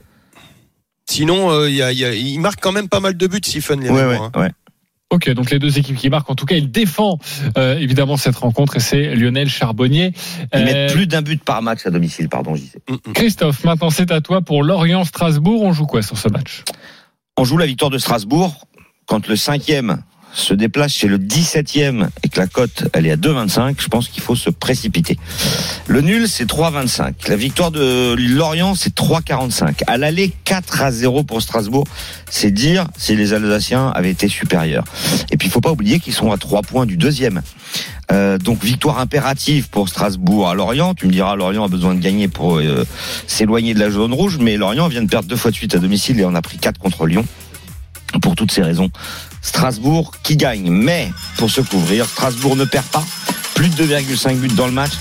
Sinon, 1.09 1.51
euh, 1.51 1.69
il 1.69 1.75
y 1.75 1.81
a- 1.81 1.91
il 1.91 1.99
y 1.99 2.05
a- 2.05 2.13
il 2.13 2.39
marque 2.39 2.59
quand 2.61 2.71
même 2.71 2.87
pas 2.87 2.99
mal 2.99 3.15
de 3.17 3.27
buts, 3.27 3.41
Siphon, 3.43 3.77
les 3.77 3.89
Ouais, 3.89 4.05
Rémois. 4.05 4.31
ouais, 4.35 4.45
hein. 4.47 4.49
Ok, 5.13 5.29
donc 5.31 5.51
les 5.51 5.59
deux 5.59 5.77
équipes 5.77 5.95
qui 5.95 6.09
marquent. 6.09 6.31
En 6.31 6.35
tout 6.35 6.47
cas, 6.47 6.55
il 6.55 6.71
défend 6.71 7.19
euh, 7.55 7.77
évidemment 7.77 8.17
cette 8.17 8.35
rencontre 8.35 8.77
et 8.77 8.79
c'est 8.79 9.13
Lionel 9.15 9.47
Charbonnier. 9.47 10.11
Ils 10.53 10.59
Euh, 10.59 10.63
mettent 10.65 10.93
plus 10.93 11.05
d'un 11.05 11.21
but 11.21 11.43
par 11.43 11.61
match 11.61 11.85
à 11.85 11.91
domicile, 11.91 12.29
pardon, 12.29 12.55
j'y 12.55 12.65
sais. 12.65 12.79
Christophe, 13.13 13.63
maintenant 13.63 13.91
c'est 13.91 14.11
à 14.11 14.21
toi 14.21 14.41
pour 14.41 14.63
Lorient-Strasbourg. 14.63 15.61
On 15.61 15.71
joue 15.71 15.85
quoi 15.85 16.01
sur 16.01 16.17
ce 16.17 16.29
match? 16.29 16.63
On 17.37 17.43
joue 17.43 17.57
la 17.57 17.67
victoire 17.67 17.91
de 17.91 17.99
Strasbourg 17.99 18.65
quand 19.05 19.27
le 19.27 19.35
cinquième 19.35 20.01
se 20.33 20.53
déplace 20.53 20.93
chez 20.93 21.07
le 21.07 21.17
17e 21.17 22.07
et 22.23 22.29
que 22.29 22.39
la 22.39 22.47
cote 22.47 22.87
elle 22.93 23.05
est 23.05 23.11
à 23.11 23.15
2,25, 23.15 23.75
je 23.77 23.87
pense 23.87 24.07
qu'il 24.07 24.23
faut 24.23 24.35
se 24.35 24.49
précipiter. 24.49 25.17
Le 25.87 26.01
nul 26.01 26.27
c'est 26.27 26.49
3,25. 26.49 27.29
La 27.29 27.35
victoire 27.35 27.71
de 27.71 28.15
Lorient 28.17 28.75
c'est 28.75 28.95
3,45. 28.95 29.83
À 29.87 29.97
l'aller 29.97 30.33
4 30.45 30.81
à 30.81 30.91
0 30.91 31.23
pour 31.23 31.41
Strasbourg, 31.41 31.85
c'est 32.29 32.51
dire 32.51 32.87
si 32.97 33.15
les 33.15 33.33
Alsaciens 33.33 33.89
avaient 33.89 34.11
été 34.11 34.27
supérieurs. 34.27 34.85
Et 35.31 35.37
puis 35.37 35.47
il 35.47 35.51
faut 35.51 35.61
pas 35.61 35.71
oublier 35.71 35.99
qu'ils 35.99 36.13
sont 36.13 36.31
à 36.31 36.37
3 36.37 36.61
points 36.63 36.85
du 36.85 36.97
deuxième. 36.97 37.41
Euh, 38.11 38.37
donc 38.37 38.63
victoire 38.63 38.99
impérative 38.99 39.69
pour 39.69 39.87
Strasbourg 39.87 40.49
à 40.49 40.55
Lorient. 40.55 40.93
Tu 40.93 41.07
me 41.07 41.11
diras 41.11 41.35
Lorient 41.35 41.65
a 41.65 41.67
besoin 41.67 41.95
de 41.95 41.99
gagner 41.99 42.27
pour 42.27 42.57
euh, 42.57 42.85
s'éloigner 43.27 43.73
de 43.73 43.79
la 43.79 43.89
zone 43.89 44.13
rouge, 44.13 44.37
mais 44.39 44.57
Lorient 44.57 44.87
vient 44.87 45.03
de 45.03 45.09
perdre 45.09 45.27
deux 45.27 45.35
fois 45.35 45.51
de 45.51 45.55
suite 45.55 45.75
à 45.75 45.79
domicile 45.79 46.19
et 46.19 46.25
on 46.25 46.35
a 46.35 46.41
pris 46.41 46.57
4 46.57 46.79
contre 46.79 47.05
Lyon. 47.05 47.25
Pour 48.21 48.35
toutes 48.35 48.51
ces 48.51 48.61
raisons, 48.61 48.89
Strasbourg 49.41 50.13
qui 50.23 50.37
gagne. 50.37 50.69
Mais 50.69 51.11
pour 51.37 51.49
se 51.49 51.61
couvrir, 51.61 52.05
Strasbourg 52.05 52.55
ne 52.55 52.65
perd 52.65 52.85
pas. 52.85 53.03
Plus 53.55 53.69
de 53.69 53.85
2,5 53.85 54.35
buts 54.37 54.47
dans 54.49 54.67
le 54.67 54.71
match. 54.71 54.93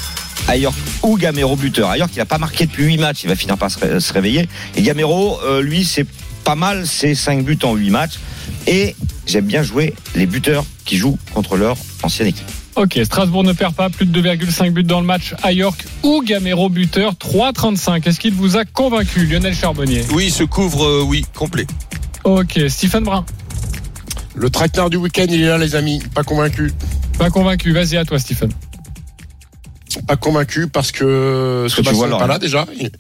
Ailleurs 0.49 0.75
ou 1.03 1.17
Gamero 1.17 1.57
buteur. 1.57 1.91
Ailleurs 1.91 2.11
qui 2.11 2.19
n'a 2.19 2.27
pas 2.27 2.39
marqué 2.39 2.67
depuis 2.67 2.85
8 2.85 2.99
matchs, 2.99 3.23
il 3.25 3.29
va 3.29 3.37
finir 3.37 3.57
par 3.57 3.71
se 3.71 4.13
réveiller. 4.13 4.49
Et 4.75 4.83
Gamero, 4.83 5.39
euh, 5.45 5.63
lui, 5.63 5.85
c'est 5.85 6.07
pas 6.45 6.57
mal, 6.57 6.87
c'est 6.87 7.15
5 7.15 7.45
buts 7.45 7.59
en 7.63 7.75
8 7.75 7.91
matchs. 7.91 8.19
Et 8.67 8.97
j'aime 9.27 9.47
bien 9.47 9.63
jouer 9.63 9.95
les 10.15 10.27
buteurs 10.27 10.65
qui 10.85 10.97
jouent 10.97 11.19
contre 11.33 11.57
leur 11.57 11.77
ancienne 12.03 12.29
équipe. 12.29 12.47
Ok, 12.75 12.99
Strasbourg 13.05 13.45
ne 13.45 13.53
perd 13.53 13.75
pas, 13.75 13.91
plus 13.91 14.07
de 14.07 14.23
2,5 14.23 14.71
buts 14.71 14.83
dans 14.83 15.01
le 15.01 15.07
match 15.07 15.35
à 15.43 15.53
York 15.53 15.85
ou 16.03 16.23
Gamero 16.23 16.71
buteur 16.71 17.13
3,35. 17.15 18.09
Est-ce 18.09 18.19
qu'il 18.19 18.33
vous 18.33 18.57
a 18.57 18.65
convaincu, 18.65 19.27
Lionel 19.27 19.55
Charbonnier? 19.55 20.05
Oui, 20.13 20.27
il 20.27 20.33
se 20.33 20.43
couvre, 20.45 20.85
euh, 20.85 21.03
oui, 21.03 21.25
complet. 21.35 21.67
Ok, 22.25 22.61
Stephen 22.69 23.05
Brun, 23.05 23.25
Le 24.35 24.49
traquenard 24.49 24.91
du 24.91 24.97
week-end, 24.97 25.27
il 25.29 25.43
est 25.43 25.47
là, 25.47 25.59
les 25.59 25.75
amis. 25.75 26.01
Pas 26.15 26.23
convaincu. 26.23 26.73
pas 27.19 27.31
convaincu. 27.31 27.73
Vas-y 27.73 27.97
à 27.97 28.05
toi, 28.05 28.19
Stephen. 28.19 28.51
Pas 30.07 30.17
convaincu 30.17 30.69
parce 30.69 30.93
que 30.93 31.63
Parce 31.65 31.75
que 31.75 31.81
tu 31.81 31.85
Thomasson 31.87 31.99
vois 32.07 32.09
n'est 32.09 32.19
pas 32.19 32.27
là 32.27 32.39
déjà. 32.39 32.67
Il, 32.79 32.91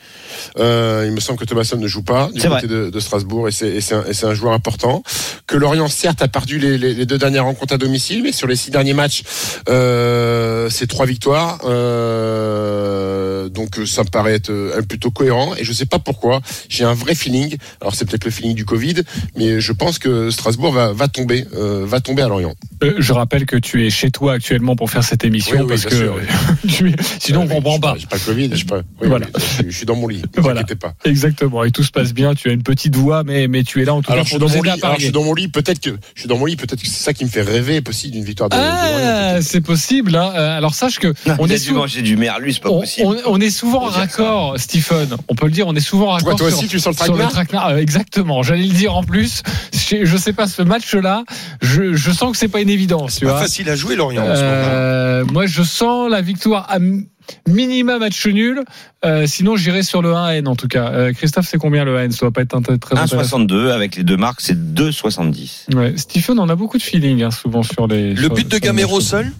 euh, 0.58 1.04
il 1.06 1.12
me 1.12 1.20
semble 1.20 1.38
que 1.38 1.44
Thomasson 1.44 1.76
ne 1.76 1.86
joue 1.88 2.02
pas 2.02 2.28
du 2.34 2.40
côté 2.56 2.66
de, 2.66 2.90
de 2.90 3.00
Strasbourg 3.00 3.48
et 3.48 3.52
c'est 3.52 4.24
un, 4.24 4.34
joueur 4.34 4.52
important. 4.52 5.02
Que 5.46 5.56
Lorient 5.56 5.88
certes 5.88 6.22
a 6.22 6.28
perdu 6.28 6.58
les, 6.58 6.78
les- 6.78 6.94
les 6.94 7.06
deux 7.06 7.18
dernières 7.18 7.44
rencontres 7.44 7.74
à 7.74 7.78
domicile, 7.78 8.22
mais 8.22 8.32
sur 8.32 8.46
les 8.46 8.56
six 8.56 8.70
derniers 8.70 8.94
matchs, 8.94 9.22
euh, 9.68 10.68
c'est 10.70 10.86
trois 10.86 11.06
victoires. 11.06 11.58
Euh, 11.64 13.48
donc 13.48 13.80
ça 13.86 14.02
me 14.02 14.08
paraît 14.08 14.34
être 14.34 14.50
euh, 14.50 14.82
plutôt 14.82 15.10
cohérent 15.10 15.54
et 15.56 15.64
je 15.64 15.72
sais 15.72 15.86
pas 15.86 15.98
pourquoi. 15.98 16.40
J'ai 16.68 16.84
un 16.84 16.94
vrai 16.94 17.14
feeling. 17.14 17.56
Alors 17.80 17.94
c'est 17.94 18.04
peut-être 18.08 18.24
le 18.24 18.30
feeling 18.30 18.54
du 18.54 18.64
Covid, 18.64 18.94
mais 19.36 19.60
je 19.60 19.72
pense 19.72 19.98
que 19.98 20.30
Strasbourg 20.30 20.72
va, 20.72 20.92
va 20.92 21.08
tomber, 21.08 21.46
euh, 21.54 21.84
va 21.86 22.00
tomber 22.00 22.22
à 22.22 22.28
Lorient. 22.28 22.54
Euh, 22.82 22.94
je 22.98 23.12
rappelle 23.12 23.46
que 23.46 23.56
tu 23.56 23.86
es 23.86 23.90
chez 23.90 24.10
toi 24.10 24.32
actuellement 24.34 24.76
pour 24.76 24.90
faire 24.90 25.04
cette 25.04 25.24
émission 25.24 25.56
Oui, 25.56 25.62
oui, 25.62 25.68
parce 25.68 25.84
que 25.84 25.94
sûr, 25.94 26.16
sinon 27.20 27.40
on 27.42 27.44
Euh, 27.46 27.48
comprend 27.54 27.78
pas. 27.78 27.94
J'ai 27.98 28.06
pas 28.06 28.16
le 28.16 28.22
Covid. 28.24 28.50
j'ai 28.52 28.64
Pas, 28.64 28.78
oui, 29.00 29.08
Voilà. 29.08 29.26
je, 29.58 29.70
je 29.70 29.76
suis 29.76 29.86
dans 29.86 29.96
mon 29.96 30.08
lit. 30.08 30.18
Ne 30.18 30.22
vous 30.36 30.42
Voilà. 30.42 30.60
inquiétez 30.60 30.78
pas. 30.78 30.94
Exactement, 31.04 31.64
et 31.64 31.70
tout 31.70 31.82
se 31.84 31.90
passe 31.90 32.12
bien. 32.14 32.34
Tu 32.34 32.48
as 32.48 32.52
une 32.52 32.62
petite 32.62 32.96
voix, 32.96 33.22
mais 33.24 33.48
mais 33.48 33.62
tu 33.62 33.82
es 33.82 33.84
là 33.84 33.94
en 33.94 34.02
tout 34.02 34.10
Alors 34.12 34.24
cas 34.24 34.28
je, 34.28 34.30
suis 34.30 34.38
dans 34.38 34.48
mon 34.48 34.62
lit, 34.62 34.70
alors, 34.82 34.94
je 34.96 35.02
suis 35.02 35.12
dans 35.12 35.24
mon 35.24 35.34
lit, 35.34 35.48
peut-être 35.48 35.80
que 35.80 35.90
je 36.14 36.20
suis 36.20 36.28
dans 36.28 36.36
mon 36.38 36.46
lit, 36.46 36.56
peut-être 36.56 36.80
que 36.80 36.86
c'est 36.86 37.02
ça 37.02 37.12
qui 37.12 37.24
me 37.24 37.30
fait 37.30 37.42
rêver 37.42 37.80
possible 37.80 38.12
d'une 38.14 38.24
victoire 38.24 38.48
de, 38.48 38.56
Ah, 38.58 39.40
c'est 39.42 39.60
possible. 39.60 40.14
hein. 40.16 40.32
Euh, 40.34 40.56
Alors 40.58 40.74
sache 40.74 40.98
que 40.98 41.08
On 41.26 41.36
on 41.40 41.46
est 41.46 41.58
dû 41.58 41.68
sou- 41.70 41.74
manger 41.74 42.02
du 42.02 42.16
merlu, 42.16 42.52
c'est 42.52 42.62
pas 42.62 42.70
possible. 42.70 43.06
on- 43.06 43.32
on 43.34 43.40
est 43.40 43.50
souvent 43.50 43.80
raccord, 43.80 44.54
Stephen. 44.58 45.16
On 45.28 45.34
peut 45.34 45.46
le 45.46 45.52
dire, 45.52 45.66
on 45.66 45.74
est 45.74 45.80
souvent 45.80 46.08
raccord. 46.10 46.36
toi 46.36 46.48
aussi, 46.48 46.68
tu 46.68 46.78
sens 46.78 46.94
le 46.94 46.98
traquenard 46.98 47.30
traquenard. 47.32 47.68
Euh, 47.68 47.76
exactement. 47.78 48.42
J'allais 48.42 48.64
le 48.66 48.72
dire 48.74 48.94
en 48.96 49.02
plus. 49.04 49.42
Je, 49.72 50.04
je 50.04 50.16
sais 50.16 50.32
pas 50.32 50.46
ce 50.46 50.62
match-là. 50.62 51.24
Je, 51.60 51.94
je 51.94 52.10
sens 52.10 52.32
que 52.32 52.36
c'est 52.38 52.48
pas 52.48 52.60
une 52.60 52.70
évidence. 52.70 53.14
C'est 53.20 53.26
pas 53.26 53.32
vois. 53.32 53.40
facile 53.42 53.68
à 53.68 53.76
jouer, 53.76 53.94
Lorient, 53.96 54.22
en 54.22 54.34
ce 54.36 54.40
moment. 54.40 54.52
Euh, 54.72 55.24
moi, 55.32 55.46
je 55.46 55.62
sens 55.62 56.10
la 56.10 56.20
victoire 56.22 56.66
à 56.72 56.78
mi- 56.78 57.06
minima 57.48 57.98
match 57.98 58.26
nul. 58.26 58.64
Euh, 59.04 59.26
sinon, 59.26 59.56
j'irai 59.56 59.82
sur 59.82 60.02
le 60.02 60.12
1N 60.12 60.48
en 60.48 60.56
tout 60.56 60.68
cas. 60.68 60.90
Euh, 60.92 61.12
Christophe, 61.12 61.46
c'est 61.48 61.58
combien 61.58 61.84
le 61.84 61.96
1N 61.96 62.10
Ça 62.12 62.20
doit 62.20 62.30
pas 62.32 62.42
être 62.42 62.54
un- 62.56 62.62
très 62.62 62.96
intéressant. 62.98 63.38
1,62 63.38 63.70
avec 63.70 63.96
les 63.96 64.02
deux 64.04 64.16
marques, 64.16 64.40
c'est 64.40 64.74
2,70. 64.74 65.66
Ouais. 65.74 65.94
Stephen, 65.96 66.38
on 66.38 66.48
a 66.48 66.56
beaucoup 66.56 66.78
de 66.78 66.82
feeling 66.82 67.22
hein, 67.22 67.30
souvent 67.30 67.62
sur 67.62 67.86
les. 67.86 68.14
Le 68.14 68.22
sur- 68.22 68.34
but 68.34 68.48
de 68.48 68.58
Gamero 68.58 69.00
seul? 69.00 69.30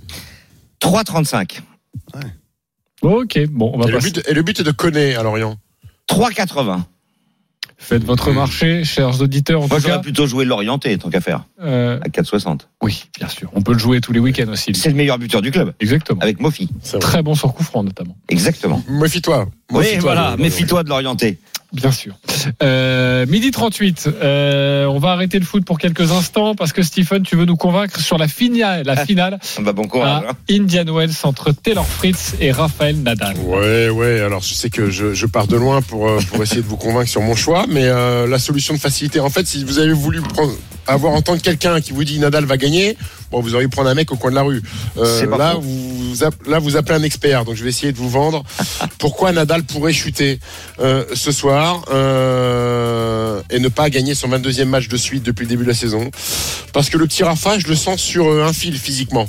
3,35. 0.81 1.61
Ok, 3.03 3.39
bon, 3.51 3.73
on 3.75 3.79
va 3.79 3.85
Et 3.87 3.89
le, 3.89 3.95
passer. 3.99 4.11
but, 4.13 4.25
et 4.29 4.35
le 4.35 4.43
but 4.43 4.61
est 4.61 4.65
de 4.65 4.71
Koné 4.71 5.15
à 5.17 5.23
Lorient. 5.25 5.57
3,80. 6.09 6.85
Faites 7.83 8.05
votre 8.05 8.31
marché, 8.31 8.85
chers 8.85 9.21
auditeurs. 9.21 9.69
Cas. 9.69 9.79
j'aurais 9.81 10.01
plutôt 10.01 10.27
joué 10.27 10.45
l'orienté, 10.45 10.97
tant 10.99 11.11
qu'à 11.11 11.21
faire, 11.21 11.45
Euh, 11.61 11.99
à 12.01 12.09
4,60. 12.09 12.69
oui, 12.81 13.05
bien 13.19 13.29
sûr. 13.29 13.51
On 13.55 13.61
peut 13.63 13.73
le 13.73 13.79
jouer 13.79 14.01
tous 14.01 14.13
les 14.13 14.21
week-ends 14.21 14.49
aussi. 14.53 14.73
C'est 14.75 14.89
le 14.89 14.95
meilleur 14.95 15.19
buteur 15.19 15.43
du 15.43 15.51
club, 15.51 15.75
Exactement. 15.81 16.21
avec 16.21 16.41
Mofi. 16.41 16.69
Très 17.01 17.23
bon 17.23 17.35
sur 17.35 17.53
coup 17.53 17.65
franc 17.65 17.83
notamment. 17.83 18.17
Exactement. 18.29 18.83
Méfie-toi. 18.89 19.49
Oui, 19.73 19.97
voilà, 20.01 20.37
méfie-toi 20.39 20.83
de 20.85 20.89
l'orienté. 20.89 21.39
Bien 21.73 21.91
sûr. 21.91 22.13
Euh, 22.63 23.25
midi 23.27 23.51
38. 23.51 24.11
Euh, 24.23 24.85
on 24.85 24.99
va 24.99 25.13
arrêter 25.13 25.39
le 25.39 25.45
foot 25.47 25.65
pour 25.65 25.79
quelques 25.79 26.13
instants 26.13 26.55
parce 26.55 26.75
que 26.75 26.83
Stephen, 26.83 27.23
tu 27.23 27.35
veux 27.35 27.47
nous 27.47 27.57
convaincre 27.57 27.99
sur 27.99 28.19
la 28.19 28.29
finale, 28.29 28.83
la 28.85 29.07
finale 29.07 29.39
Bah, 29.59 29.73
bon 29.73 29.89
courage. 29.89 30.23
à 30.25 30.31
hein. 30.31 30.37
Indian 30.51 30.85
Wells 30.95 31.15
entre 31.23 31.51
Taylor 31.53 31.87
Fritz 31.87 32.35
et 32.41 32.53
Raphaël 32.53 33.03
Nadal. 33.03 33.37
Ouais, 33.39 33.89
ouais. 33.89 34.21
Alors, 34.21 34.43
je 34.43 34.53
sais 34.53 34.69
que 34.69 34.91
je, 34.91 35.15
je 35.15 35.27
pars 35.27 35.47
de 35.47 35.57
loin 35.57 35.81
pour, 35.81 36.11
euh, 36.11 36.21
pour 36.31 36.43
essayer 36.43 36.61
de 36.61 36.67
vous 36.67 36.77
convaincre 36.77 37.09
sur 37.09 37.23
mon 37.23 37.35
choix, 37.35 37.65
mais 37.67 37.87
euh, 37.87 38.27
la 38.27 38.39
solution 38.39 38.75
de 38.75 38.79
facilité, 38.79 39.21
en 39.21 39.31
fait, 39.31 39.47
si 39.47 39.65
vous 39.65 39.79
avez 39.79 39.95
voulu 39.95 40.21
prendre, 40.21 40.53
avoir 40.87 41.13
entendre 41.13 41.41
quelqu'un 41.41 41.81
qui 41.81 41.93
vous 41.93 42.05
dit 42.05 42.19
Nadal 42.19 42.45
va 42.45 42.57
gagner, 42.57 42.97
bon, 43.31 43.41
vous 43.41 43.55
auriez 43.55 43.69
prendre 43.69 43.89
un 43.89 43.95
mec 43.95 44.11
au 44.13 44.17
coin 44.17 44.31
de 44.31 44.37
la 44.37 44.43
rue. 44.43 44.63
Euh, 44.99 45.27
là, 45.37 45.55
vous, 45.61 46.15
là, 46.47 46.59
appelez 46.79 46.99
un 46.99 47.03
expert, 47.03 47.45
donc 47.45 47.57
je 47.57 47.63
vais 47.63 47.71
essayer 47.71 47.93
de 47.93 47.99
vous 47.99 48.11
vendre 48.11 48.43
pourquoi 48.99 49.33
Nadal 49.33 49.63
pourrait 49.65 49.93
chuter 49.93 50.39
euh, 50.81 51.05
ce 51.15 51.33
soir 51.33 51.85
euh, 51.91 53.41
et 53.51 53.59
ne 53.59 53.69
pas 53.69 53.91
gagner 53.91 54.15
son 54.15 54.29
22e 54.29 54.65
match 54.65 54.89
de 54.89 54.97
suite 54.97 55.23
depuis 55.23 55.45
le 55.45 55.49
début 55.49 55.65
de 55.65 55.69
la 55.69 55.75
saison. 55.75 56.11
Parce 56.73 56.89
que 56.89 56.97
le 56.97 57.07
petit 57.07 57.23
Rafa, 57.23 57.59
je 57.59 57.69
le 57.69 57.77
sens 57.77 58.01
sur 58.01 58.29
un 58.43 58.53
fil 58.53 58.77
physiquement. 58.79 59.29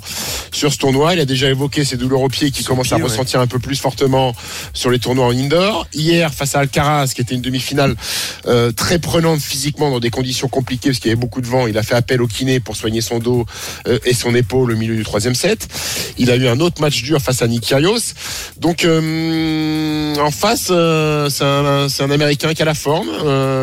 Sur 0.52 0.72
ce 0.72 0.78
tournoi, 0.78 1.14
il 1.14 1.20
a 1.20 1.26
déjà 1.26 1.50
évoqué 1.50 1.84
ses 1.84 1.98
douleurs 1.98 2.22
au 2.22 2.30
pied 2.30 2.52
qui 2.52 2.64
commencent 2.64 2.94
à 2.94 2.98
ouais. 2.98 3.04
ressentir 3.04 3.42
un 3.42 3.48
peu 3.48 3.60
plus 3.60 3.76
fortement 3.76 4.34
sur 4.74 4.90
les 4.90 5.00
tournois 5.00 5.26
en 5.26 5.32
indoor. 5.32 5.88
Hier, 5.94 6.34
face 6.34 6.56
à 6.56 6.60
Alcaraz, 6.60 7.12
qui 7.14 7.22
était 7.22 7.36
une 7.36 7.42
demi-finale 7.42 7.96
très 8.76 9.00
prenante 9.00 9.42
physiquement 9.42 9.92
dans 9.92 10.00
des 10.00 10.10
conditions 10.10 10.48
compliquées 10.48 10.90
parce 10.90 11.00
qu'il 11.00 11.10
y 11.10 11.12
avait 11.12 11.20
beaucoup 11.20 11.42
de 11.44 11.48
vent, 11.48 11.68
il 11.68 11.78
a 11.78 11.84
fait 11.84 11.94
appel 11.94 12.22
au 12.22 12.28
kiné 12.28 12.60
pour 12.60 12.76
soigner 12.76 13.02
son 13.02 13.20
dos 13.20 13.46
euh, 13.88 14.00
et 14.06 14.14
son 14.16 14.34
épaule 14.34 14.72
au 14.72 14.76
milieu 14.76 14.96
du 14.96 15.04
troisième 15.04 15.36
set. 15.36 15.68
Il 16.18 16.32
a 16.32 16.36
eu 16.36 16.48
un 16.48 16.60
autre 16.60 16.82
match 16.82 17.04
dur 17.04 17.22
face 17.22 17.42
à 17.44 17.48
Nick 17.48 17.62
Kyrgios. 17.62 18.14
Donc 18.58 18.86
euh, 18.86 20.16
en 20.18 20.32
face, 20.32 20.68
euh, 20.72 21.30
c'est 21.30 21.44
un, 22.04 22.12
Américain 22.12 22.54
qui 22.54 22.62
a 22.62 22.66
la 22.66 22.74
forme, 22.74 23.08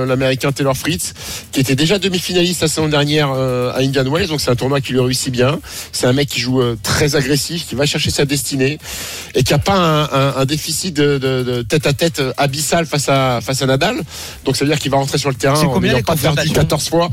l'Américain 0.06 0.52
Taylor 0.52 0.76
Fritz, 0.76 1.12
qui 1.52 1.60
était 1.60 1.76
déjà 1.76 1.98
demi-finaliste 1.98 2.62
la 2.62 2.68
saison 2.68 2.88
dernière 2.88 3.28
à 3.30 3.78
Indian 3.78 4.04
Wells. 4.10 4.28
Donc 4.28 4.40
c'est 4.40 4.50
un 4.50 4.56
tournoi 4.56 4.80
qui 4.80 4.92
lui 4.92 5.00
réussit 5.00 5.32
bien. 5.32 5.58
C'est 5.92 6.06
un 6.06 6.12
mec 6.12 6.28
qui 6.28 6.40
joue 6.40 6.62
très 6.82 7.16
agressif, 7.16 7.66
qui 7.68 7.74
va 7.74 7.86
chercher 7.86 8.10
sa 8.10 8.24
destinée 8.24 8.78
et 9.34 9.42
qui 9.42 9.54
a 9.54 9.58
pas 9.58 9.76
un, 9.76 10.02
un- 10.04 10.34
un 10.38 10.44
déficit 10.44 10.94
de, 10.94 11.18
de- 11.18 11.42
de 11.42 11.62
tête 11.62 11.86
à 11.86 11.92
tête 11.92 12.22
abyssal 12.36 12.86
face 12.86 13.08
à 13.08 13.40
face 13.40 13.62
à 13.62 13.66
Nadal. 13.66 13.96
Donc 14.44 14.56
ça 14.56 14.64
veut 14.64 14.70
dire 14.70 14.78
qu'il 14.78 14.90
va 14.90 14.96
rentrer 14.98 15.18
sur 15.18 15.28
le 15.30 15.34
terrain 15.36 15.54
en 15.68 15.80
n'ayant 15.92 16.02
pas 16.02 16.14
perdu 16.16 16.48
confrontations 16.48 16.54
14 16.54 16.88
fois. 16.88 17.10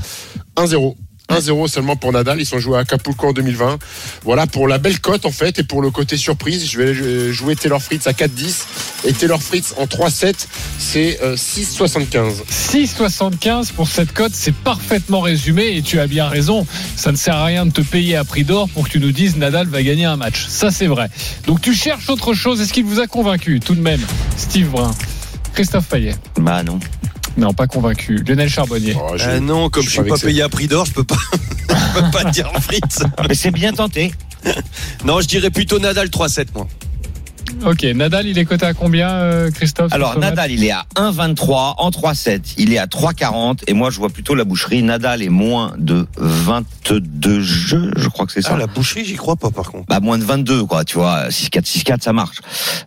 1-0. 0.57 0.95
1-0 1.29 1.67
seulement 1.67 1.95
pour 1.95 2.13
Nadal. 2.13 2.39
Ils 2.39 2.45
sont 2.45 2.59
joués 2.59 2.77
à 2.77 2.81
Acapulco 2.81 3.27
en 3.27 3.33
2020. 3.33 3.79
Voilà 4.23 4.47
pour 4.47 4.67
la 4.67 4.77
belle 4.77 4.99
cote 4.99 5.25
en 5.25 5.31
fait 5.31 5.59
et 5.59 5.63
pour 5.63 5.81
le 5.81 5.91
côté 5.91 6.17
surprise. 6.17 6.69
Je 6.69 6.77
vais 6.77 6.93
euh, 6.93 7.31
jouer 7.31 7.55
Taylor 7.55 7.81
Fritz 7.81 8.07
à 8.07 8.11
4-10 8.11 8.65
et 9.05 9.13
Taylor 9.13 9.41
Fritz 9.41 9.73
en 9.77 9.85
3-7. 9.85 10.47
C'est 10.79 11.19
euh, 11.21 11.35
6-75. 11.35 12.43
6,75 12.49 13.73
pour 13.73 13.87
cette 13.87 14.13
cote, 14.13 14.31
c'est 14.33 14.55
parfaitement 14.55 15.19
résumé 15.19 15.75
et 15.75 15.81
tu 15.81 15.99
as 15.99 16.07
bien 16.07 16.27
raison. 16.27 16.65
Ça 16.95 17.11
ne 17.11 17.17
sert 17.17 17.35
à 17.35 17.45
rien 17.45 17.65
de 17.65 17.71
te 17.71 17.81
payer 17.81 18.15
à 18.15 18.23
prix 18.23 18.43
d'or 18.43 18.69
pour 18.69 18.85
que 18.85 18.89
tu 18.91 18.99
nous 18.99 19.11
dises 19.11 19.35
Nadal 19.35 19.67
va 19.67 19.83
gagner 19.83 20.05
un 20.05 20.17
match. 20.17 20.47
Ça, 20.47 20.71
c'est 20.71 20.87
vrai. 20.87 21.09
Donc 21.45 21.61
tu 21.61 21.73
cherches 21.73 22.09
autre 22.09 22.33
chose. 22.33 22.61
Est-ce 22.61 22.71
qu'il 22.71 22.85
vous 22.85 22.99
a 22.99 23.07
convaincu? 23.07 23.59
Tout 23.59 23.75
de 23.75 23.81
même 23.81 24.01
Steve 24.37 24.69
Brun, 24.69 24.91
Christophe 25.53 25.87
Payet 25.87 26.15
Bah 26.37 26.63
non. 26.63 26.79
Non, 27.37 27.53
pas 27.53 27.67
convaincu. 27.67 28.17
Lionel 28.27 28.49
Charbonnier. 28.49 28.95
Oh, 28.99 29.13
je- 29.15 29.29
Euh, 29.29 29.39
non, 29.39 29.69
comme 29.69 29.83
je 29.83 29.89
je 29.89 29.93
suis 30.01 30.03
pas 30.09 30.17
payé 30.17 30.41
à 30.41 30.49
prix 30.49 30.67
d'or, 30.67 30.85
je 30.85 30.93
peux 30.93 31.03
pas, 31.03 31.15
je 31.69 31.99
peux 32.01 32.11
pas 32.11 32.23
dire 32.31 32.51
Fritz. 32.61 33.03
Mais 33.27 33.35
c'est 33.35 33.51
bien 33.51 33.73
tenté. 33.73 34.11
Non, 35.05 35.19
je 35.21 35.27
dirais 35.27 35.49
plutôt 35.49 35.77
Nadal 35.79 36.07
3-7 36.09 36.47
moi. 36.55 36.67
Ok, 37.65 37.83
Nadal, 37.83 38.27
il 38.27 38.37
est 38.37 38.45
coté 38.45 38.65
à 38.65 38.73
combien, 38.73 39.09
euh, 39.09 39.49
Christophe 39.51 39.91
Alors 39.93 40.19
Nadal, 40.19 40.51
il 40.51 40.63
est 40.63 40.71
à 40.71 40.85
1,23 40.95 41.75
en 41.77 41.89
3,7. 41.91 42.53
Il 42.57 42.73
est 42.73 42.77
à 42.77 42.85
3,40 42.87 43.59
et 43.67 43.73
moi 43.73 43.89
je 43.89 43.97
vois 43.97 44.09
plutôt 44.09 44.35
la 44.35 44.43
boucherie. 44.43 44.83
Nadal 44.83 45.23
est 45.23 45.29
moins 45.29 45.73
de 45.77 46.07
22 46.17 47.41
jeux, 47.41 47.91
je 47.97 48.07
crois 48.09 48.25
que 48.25 48.31
c'est 48.33 48.41
ça. 48.41 48.51
Ah, 48.53 48.57
la 48.57 48.67
boucherie, 48.67 49.05
j'y 49.05 49.15
crois 49.15 49.35
pas 49.37 49.49
par 49.49 49.71
contre. 49.71 49.85
Bah 49.87 49.99
moins 50.01 50.17
de 50.17 50.23
22 50.25 50.65
quoi, 50.65 50.83
tu 50.83 50.95
vois. 50.97 51.29
6-4, 51.29 51.65
6-4, 51.65 52.01
ça 52.03 52.13
marche. 52.13 52.37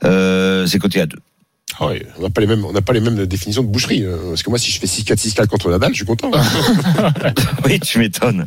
Euh, 0.04 0.66
c'est 0.66 0.78
coté 0.78 1.00
à 1.00 1.06
2. 1.06 1.16
Ah 1.83 1.87
ouais, 1.87 2.05
on 2.19 2.23
n'a 2.23 2.31
pas 2.31 2.43
les 2.43 2.47
mêmes, 2.47 2.64
on 2.64 2.73
n'a 2.73 2.83
pas 2.83 2.93
les 2.93 3.01
mêmes 3.01 3.25
définitions 3.27 3.62
de 3.62 3.69
boucherie. 3.69 4.05
euh, 4.05 4.16
Parce 4.29 4.43
que 4.43 4.51
moi, 4.51 4.59
si 4.59 4.71
je 4.71 4.79
fais 4.79 4.87
6-4, 4.87 5.16
6-4 5.16 5.47
contre 5.47 5.71
Nadal, 5.71 5.90
je 5.93 5.97
suis 5.97 6.05
content. 6.05 6.31
oui, 7.64 7.81
tu 7.81 7.99
m'étonnes. 7.99 8.47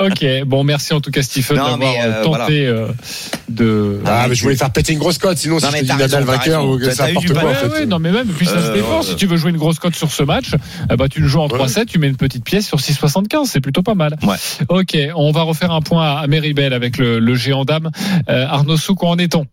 Ok, 0.00 0.24
bon, 0.46 0.64
merci 0.64 0.94
en 0.94 1.00
tout 1.00 1.10
cas, 1.10 1.22
Stephen, 1.22 1.56
d'avoir 1.56 1.78
mais, 1.78 1.96
euh, 2.02 2.22
tenté 2.24 2.66
euh, 2.66 2.88
de. 3.48 4.00
Ah, 4.06 4.26
mais 4.28 4.34
je 4.34 4.42
voulais 4.42 4.56
faire 4.56 4.70
péter 4.72 4.92
une 4.94 4.98
grosse 4.98 5.18
cote, 5.18 5.36
sinon 5.38 5.56
Non, 5.56 5.70
si 5.70 5.78
je 5.78 5.82
dis 5.82 5.88
Nadal 5.96 6.24
vainqueur, 6.24 6.66
ou 6.66 6.78
que 6.78 6.84
T'as- 6.86 6.90
c'est 6.92 6.96
t'as 6.96 7.04
eu 7.10 7.14
n'importe 7.14 7.26
du 7.26 7.32
quoi 7.34 7.42
en 7.42 7.46
Ouais, 7.46 7.54
fait. 7.54 7.66
ouais, 7.68 7.86
non 7.86 7.98
mais 7.98 8.10
même, 8.12 8.28
puis 8.28 8.46
ça 8.46 8.52
se 8.62 8.70
Euh, 8.70 8.74
défend. 8.74 8.98
ouais. 9.00 9.04
Si 9.04 9.16
tu 9.16 9.26
veux 9.26 9.36
jouer 9.36 9.50
une 9.50 9.56
grosse 9.58 9.78
cote 9.78 9.94
sur 9.94 10.10
ce 10.10 10.22
match, 10.22 10.52
bah, 10.96 11.08
tu 11.10 11.20
le 11.20 11.28
joues 11.28 11.40
en 11.40 11.48
3-7, 11.48 11.86
tu 11.86 11.98
mets 11.98 12.08
une 12.08 12.16
petite 12.16 12.44
pièce 12.44 12.66
sur 12.66 12.80
6,75, 12.80 13.46
c'est 13.50 13.60
plutôt 13.60 13.82
pas 13.82 13.94
mal. 13.94 14.16
Ouais. 14.22 14.36
Ok, 14.68 14.96
on 15.14 15.30
va 15.32 15.42
refaire 15.42 15.72
un 15.72 15.80
point 15.82 16.16
à 16.20 16.26
Méribel 16.26 16.72
avec 16.72 16.98
le, 16.98 17.18
le 17.18 17.34
géant 17.34 17.64
dame. 17.64 17.90
Euh, 18.28 18.46
Arnaud 18.48 18.76
Souk, 18.76 19.02
où 19.02 19.06
en 19.06 19.18
est-on? 19.18 19.46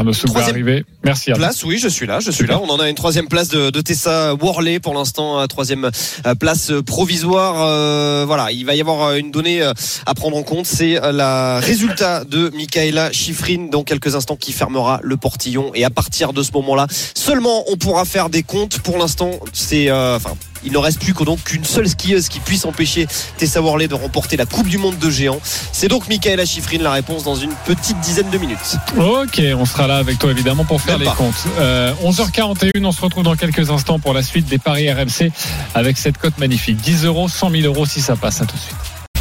Arnaud 0.00 0.14
Souk 0.14 0.34
arriver. 0.34 0.84
Merci 1.04 1.30
Arnaud. 1.30 1.44
Place, 1.44 1.62
oui, 1.64 1.76
je 1.76 1.88
suis 1.88 2.06
là, 2.06 2.20
je 2.20 2.30
suis 2.30 2.46
là. 2.46 2.58
On 2.62 2.68
en 2.70 2.80
a 2.80 2.88
une 2.88 2.94
troisième 2.94 3.28
place 3.28 3.48
de, 3.48 3.68
de 3.68 3.80
Tessa 3.82 4.34
Worley 4.34 4.80
pour 4.80 4.94
l'instant, 4.94 5.38
euh, 5.38 5.46
troisième 5.46 5.90
euh, 6.26 6.34
place 6.34 6.70
euh, 6.70 6.82
provisoire. 6.82 7.56
Euh, 7.58 8.24
voilà, 8.26 8.50
il 8.50 8.64
va 8.64 8.74
y 8.74 8.80
avoir 8.80 9.14
une 9.16 9.30
donnée 9.30 9.62
à 9.62 10.14
prendre 10.14 10.38
en 10.38 10.42
compte, 10.42 10.64
c'est 10.64 10.98
la 11.12 11.60
résultat 11.60 12.24
de 12.24 12.50
Michaela 12.54 13.12
Schifrin 13.12 13.68
dans 13.70 13.84
quelques 13.84 14.14
instants 14.14 14.36
qui 14.36 14.52
fermera 14.52 15.00
le 15.02 15.18
portillon 15.18 15.70
et 15.74 15.84
à 15.84 15.90
partir 15.90 16.32
de 16.32 16.42
ce 16.42 16.52
moment-là, 16.52 16.86
seulement 17.14 17.64
on 17.70 17.76
pourra 17.76 18.06
faire 18.06 18.30
des 18.30 18.42
comptes. 18.42 18.78
Pour 18.80 18.96
l'instant, 18.96 19.32
c'est, 19.52 19.90
euh, 19.90 20.16
enfin. 20.16 20.34
Il 20.64 20.72
ne 20.72 20.78
reste 20.78 21.00
plus 21.00 21.14
que 21.14 21.24
donc 21.24 21.42
qu'une 21.44 21.64
seule 21.64 21.88
skieuse 21.88 22.28
qui 22.28 22.40
puisse 22.40 22.64
empêcher 22.64 23.06
Tessa 23.36 23.60
Worley 23.62 23.88
de 23.88 23.94
remporter 23.94 24.36
la 24.36 24.46
Coupe 24.46 24.68
du 24.68 24.78
Monde 24.78 24.98
de 24.98 25.10
géants. 25.10 25.40
C'est 25.72 25.88
donc 25.88 26.08
Michaela 26.08 26.44
Schifrin 26.44 26.78
la 26.78 26.92
réponse 26.92 27.24
dans 27.24 27.34
une 27.36 27.52
petite 27.66 27.98
dizaine 28.00 28.30
de 28.30 28.38
minutes. 28.38 28.76
Ok, 28.98 29.40
on 29.56 29.64
sera 29.64 29.86
là 29.86 29.96
avec 29.96 30.18
toi 30.18 30.30
évidemment 30.30 30.64
pour 30.64 30.80
faire 30.80 30.94
Même 30.98 31.00
les 31.00 31.06
pas. 31.06 31.16
comptes. 31.16 31.34
Euh, 31.58 31.92
11h41, 32.04 32.84
on 32.84 32.92
se 32.92 33.00
retrouve 33.00 33.24
dans 33.24 33.36
quelques 33.36 33.70
instants 33.70 33.98
pour 33.98 34.12
la 34.14 34.22
suite 34.22 34.46
des 34.46 34.58
paris 34.58 34.90
RMC 34.92 35.30
avec 35.74 35.98
cette 35.98 36.18
cote 36.18 36.38
magnifique. 36.38 36.76
10 36.78 37.04
euros, 37.04 37.28
100 37.28 37.50
000 37.50 37.62
euros 37.64 37.86
si 37.86 38.00
ça 38.00 38.16
passe. 38.16 38.40
À 38.40 38.46
tout 38.46 38.56
de 38.56 38.60
suite. 38.60 38.76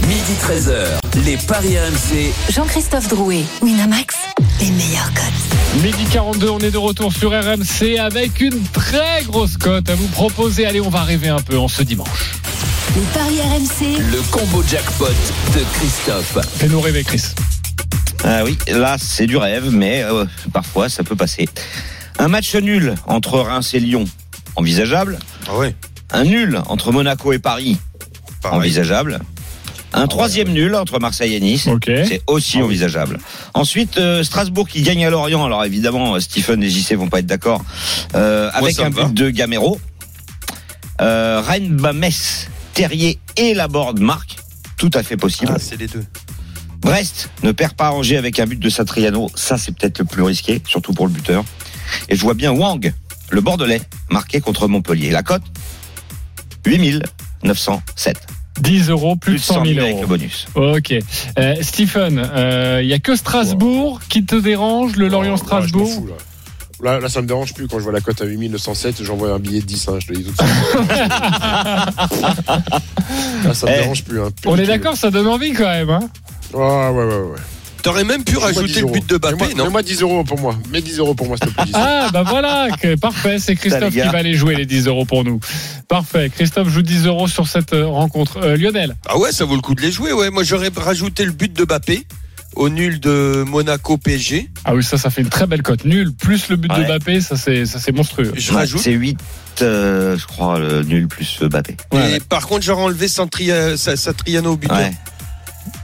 Midi 0.10 0.34
13h, 0.41 1.24
les 1.24 1.38
Paris 1.38 1.78
RMC. 1.78 2.34
Jean-Christophe 2.52 3.08
Drouet, 3.10 3.43
Winamax, 3.62 4.15
les 4.60 4.72
meilleurs 4.72 5.12
cotes. 5.13 5.82
Midi 5.84 6.04
42, 6.12 6.50
on 6.50 6.58
est 6.60 6.72
de 6.72 6.78
retour 6.78 7.13
sur 7.13 7.30
RMC 7.32 7.98
avec 8.00 8.41
une 8.41 8.60
très 8.74 9.24
grosse 9.28 9.56
cote 9.58 9.88
à 9.89 9.93
vous 9.95 10.08
proposer. 10.08 10.65
Allez, 10.65 10.82
on 10.82 10.89
va 10.89 11.04
rêver 11.04 11.30
un 11.30 11.39
peu 11.41 11.58
en 11.60 11.67
ce 11.67 11.84
dimanche. 11.84 12.34
Les 12.95 13.02
paris 13.13 13.39
RMC, 13.39 14.02
Le 14.12 14.22
combo 14.32 14.63
jackpot 14.67 15.06
de 15.54 15.63
Christophe. 15.78 16.38
Fais-nous 16.58 16.82
rêver, 16.82 17.04
Chris. 17.04 17.22
Ah 18.24 18.43
oui, 18.43 18.58
là 18.67 18.98
c'est 19.00 19.28
du 19.28 19.38
rêve, 19.38 19.69
mais 19.72 20.04
euh, 20.04 20.26
parfois 20.52 20.89
ça 20.89 21.04
peut 21.04 21.15
passer. 21.15 21.48
Un 22.17 22.28
match 22.28 22.54
nul 22.56 22.95
entre 23.06 23.39
Reims 23.39 23.74
et 23.76 23.80
Lyon, 23.80 24.06
envisageable. 24.56 25.19
Ah 25.48 25.56
ouais. 25.56 25.76
Un 26.12 26.24
nul 26.24 26.60
entre 26.65 26.91
Monaco 26.91 27.32
et 27.32 27.39
Paris, 27.39 27.78
Pareil. 28.41 28.58
envisageable. 28.58 29.19
Un 29.93 30.08
troisième 30.08 30.49
nul 30.49 30.75
entre 30.75 30.99
Marseille 30.99 31.34
et 31.34 31.39
Nice, 31.39 31.67
Ok. 31.67 31.86
c'est 31.86 32.21
aussi 32.28 32.62
envisageable. 32.62 33.17
Ensuite, 33.54 33.97
euh, 33.97 34.23
Strasbourg 34.23 34.67
qui 34.67 34.82
gagne 34.84 35.06
à 35.06 35.10
Lorient. 35.10 35.43
Alors 35.45 35.65
évidemment, 35.65 36.15
euh, 36.15 36.19
Stephen 36.19 36.62
et 36.63 36.69
JC 36.69 36.93
vont 36.95 37.10
pas 37.10 37.19
être 37.19 37.25
d'accord. 37.25 37.63
Euh, 38.15 38.49
avec 38.54 38.80
un 38.80 38.89
but 38.91 39.13
de 39.13 39.30
Gamero. 39.30 39.80
Euh, 41.02 41.41
Rennes, 41.45 41.75
bat 41.78 41.93
Metz, 41.93 42.47
Terrier 42.73 43.19
et 43.38 43.54
Laborde 43.54 43.99
marquent. 43.99 44.36
Tout 44.78 44.91
à 44.93 45.02
fait 45.04 45.17
possible. 45.17 45.52
Ah, 45.56 45.60
c'est 45.60 45.78
les 45.80 45.88
deux. 45.88 46.06
Brest 46.82 47.30
ne 47.43 47.52
perd 47.52 47.73
pas 47.73 47.88
à 47.88 47.91
Angers 47.91 48.17
avec 48.17 48.39
un 48.39 48.45
but 48.45 48.60
de 48.60 48.69
Satriano. 48.69 49.30
Ça, 49.36 49.58
c'est 49.58 49.73
peut-être 49.75 49.99
le 49.99 50.06
plus 50.06 50.23
risqué, 50.23 50.62
surtout 50.67 50.93
pour 50.93 51.08
le 51.08 51.12
buteur. 51.13 51.43
Et 52.08 52.15
je 52.15 52.21
vois 52.21 52.36
bien 52.36 52.52
Wang, 52.52 52.93
le 53.32 53.41
Bordelais, 53.41 53.82
marqué 54.12 54.39
contre 54.39 54.67
Montpellier. 54.67 55.10
La 55.12 55.23
cote 55.23 55.41
8907. 56.65 58.17
10 58.62 58.89
euros, 58.89 59.15
plus, 59.15 59.35
de 59.35 59.39
100 59.39 59.65
000 59.65 59.79
avec 59.79 59.91
euros. 59.93 60.01
le 60.01 60.07
bonus. 60.07 60.47
Ok. 60.55 60.93
Euh, 61.38 61.55
Stephen, 61.62 62.15
il 62.81 62.88
n'y 62.88 62.93
a 62.93 62.99
que 62.99 63.15
Strasbourg 63.15 64.01
qui 64.09 64.25
te 64.25 64.35
dérange, 64.35 64.95
le 64.95 65.07
Lorient-Strasbourg 65.07 65.88
fous, 65.89 66.07
là. 66.07 66.15
Là, 66.81 66.97
là, 67.01 67.09
ça 67.09 67.21
me 67.21 67.27
dérange 67.27 67.53
plus 67.53 67.67
quand 67.67 67.77
je 67.79 67.83
vois 67.83 67.91
la 67.91 67.99
cote 67.99 68.21
à 68.21 68.25
8907, 68.25 69.03
j'envoie 69.03 69.33
un 69.33 69.39
billet 69.39 69.59
de 69.59 69.65
10, 69.65 69.89
hein, 69.89 69.97
je 69.99 70.07
te 70.07 70.13
le 70.13 70.19
dis 70.19 70.23
tout 70.23 70.31
de 70.31 70.38
suite. 70.38 70.49
Là, 73.43 73.53
ça 73.53 73.67
me 73.67 73.71
Eh, 73.71 73.75
dérange 73.81 74.03
plus. 74.05 74.21
Hein, 74.21 74.29
plus 74.41 74.49
On 74.49 74.55
est 74.57 74.65
d'accord, 74.65 74.95
ça 74.95 75.12
donne 75.12 75.27
envie 75.27 75.51
quand 75.53 75.65
même. 75.67 75.89
Hein 75.89 76.09
Ouais, 76.53 76.62
ouais, 76.62 77.05
ouais, 77.05 77.21
ouais. 77.31 77.38
T'aurais 77.81 78.03
même 78.03 78.23
pu 78.23 78.37
rajouter 78.37 78.67
10 78.67 78.81
le 78.81 78.87
but 78.87 79.07
de 79.07 79.13
euros. 79.13 79.19
Bappé, 79.19 79.35
Mets-moi- 79.35 79.57
non 79.57 79.63
Mets-moi 79.65 79.83
10 79.83 80.01
euros 80.01 80.23
pour 80.23 80.39
moi. 80.39 80.55
Mets 80.71 80.81
10 80.81 80.97
euros 80.99 81.13
pour 81.15 81.27
moi, 81.27 81.37
s'il 81.37 81.49
te 81.53 81.61
plaît. 81.61 81.71
Ah, 81.73 82.09
bah 82.11 82.23
voilà, 82.23 82.67
que- 82.81 82.95
parfait, 82.95 83.39
c'est 83.39 83.55
Christophe 83.55 83.93
les 83.93 84.01
qui 84.01 84.07
va 84.07 84.17
aller 84.17 84.33
jouer 84.35 84.55
les 84.55 84.65
10 84.65 84.87
euros 84.87 85.05
pour 85.05 85.23
nous. 85.23 85.39
Parfait, 85.87 86.29
Christophe 86.33 86.69
joue 86.69 86.81
10 86.81 87.05
euros 87.05 87.27
sur 87.27 87.47
cette 87.47 87.73
euh, 87.73 87.85
rencontre. 87.87 88.37
Euh, 88.43 88.57
Lionel, 88.57 88.95
Ah 89.07 89.17
ouais, 89.17 89.31
ça 89.31 89.45
vaut 89.45 89.55
le 89.55 89.61
coup 89.61 89.75
de 89.75 89.81
les 89.81 89.91
jouer. 89.91 90.11
Ouais, 90.13 90.29
moi 90.29 90.43
j'aurais 90.43 90.71
rajouté 90.75 91.23
le 91.25 91.31
but 91.31 91.53
de 91.53 91.63
Bappé 91.63 92.05
au 92.55 92.67
nul 92.67 92.99
de 92.99 93.43
Monaco 93.47 93.97
PSG. 93.97 94.49
ah 94.65 94.75
oui, 94.75 94.83
ça, 94.83 94.97
ça 94.97 95.09
fait 95.09 95.21
une 95.21 95.29
très 95.29 95.47
belle 95.47 95.61
cote. 95.61 95.85
Nul, 95.85 96.11
plus 96.11 96.49
le 96.49 96.57
but 96.57 96.67
de 96.69 96.73
Ouais. 96.81 96.85
Mbappé, 96.87 97.21
ça 97.21 97.37
c'est, 97.37 97.65
ça 97.65 97.79
c'est 97.79 97.91
monstrueux. 97.93 98.33
Je 98.35 98.51
rajoute. 98.51 98.81
c'est 98.81 98.91
8, 98.91 99.17
euh, 99.61 100.17
je 100.17 100.25
crois, 100.25 100.59
le 100.59 100.83
nul 100.83 101.07
plus 101.07 101.39
Mbappé. 101.41 101.77
Ouais, 101.93 101.99
et 102.09 102.13
ouais. 102.13 102.19
par 102.19 102.47
contre, 102.47 102.63
j'aurais 102.63 102.81
enlevé 102.83 103.07
Satriano 103.07 104.51
au 104.53 104.57
buteur. 104.57 104.77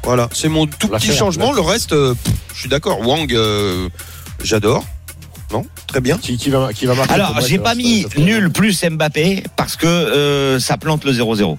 Voilà, 0.06 0.30
c'est 0.34 0.48
mon 0.50 0.68
tout 0.68 0.90
La 0.92 0.98
petit 1.00 1.08
faire, 1.08 1.18
changement. 1.18 1.52
Le 1.52 1.62
reste, 1.62 1.92
euh, 1.94 2.14
pff, 2.14 2.34
je 2.54 2.60
suis 2.62 2.70
d'accord. 2.70 3.02
Wang, 3.06 3.32
euh, 3.34 3.90
j'adore. 4.44 4.86
Non, 5.52 5.66
très 5.88 6.00
bien. 6.02 6.18
Qui, 6.18 6.38
qui 6.38 6.50
va, 6.50 6.72
qui 6.74 6.86
va 6.86 6.96
marquer 6.96 7.14
Alors, 7.14 7.40
j'ai 7.42 7.58
ça- 7.58 7.62
pas 7.64 7.76
mis 7.76 8.06
nul 8.18 8.52
plus 8.52 8.84
Mbappé 8.84 9.44
parce 9.56 9.76
que 9.76 9.86
euh, 9.88 10.60
ça 10.60 10.78
plante 10.78 11.04
le 11.06 11.12
0-0. 11.12 11.58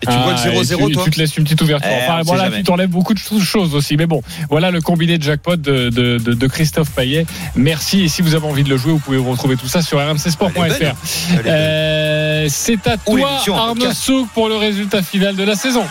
Et 0.00 0.06
tu 0.06 0.12
vois 0.12 0.32
le 0.32 0.38
Ah, 0.38 0.48
0-0, 0.62 0.84
et 0.84 0.86
tu, 0.86 0.92
toi? 0.92 1.04
tu 1.06 1.10
te 1.10 1.18
laisses 1.18 1.36
une 1.36 1.42
petite 1.42 1.60
ouverture. 1.60 1.90
Eh, 1.92 2.04
enfin, 2.04 2.22
voilà, 2.24 2.50
tu 2.52 2.62
t'enlèves 2.62 2.88
beaucoup 2.88 3.14
de 3.14 3.18
cho- 3.18 3.40
choses 3.40 3.74
aussi. 3.74 3.96
Mais 3.96 4.06
bon, 4.06 4.22
voilà 4.48 4.70
le 4.70 4.80
combiné 4.80 5.18
de 5.18 5.22
jackpot 5.24 5.56
de, 5.56 5.90
de, 5.90 6.18
de, 6.18 6.34
de 6.34 6.46
Christophe 6.46 6.90
Payet. 6.92 7.26
Merci. 7.56 8.02
Et 8.02 8.08
si 8.08 8.22
vous 8.22 8.36
avez 8.36 8.46
envie 8.46 8.62
de 8.62 8.68
le 8.68 8.76
jouer, 8.76 8.92
vous 8.92 9.00
pouvez 9.00 9.18
retrouver 9.18 9.56
tout 9.56 9.66
ça 9.66 9.82
sur 9.82 9.98
rmcsport.fr. 9.98 10.52
belle. 10.60 10.94
Euh, 11.46 12.46
c'est 12.48 12.86
à 12.86 12.96
toi, 12.96 13.40
Arnaud. 13.56 13.92
Souk, 13.92 14.28
pour 14.34 14.48
le 14.48 14.56
résultat 14.56 15.02
final 15.02 15.34
de 15.34 15.42
la 15.42 15.56
saison. 15.56 15.84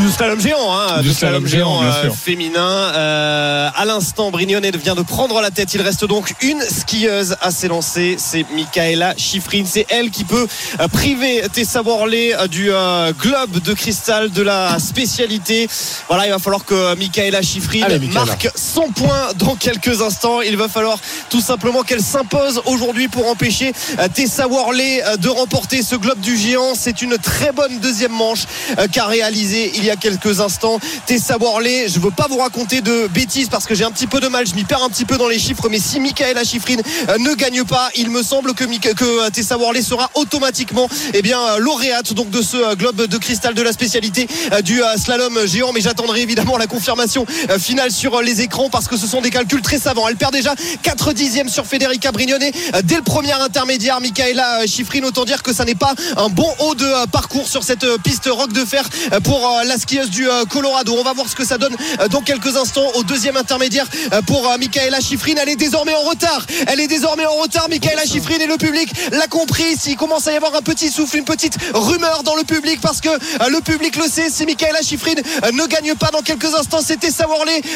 Du 0.00 0.10
slalom 0.10 0.40
géant, 0.40 0.72
hein, 0.72 1.02
Du 1.02 1.12
slalom 1.12 1.46
géant 1.46 1.82
euh, 1.82 2.10
féminin. 2.10 2.92
Euh, 2.94 3.68
à 3.76 3.84
l'instant. 3.84 4.30
Brignone 4.30 4.68
vient 4.70 4.94
de 4.94 5.02
prendre 5.02 5.40
la 5.42 5.50
tête. 5.50 5.74
Il 5.74 5.82
reste 5.82 6.06
donc 6.06 6.34
une 6.40 6.60
skieuse 6.62 7.36
à 7.40 7.50
s'élancer. 7.50 8.16
C'est 8.18 8.46
Michaela 8.54 9.14
Schifrin. 9.18 9.64
C'est 9.66 9.86
elle 9.90 10.10
qui 10.10 10.24
peut 10.24 10.46
euh, 10.80 10.88
priver 10.88 11.42
Tessa 11.52 11.82
Worley 11.82 12.34
du 12.50 12.70
euh, 12.70 13.12
globe 13.12 13.60
de 13.60 13.74
cristal 13.74 14.30
de 14.30 14.42
la 14.42 14.78
spécialité. 14.78 15.68
Voilà, 16.08 16.26
il 16.26 16.30
va 16.30 16.38
falloir 16.38 16.64
que 16.64 16.94
Michaela 16.96 17.42
Schifrin 17.42 17.82
Allez, 17.82 17.98
Michaela. 17.98 18.24
marque 18.24 18.48
son 18.54 18.88
point 18.90 19.28
dans 19.36 19.54
quelques 19.54 20.00
instants. 20.00 20.40
Il 20.40 20.56
va 20.56 20.68
falloir 20.68 20.98
tout 21.28 21.42
simplement 21.42 21.82
qu'elle 21.82 22.02
s'impose 22.02 22.62
aujourd'hui 22.64 23.08
pour 23.08 23.28
empêcher 23.28 23.72
Tessa 24.14 24.46
Worley 24.48 25.02
de 25.18 25.28
remporter 25.28 25.82
ce 25.82 25.96
globe 25.96 26.20
du 26.20 26.36
géant. 26.38 26.72
C'est 26.74 27.02
une 27.02 27.18
très 27.18 27.52
bonne 27.52 27.78
deuxième 27.80 28.12
manche 28.12 28.44
qu'a 28.92 29.04
réalisé 29.04 29.72
il 29.76 29.84
y 29.84 29.89
a 29.89 29.89
quelques 29.96 30.40
instants 30.40 30.78
Tessa 31.06 31.36
Worley. 31.38 31.88
Je 31.88 31.98
veux 31.98 32.10
pas 32.10 32.26
vous 32.28 32.38
raconter 32.38 32.80
de 32.80 33.08
bêtises 33.08 33.48
parce 33.48 33.66
que 33.66 33.74
j'ai 33.74 33.84
un 33.84 33.90
petit 33.90 34.06
peu 34.06 34.20
de 34.20 34.28
mal. 34.28 34.46
Je 34.46 34.54
m'y 34.54 34.64
perds 34.64 34.82
un 34.82 34.88
petit 34.88 35.04
peu 35.04 35.16
dans 35.16 35.28
les 35.28 35.38
chiffres. 35.38 35.68
Mais 35.70 35.78
si 35.78 36.00
Michaela 36.00 36.44
Schifrin 36.44 36.76
euh, 37.08 37.18
ne 37.18 37.34
gagne 37.34 37.64
pas, 37.64 37.90
il 37.96 38.10
me 38.10 38.22
semble 38.22 38.54
que, 38.54 38.64
que 38.64 39.04
euh, 39.04 39.30
Tessa 39.30 39.56
Worley 39.56 39.82
sera 39.82 40.10
automatiquement 40.14 40.88
eh 41.14 41.22
bien, 41.22 41.40
euh, 41.40 41.58
lauréate 41.58 42.12
donc 42.14 42.30
de 42.30 42.42
ce 42.42 42.74
globe 42.74 43.06
de 43.06 43.18
cristal 43.18 43.54
de 43.54 43.62
la 43.62 43.72
spécialité 43.72 44.28
du 44.64 44.80
slalom 44.96 45.46
géant. 45.46 45.72
Mais 45.72 45.80
j'attendrai 45.80 46.22
évidemment 46.22 46.56
la 46.56 46.66
confirmation 46.66 47.26
finale 47.58 47.90
sur 47.90 48.22
les 48.22 48.40
écrans 48.40 48.70
parce 48.70 48.88
que 48.88 48.96
ce 48.96 49.06
sont 49.06 49.20
des 49.20 49.30
calculs 49.30 49.62
très 49.62 49.78
savants. 49.78 50.08
Elle 50.08 50.16
perd 50.16 50.32
déjà 50.32 50.54
4 50.82 51.12
dixièmes 51.12 51.48
sur 51.48 51.66
Federica 51.66 52.12
Brignone 52.12 52.42
dès 52.84 52.96
le 52.96 53.02
premier 53.02 53.32
intermédiaire. 53.32 54.00
Michaela 54.00 54.66
Schifrin, 54.66 55.02
autant 55.02 55.24
dire 55.24 55.42
que 55.42 55.52
ça 55.52 55.64
n'est 55.64 55.74
pas 55.74 55.94
un 56.16 56.28
bon 56.28 56.48
haut 56.60 56.74
de 56.74 57.06
parcours 57.06 57.48
sur 57.48 57.64
cette 57.64 57.86
piste 58.02 58.28
rock 58.30 58.52
de 58.52 58.64
fer 58.64 58.88
pour 59.24 59.50
la 59.64 59.78
skieuse 59.80 60.10
du 60.10 60.28
euh, 60.28 60.44
Colorado. 60.44 60.94
On 60.96 61.02
va 61.02 61.12
voir 61.12 61.28
ce 61.28 61.34
que 61.34 61.44
ça 61.44 61.58
donne 61.58 61.74
euh, 62.00 62.08
dans 62.08 62.20
quelques 62.20 62.56
instants 62.56 62.90
au 62.94 63.02
deuxième 63.02 63.36
intermédiaire 63.36 63.86
euh, 64.12 64.22
pour 64.22 64.48
Michaela 64.58 65.00
Schifrin. 65.00 65.34
Elle 65.40 65.48
est 65.48 65.56
désormais 65.56 65.94
en 65.94 66.02
retard. 66.02 66.46
Elle 66.66 66.80
est 66.80 66.86
désormais 66.86 67.26
en 67.26 67.34
retard. 67.34 67.68
Michaela 67.68 68.04
Schifrin 68.04 68.38
et 68.38 68.46
le 68.46 68.56
public 68.56 68.92
l'a 69.12 69.26
compris. 69.26 69.76
S'il 69.76 69.96
commence 69.96 70.26
à 70.28 70.32
y 70.32 70.36
avoir 70.36 70.54
un 70.54 70.62
petit 70.62 70.90
souffle, 70.90 71.16
une 71.16 71.24
petite 71.24 71.56
rumeur 71.74 72.22
dans 72.22 72.36
le 72.36 72.44
public 72.44 72.80
parce 72.80 73.00
que 73.00 73.08
le 73.08 73.60
public 73.60 73.96
le 73.96 74.08
sait. 74.08 74.30
Si 74.30 74.44
Michaela 74.44 74.82
Schifrin 74.82 75.14
ne 75.52 75.66
gagne 75.66 75.94
pas 75.94 76.10
dans 76.10 76.22
quelques 76.22 76.54
instants, 76.54 76.80
c'était 76.84 77.10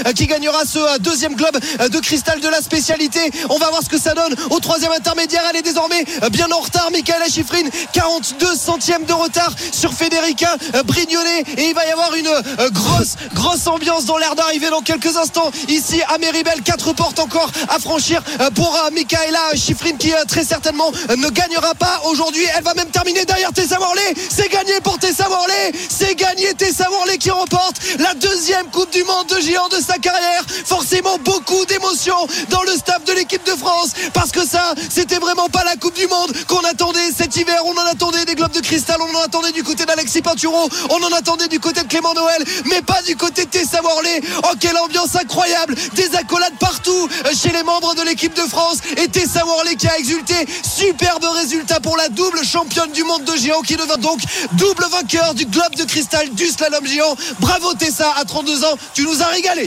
euh, 0.06 0.12
qui 0.12 0.26
gagnera 0.26 0.64
ce 0.64 0.98
deuxième 0.98 1.34
globe 1.34 1.58
de 1.90 1.98
cristal 2.00 2.40
de 2.40 2.48
la 2.48 2.60
spécialité. 2.60 3.20
On 3.48 3.58
va 3.58 3.70
voir 3.70 3.82
ce 3.82 3.88
que 3.88 3.98
ça 3.98 4.14
donne 4.14 4.34
au 4.50 4.60
troisième 4.60 4.92
intermédiaire. 4.92 5.42
Elle 5.50 5.56
est 5.56 5.62
désormais 5.62 6.04
bien 6.30 6.50
en 6.50 6.60
retard. 6.60 6.90
Michaela 6.90 7.26
Schifrin, 7.26 7.68
42 7.92 8.54
centièmes 8.54 9.04
de 9.04 9.12
retard 9.12 9.52
sur 9.72 9.92
Federica 9.92 10.56
Brignone. 10.84 11.24
Et 11.56 11.68
il 11.68 11.74
va 11.74 11.86
y 11.86 11.90
avoir 11.90 11.93
une 12.16 12.26
euh, 12.26 12.70
grosse, 12.70 13.14
grosse 13.34 13.66
ambiance 13.66 14.04
dans 14.04 14.18
l'air 14.18 14.34
d'arriver 14.34 14.68
dans 14.70 14.80
quelques 14.80 15.16
instants. 15.16 15.50
Ici 15.68 16.00
à 16.08 16.18
Méribel, 16.18 16.62
quatre 16.62 16.92
portes 16.92 17.18
encore 17.18 17.50
à 17.68 17.78
franchir 17.78 18.22
euh, 18.40 18.50
pour 18.50 18.74
euh, 18.74 18.90
Michaela 18.90 19.54
Schifrin 19.54 19.96
qui 19.96 20.12
très 20.28 20.44
certainement 20.44 20.90
ne 21.16 21.28
gagnera 21.30 21.74
pas 21.74 22.02
aujourd'hui. 22.06 22.42
Elle 22.56 22.64
va 22.64 22.74
même 22.74 22.90
terminer 22.90 23.24
derrière 23.24 23.52
Tessa 23.52 23.78
Worley. 23.78 24.14
C'est 24.28 24.50
gagné 24.50 24.80
pour 24.82 24.98
Tessa 24.98 25.28
Worley. 25.28 25.72
C'est 25.88 26.14
gagné 26.14 26.52
Tessa 26.54 26.90
Worley 26.90 27.18
qui 27.18 27.30
remporte 27.30 27.76
la 27.98 28.14
deuxième 28.14 28.66
Coupe 28.70 28.92
du 28.92 29.04
Monde 29.04 29.26
de 29.28 29.40
géant 29.40 29.68
de 29.68 29.80
sa 29.80 29.98
carrière. 29.98 30.44
Forcément 30.64 31.18
beaucoup 31.18 31.64
d'émotions 31.66 32.26
dans 32.50 32.62
le 32.62 32.72
staff 32.72 33.04
de 33.04 33.12
l'équipe 33.12 33.44
de 33.44 33.52
France 33.52 33.92
parce 34.12 34.32
que 34.32 34.44
ça, 34.46 34.74
c'était 34.90 35.18
vraiment 35.18 35.48
pas 35.48 35.64
la 35.64 35.76
Coupe 35.76 35.94
du 35.94 36.06
Monde 36.06 36.32
qu'on 36.48 36.64
attendait 36.64 37.12
cet 37.16 37.36
hiver. 37.36 37.62
On 37.66 37.76
en 37.76 37.86
attendait 37.86 38.24
des 38.24 38.34
globes 38.34 38.52
de 38.52 38.60
cristal, 38.60 38.96
on 39.00 39.16
en 39.16 39.22
attendait 39.22 39.52
du 39.52 39.62
côté 39.62 39.84
d'Alexis 39.86 40.22
Pinturo, 40.22 40.68
on 40.90 41.02
en 41.02 41.12
attendait 41.12 41.48
du 41.48 41.60
côté 41.60 41.83
de 41.84 41.88
Clément 41.88 42.14
Noël, 42.14 42.42
mais 42.66 42.82
pas 42.82 43.00
du 43.02 43.16
côté 43.16 43.44
de 43.44 43.50
Tessa 43.50 43.80
Worley. 43.82 44.20
Oh, 44.44 44.54
quelle 44.58 44.76
ambiance 44.78 45.14
incroyable! 45.16 45.74
Des 45.94 46.14
accolades 46.16 46.54
partout 46.58 47.08
euh, 47.26 47.30
chez 47.34 47.50
les 47.52 47.62
membres 47.62 47.94
de 47.94 48.02
l'équipe 48.02 48.34
de 48.34 48.42
France 48.42 48.78
et 48.96 49.08
Tessa 49.08 49.44
Worley 49.44 49.76
qui 49.76 49.86
a 49.86 49.98
exulté. 49.98 50.34
Superbe 50.62 51.24
résultat 51.34 51.80
pour 51.80 51.96
la 51.96 52.08
double 52.08 52.44
championne 52.44 52.90
du 52.92 53.04
monde 53.04 53.24
de 53.24 53.36
géant 53.36 53.60
qui 53.62 53.76
devient 53.76 54.00
donc 54.00 54.20
double 54.52 54.84
vainqueur 54.90 55.34
du 55.34 55.46
globe 55.46 55.74
de 55.76 55.84
cristal 55.84 56.30
du 56.30 56.46
slalom 56.46 56.86
géant. 56.86 57.16
Bravo 57.40 57.74
Tessa, 57.74 58.12
à 58.16 58.24
32 58.24 58.64
ans, 58.64 58.76
tu 58.94 59.02
nous 59.02 59.22
as 59.22 59.26
régalé. 59.26 59.66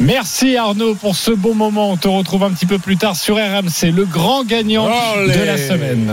Merci 0.00 0.56
Arnaud 0.56 0.94
pour 0.94 1.14
ce 1.16 1.30
bon 1.30 1.54
moment. 1.54 1.90
On 1.90 1.96
te 1.96 2.08
retrouve 2.08 2.42
un 2.44 2.52
petit 2.52 2.66
peu 2.66 2.78
plus 2.78 2.96
tard 2.96 3.14
sur 3.16 3.36
RMC, 3.36 3.92
le 3.92 4.04
grand 4.04 4.44
gagnant 4.44 4.88
Olé. 5.16 5.34
de 5.36 5.42
la 5.42 5.58
semaine. 5.58 6.12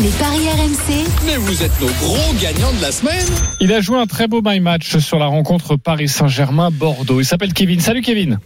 Les 0.00 0.10
paris 0.10 0.48
RMC, 0.48 1.04
Mais 1.26 1.36
vous 1.36 1.62
êtes 1.62 1.80
nos 1.80 1.88
gros 1.88 2.32
gagnants 2.40 2.72
de 2.72 2.82
la 2.82 2.92
semaine. 2.92 3.26
Il 3.60 3.72
a 3.72 3.80
joué 3.80 3.98
un 3.98 4.06
très 4.06 4.28
beau 4.28 4.40
my 4.44 4.60
match 4.60 4.96
sur 4.98 5.18
la 5.18 5.26
rencontre 5.26 5.76
Paris 5.76 6.08
Saint-Germain-Bordeaux. 6.08 7.20
Il 7.20 7.24
s'appelle 7.24 7.52
Kevin. 7.52 7.80
Salut 7.80 8.02
Kevin. 8.02 8.38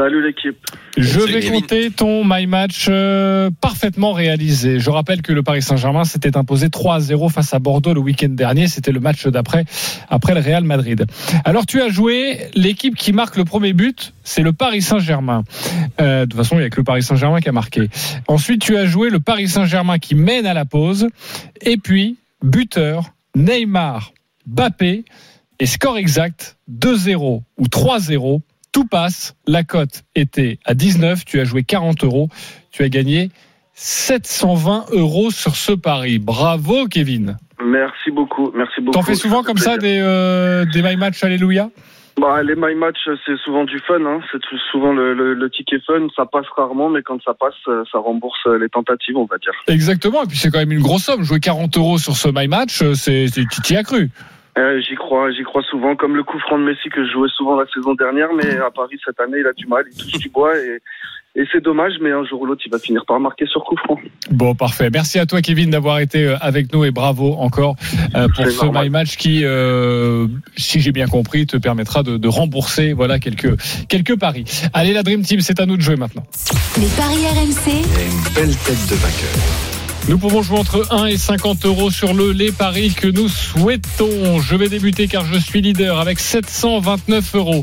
Salut 0.00 0.22
l'équipe. 0.22 0.56
Je 0.96 1.20
vais 1.20 1.46
compter 1.50 1.90
ton 1.90 2.24
my 2.24 2.46
match 2.46 2.86
euh, 2.88 3.50
parfaitement 3.60 4.12
réalisé. 4.12 4.80
Je 4.80 4.88
rappelle 4.88 5.20
que 5.20 5.30
le 5.30 5.42
Paris 5.42 5.60
Saint-Germain 5.60 6.04
s'était 6.04 6.38
imposé 6.38 6.68
3-0 6.68 7.30
face 7.30 7.52
à 7.52 7.58
Bordeaux 7.58 7.92
le 7.92 8.00
week-end 8.00 8.30
dernier. 8.30 8.66
C'était 8.66 8.92
le 8.92 9.00
match 9.00 9.26
d'après, 9.26 9.66
après 10.08 10.32
le 10.32 10.40
Real 10.40 10.64
Madrid. 10.64 11.04
Alors 11.44 11.66
tu 11.66 11.82
as 11.82 11.90
joué 11.90 12.38
l'équipe 12.54 12.96
qui 12.96 13.12
marque 13.12 13.36
le 13.36 13.44
premier 13.44 13.74
but, 13.74 14.14
c'est 14.24 14.40
le 14.40 14.54
Paris 14.54 14.80
Saint-Germain. 14.80 15.44
Euh, 16.00 16.20
de 16.20 16.30
toute 16.30 16.38
façon, 16.38 16.56
il 16.56 16.60
n'y 16.60 16.64
a 16.64 16.70
que 16.70 16.80
le 16.80 16.84
Paris 16.84 17.02
Saint-Germain 17.02 17.40
qui 17.40 17.50
a 17.50 17.52
marqué. 17.52 17.90
Ensuite, 18.26 18.62
tu 18.62 18.78
as 18.78 18.86
joué 18.86 19.10
le 19.10 19.20
Paris 19.20 19.48
Saint-Germain 19.48 19.98
qui 19.98 20.14
mène 20.14 20.46
à 20.46 20.54
la 20.54 20.64
pause. 20.64 21.08
Et 21.60 21.76
puis, 21.76 22.16
buteur, 22.42 23.12
Neymar, 23.36 24.14
Bappé 24.46 25.04
et 25.58 25.66
score 25.66 25.98
exact 25.98 26.56
2-0 26.70 27.42
ou 27.58 27.64
3-0 27.66 28.40
tout 28.72 28.84
passe. 28.86 29.34
La 29.46 29.62
cote 29.64 30.02
était 30.14 30.58
à 30.64 30.74
19. 30.74 31.24
Tu 31.24 31.40
as 31.40 31.44
joué 31.44 31.62
40 31.62 32.04
euros. 32.04 32.28
Tu 32.70 32.82
as 32.82 32.88
gagné 32.88 33.30
720 33.74 34.86
euros 34.92 35.30
sur 35.30 35.56
ce 35.56 35.72
pari. 35.72 36.18
Bravo, 36.18 36.86
Kevin. 36.86 37.36
Merci 37.64 38.10
beaucoup. 38.10 38.50
Merci 38.54 38.80
beaucoup. 38.80 38.92
T'en 38.92 39.02
fais 39.02 39.14
souvent 39.14 39.42
comme 39.42 39.58
ça 39.58 39.76
des, 39.78 39.98
euh, 40.02 40.64
des 40.66 40.82
My 40.82 40.96
Match 40.96 41.22
Alléluia? 41.24 41.70
Bah, 42.20 42.42
les 42.42 42.54
My 42.54 42.74
Match, 42.74 42.98
c'est 43.24 43.36
souvent 43.44 43.64
du 43.64 43.78
fun. 43.80 44.04
Hein. 44.04 44.20
C'est 44.32 44.40
souvent 44.70 44.92
le, 44.92 45.14
le, 45.14 45.32
le 45.34 45.50
ticket 45.50 45.78
fun. 45.86 46.06
Ça 46.16 46.26
passe 46.26 46.44
rarement, 46.56 46.90
mais 46.90 47.02
quand 47.02 47.22
ça 47.22 47.32
passe, 47.34 47.54
euh, 47.68 47.82
ça 47.90 47.98
rembourse 47.98 48.46
les 48.60 48.68
tentatives, 48.68 49.16
on 49.16 49.24
va 49.24 49.38
dire. 49.38 49.52
Exactement. 49.68 50.22
Et 50.24 50.26
puis 50.26 50.36
c'est 50.36 50.50
quand 50.50 50.58
même 50.58 50.72
une 50.72 50.82
grosse 50.82 51.04
somme. 51.04 51.22
Jouer 51.22 51.40
40 51.40 51.76
euros 51.78 51.98
sur 51.98 52.16
ce 52.16 52.28
My 52.28 52.48
Match, 52.48 52.82
euh, 52.82 52.94
c'est, 52.94 53.28
c'est- 53.28 53.48
tu 53.48 53.60
t'y 53.62 53.76
as 53.76 53.82
cru. 53.84 54.10
Euh, 54.58 54.80
j'y 54.80 54.94
crois, 54.96 55.30
j'y 55.30 55.42
crois 55.42 55.62
souvent. 55.62 55.96
Comme 55.96 56.16
le 56.16 56.24
coup 56.24 56.38
franc 56.40 56.58
de 56.58 56.64
Messi 56.64 56.88
que 56.88 57.04
je 57.04 57.12
jouais 57.12 57.28
souvent 57.36 57.56
la 57.56 57.66
saison 57.72 57.94
dernière, 57.94 58.32
mais 58.34 58.58
à 58.58 58.70
Paris 58.70 58.98
cette 59.04 59.20
année, 59.20 59.38
il 59.40 59.46
a 59.46 59.52
du 59.52 59.66
mal. 59.66 59.84
Il 59.90 59.96
touche 59.96 60.20
du 60.20 60.28
bois 60.28 60.56
et, 60.56 60.80
et 61.36 61.44
c'est 61.52 61.62
dommage, 61.62 61.92
mais 62.00 62.10
un 62.10 62.24
jour 62.24 62.40
ou 62.40 62.46
l'autre, 62.46 62.62
il 62.66 62.72
va 62.72 62.80
finir 62.80 63.04
par 63.06 63.20
marquer 63.20 63.46
sur 63.46 63.62
coup 63.62 63.76
franc. 63.76 63.96
Bon, 64.32 64.56
parfait. 64.56 64.90
Merci 64.92 65.20
à 65.20 65.26
toi, 65.26 65.40
Kevin, 65.40 65.70
d'avoir 65.70 66.00
été 66.00 66.26
euh, 66.26 66.36
avec 66.40 66.72
nous 66.72 66.84
et 66.84 66.90
bravo 66.90 67.34
encore 67.38 67.76
euh, 68.16 68.26
pour 68.34 68.46
ce 68.46 68.64
normal. 68.64 68.84
My 68.84 68.90
Match 68.90 69.16
qui, 69.16 69.42
euh, 69.44 70.26
si 70.56 70.80
j'ai 70.80 70.90
bien 70.90 71.06
compris, 71.06 71.46
te 71.46 71.56
permettra 71.56 72.02
de, 72.02 72.16
de 72.16 72.28
rembourser 72.28 72.92
voilà 72.92 73.20
quelques 73.20 73.56
quelques 73.88 74.18
paris. 74.18 74.44
Allez, 74.72 74.92
la 74.92 75.04
Dream 75.04 75.22
Team, 75.22 75.40
c'est 75.40 75.60
à 75.60 75.66
nous 75.66 75.76
de 75.76 75.82
jouer 75.82 75.96
maintenant. 75.96 76.24
les 76.76 76.88
paris 76.96 77.24
RMC, 77.26 77.70
Une 77.70 78.34
belle 78.34 78.56
tête 78.56 78.90
de 78.90 78.96
vainqueur. 78.96 79.69
Nous 80.08 80.18
pouvons 80.18 80.42
jouer 80.42 80.58
entre 80.58 80.86
1 80.92 81.06
et 81.06 81.16
50 81.16 81.66
euros 81.66 81.90
sur 81.90 82.14
le 82.14 82.32
les 82.32 82.50
paris 82.52 82.92
que 82.92 83.06
nous 83.06 83.28
souhaitons. 83.28 84.40
Je 84.40 84.56
vais 84.56 84.68
débuter 84.68 85.06
car 85.06 85.24
je 85.24 85.38
suis 85.38 85.60
leader 85.60 86.00
avec 86.00 86.18
729 86.18 87.34
euros. 87.36 87.62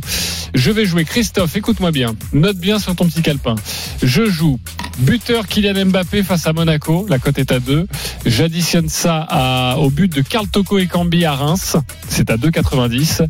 Je 0.53 0.71
vais 0.71 0.85
jouer 0.85 1.03
Christophe, 1.03 1.55
écoute-moi 1.55 1.91
bien, 1.91 2.15
note 2.33 2.57
bien 2.57 2.79
sur 2.79 2.95
ton 2.95 3.05
petit 3.05 3.21
calepin. 3.21 3.55
Je 4.01 4.25
joue 4.29 4.59
buteur 4.99 5.45
Kylian 5.47 5.85
Mbappé 5.87 6.23
face 6.23 6.47
à 6.47 6.53
Monaco, 6.53 7.05
la 7.09 7.19
cote 7.19 7.37
est 7.37 7.51
à 7.51 7.59
2. 7.59 7.87
J'additionne 8.25 8.89
ça 8.89 9.75
au 9.79 9.89
but 9.89 10.13
de 10.13 10.21
Karl 10.21 10.47
Toko 10.47 10.79
et 10.79 10.87
Cambi 10.87 11.25
à 11.25 11.33
Reims, 11.33 11.75
c'est 12.07 12.29
à 12.29 12.37
2,90. 12.37 13.27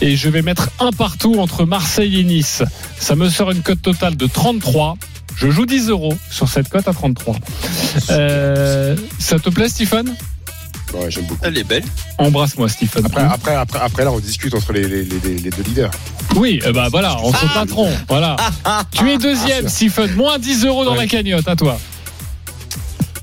Et 0.00 0.16
je 0.16 0.28
vais 0.28 0.42
mettre 0.42 0.70
un 0.80 0.90
partout 0.90 1.36
entre 1.38 1.64
Marseille 1.64 2.20
et 2.20 2.24
Nice. 2.24 2.62
Ça 2.98 3.14
me 3.14 3.28
sort 3.28 3.50
une 3.50 3.62
cote 3.62 3.82
totale 3.82 4.16
de 4.16 4.26
33. 4.26 4.96
Je 5.36 5.50
joue 5.50 5.66
10 5.66 5.88
euros 5.88 6.16
sur 6.30 6.48
cette 6.48 6.68
cote 6.68 6.86
à 6.88 6.92
33. 6.92 7.36
Euh, 8.10 8.96
ça 9.18 9.38
te 9.38 9.50
plaît, 9.50 9.68
Stephen? 9.68 10.14
Ouais, 10.94 11.10
j'aime 11.10 11.24
beaucoup. 11.26 11.40
Elle 11.42 11.58
est 11.58 11.64
belle. 11.64 11.82
Embrasse-moi, 12.18 12.68
Stephen. 12.68 13.04
Après, 13.06 13.22
après, 13.22 13.54
après, 13.54 13.78
après, 13.80 14.04
là, 14.04 14.12
on 14.12 14.20
discute 14.20 14.54
entre 14.54 14.72
les, 14.72 14.86
les, 14.86 15.04
les, 15.04 15.38
les 15.38 15.50
deux 15.50 15.62
leaders. 15.64 15.90
Oui, 16.36 16.60
ben 16.72 16.88
voilà, 16.88 17.16
entre 17.18 17.52
patrons. 17.52 17.90
Voilà. 18.08 18.36
Tu 18.92 19.10
es 19.10 19.18
deuxième, 19.18 19.68
Stephen. 19.68 20.14
Moins 20.14 20.38
10 20.38 20.64
euros 20.66 20.84
dans 20.84 20.92
Ouais. 20.92 20.98
la 20.98 21.06
cagnotte, 21.06 21.48
à 21.48 21.56
toi. 21.56 21.78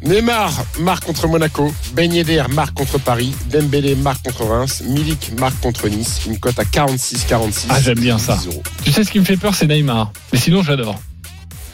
Neymar 0.03 0.51
marque 0.79 1.05
contre 1.05 1.27
Monaco, 1.27 1.71
Ben 1.93 2.11
Yedder 2.11 2.43
marque 2.49 2.73
contre 2.73 2.97
Paris, 2.97 3.33
Dembélé 3.51 3.93
marque 3.93 4.23
contre 4.23 4.45
Reims, 4.45 4.81
Milik 4.87 5.31
marque 5.39 5.59
contre 5.61 5.87
Nice, 5.89 6.21
une 6.25 6.39
cote 6.39 6.57
à 6.57 6.63
46-46. 6.63 7.65
Ah, 7.69 7.79
j'aime 7.79 7.99
bien 7.99 8.17
ça. 8.17 8.35
10 8.35 8.47
euros. 8.47 8.63
Tu 8.83 8.91
sais 8.91 9.03
ce 9.03 9.11
qui 9.11 9.19
me 9.19 9.25
fait 9.25 9.37
peur, 9.37 9.53
c'est 9.53 9.67
Neymar. 9.67 10.11
Mais 10.33 10.39
sinon, 10.39 10.63
j'adore. 10.63 10.99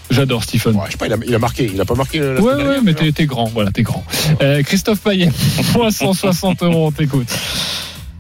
J'adore 0.10 0.44
Stephen. 0.44 0.76
Ouais, 0.76 0.84
je 0.88 0.92
sais 0.92 0.98
pas, 0.98 1.08
il 1.08 1.14
a, 1.14 1.18
il 1.26 1.36
a 1.36 1.40
marqué, 1.40 1.70
il 1.74 1.80
a 1.80 1.86
pas 1.86 1.96
marqué 1.96 2.20
la 2.20 2.42
Ouais, 2.42 2.56
ouais, 2.56 2.82
mais 2.84 2.94
t'es 2.94 3.26
grand, 3.26 3.46
voilà, 3.46 3.72
t'es 3.72 3.84
grand. 3.84 4.04
Euh, 4.42 4.64
Christophe 4.64 5.02
Payet, 5.02 5.30
moins 5.76 5.92
160 5.92 6.64
euros, 6.64 6.88
on 6.88 6.92
t'écoute. 6.92 7.28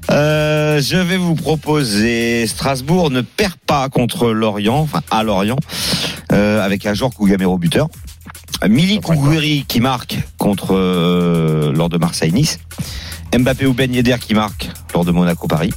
Euh, 0.10 0.82
je 0.82 0.98
vais 0.98 1.18
vous 1.18 1.36
proposer 1.36 2.48
Strasbourg 2.48 3.10
ne 3.10 3.22
perd 3.22 3.56
pas 3.66 3.90
contre 3.90 4.32
Lorient, 4.32 4.80
enfin 4.80 5.02
à 5.12 5.24
Lorient, 5.24 5.58
euh, 6.32 6.64
avec 6.64 6.86
un 6.86 6.94
joueur 6.94 7.12
Kougamero 7.12 7.58
buteur. 7.58 7.90
Mili 8.68 9.00
Kougouri 9.02 9.66
qui 9.68 9.82
marque 9.82 10.18
contre 10.38 10.76
euh, 10.76 11.72
lors 11.74 11.90
de 11.90 11.98
Marseille-Nice. 11.98 12.60
Mbappé 13.36 13.66
ou 13.66 13.74
Ben 13.74 13.94
Yedder 13.94 14.18
qui 14.20 14.34
marque 14.34 14.70
lors 14.94 15.06
de 15.06 15.12
Monaco-Paris. 15.12 15.74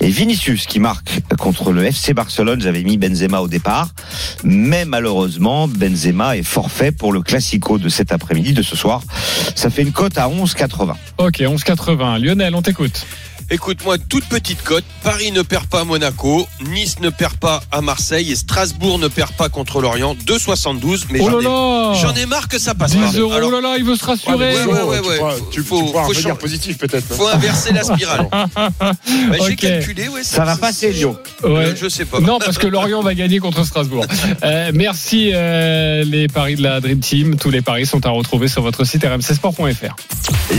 Et 0.00 0.08
Vinicius 0.08 0.66
qui 0.66 0.80
marque 0.80 1.20
contre 1.38 1.72
le 1.72 1.84
FC 1.84 2.14
Barcelone. 2.14 2.60
J'avais 2.60 2.82
mis 2.82 2.96
Benzema 2.96 3.40
au 3.40 3.48
départ. 3.48 3.90
Mais 4.44 4.84
malheureusement, 4.84 5.68
Benzema 5.68 6.36
est 6.36 6.42
forfait 6.42 6.92
pour 6.92 7.12
le 7.12 7.22
Classico 7.22 7.78
de 7.78 7.88
cet 7.88 8.12
après-midi, 8.12 8.52
de 8.52 8.62
ce 8.62 8.76
soir. 8.76 9.02
Ça 9.54 9.70
fait 9.70 9.82
une 9.82 9.92
cote 9.92 10.18
à 10.18 10.28
11,80. 10.28 10.94
Ok, 11.18 11.38
11,80. 11.40 12.18
Lionel, 12.18 12.54
on 12.54 12.62
t'écoute. 12.62 13.06
Écoute-moi, 13.50 13.98
toute 13.98 14.24
petite 14.26 14.62
cote. 14.62 14.84
Paris 15.02 15.32
ne 15.32 15.42
perd 15.42 15.66
pas 15.66 15.80
à 15.80 15.84
Monaco, 15.84 16.46
Nice 16.70 17.00
ne 17.00 17.10
perd 17.10 17.34
pas 17.36 17.62
à 17.72 17.80
Marseille 17.80 18.30
et 18.30 18.36
Strasbourg 18.36 18.98
ne 18.98 19.08
perd 19.08 19.32
pas 19.32 19.48
contre 19.48 19.80
Lorient. 19.80 20.14
2,72. 20.26 21.06
Mais 21.10 21.18
Oh 21.20 21.30
j'en 21.30 21.36
là 21.38 21.40
ai, 21.40 21.44
là 21.44 21.92
j'en 22.00 22.14
ai 22.14 22.26
marre 22.26 22.48
que 22.48 22.58
ça 22.58 22.74
passe 22.74 22.92
10 22.92 22.98
pas. 22.98 23.12
euros, 23.18 23.32
Alors, 23.32 23.48
oh 23.52 23.60
là 23.60 23.70
là, 23.70 23.74
il 23.78 23.84
veut 23.84 23.96
se 23.96 24.04
rassurer. 24.04 24.34
Ouais, 24.36 24.64
ouais, 24.64 24.82
ouais, 24.82 25.00
tu 25.02 25.08
ouais. 25.08 25.18
Faut- 25.18 25.50
tu, 25.50 25.62
faut- 25.62 25.78
tu 25.78 25.84
pourras 25.90 26.02
faut 26.02 26.08
revenir 26.10 26.22
changer. 26.28 26.38
positif 26.40 26.78
peut-être. 26.78 27.06
faut 27.14 27.26
inverser 27.26 27.72
la 27.72 27.82
spirale. 27.82 28.28
Bah, 29.30 29.36
J'ai 29.46 29.56
calculé, 29.56 30.08
ouais. 30.08 30.22
Ça 30.22 30.44
va 30.44 30.56
passer, 30.56 30.92
Lyon. 30.92 31.16
Ouais. 31.42 31.48
Euh, 31.50 31.74
je 31.76 31.88
sais 31.88 32.04
pas. 32.04 32.20
Non, 32.20 32.38
parce 32.38 32.58
que 32.58 32.66
Lorient 32.66 33.02
va 33.02 33.14
gagner 33.14 33.38
contre 33.38 33.64
Strasbourg. 33.64 34.04
Euh, 34.42 34.70
merci 34.74 35.32
euh, 35.34 36.02
les 36.04 36.26
paris 36.28 36.54
de 36.56 36.62
la 36.62 36.80
Dream 36.80 37.00
Team. 37.00 37.36
Tous 37.36 37.50
les 37.50 37.60
paris 37.62 37.84
sont 37.84 38.04
à 38.06 38.10
retrouver 38.10 38.48
sur 38.48 38.62
votre 38.62 38.84
site 38.84 39.04
rmcsport.fr. 39.04 39.96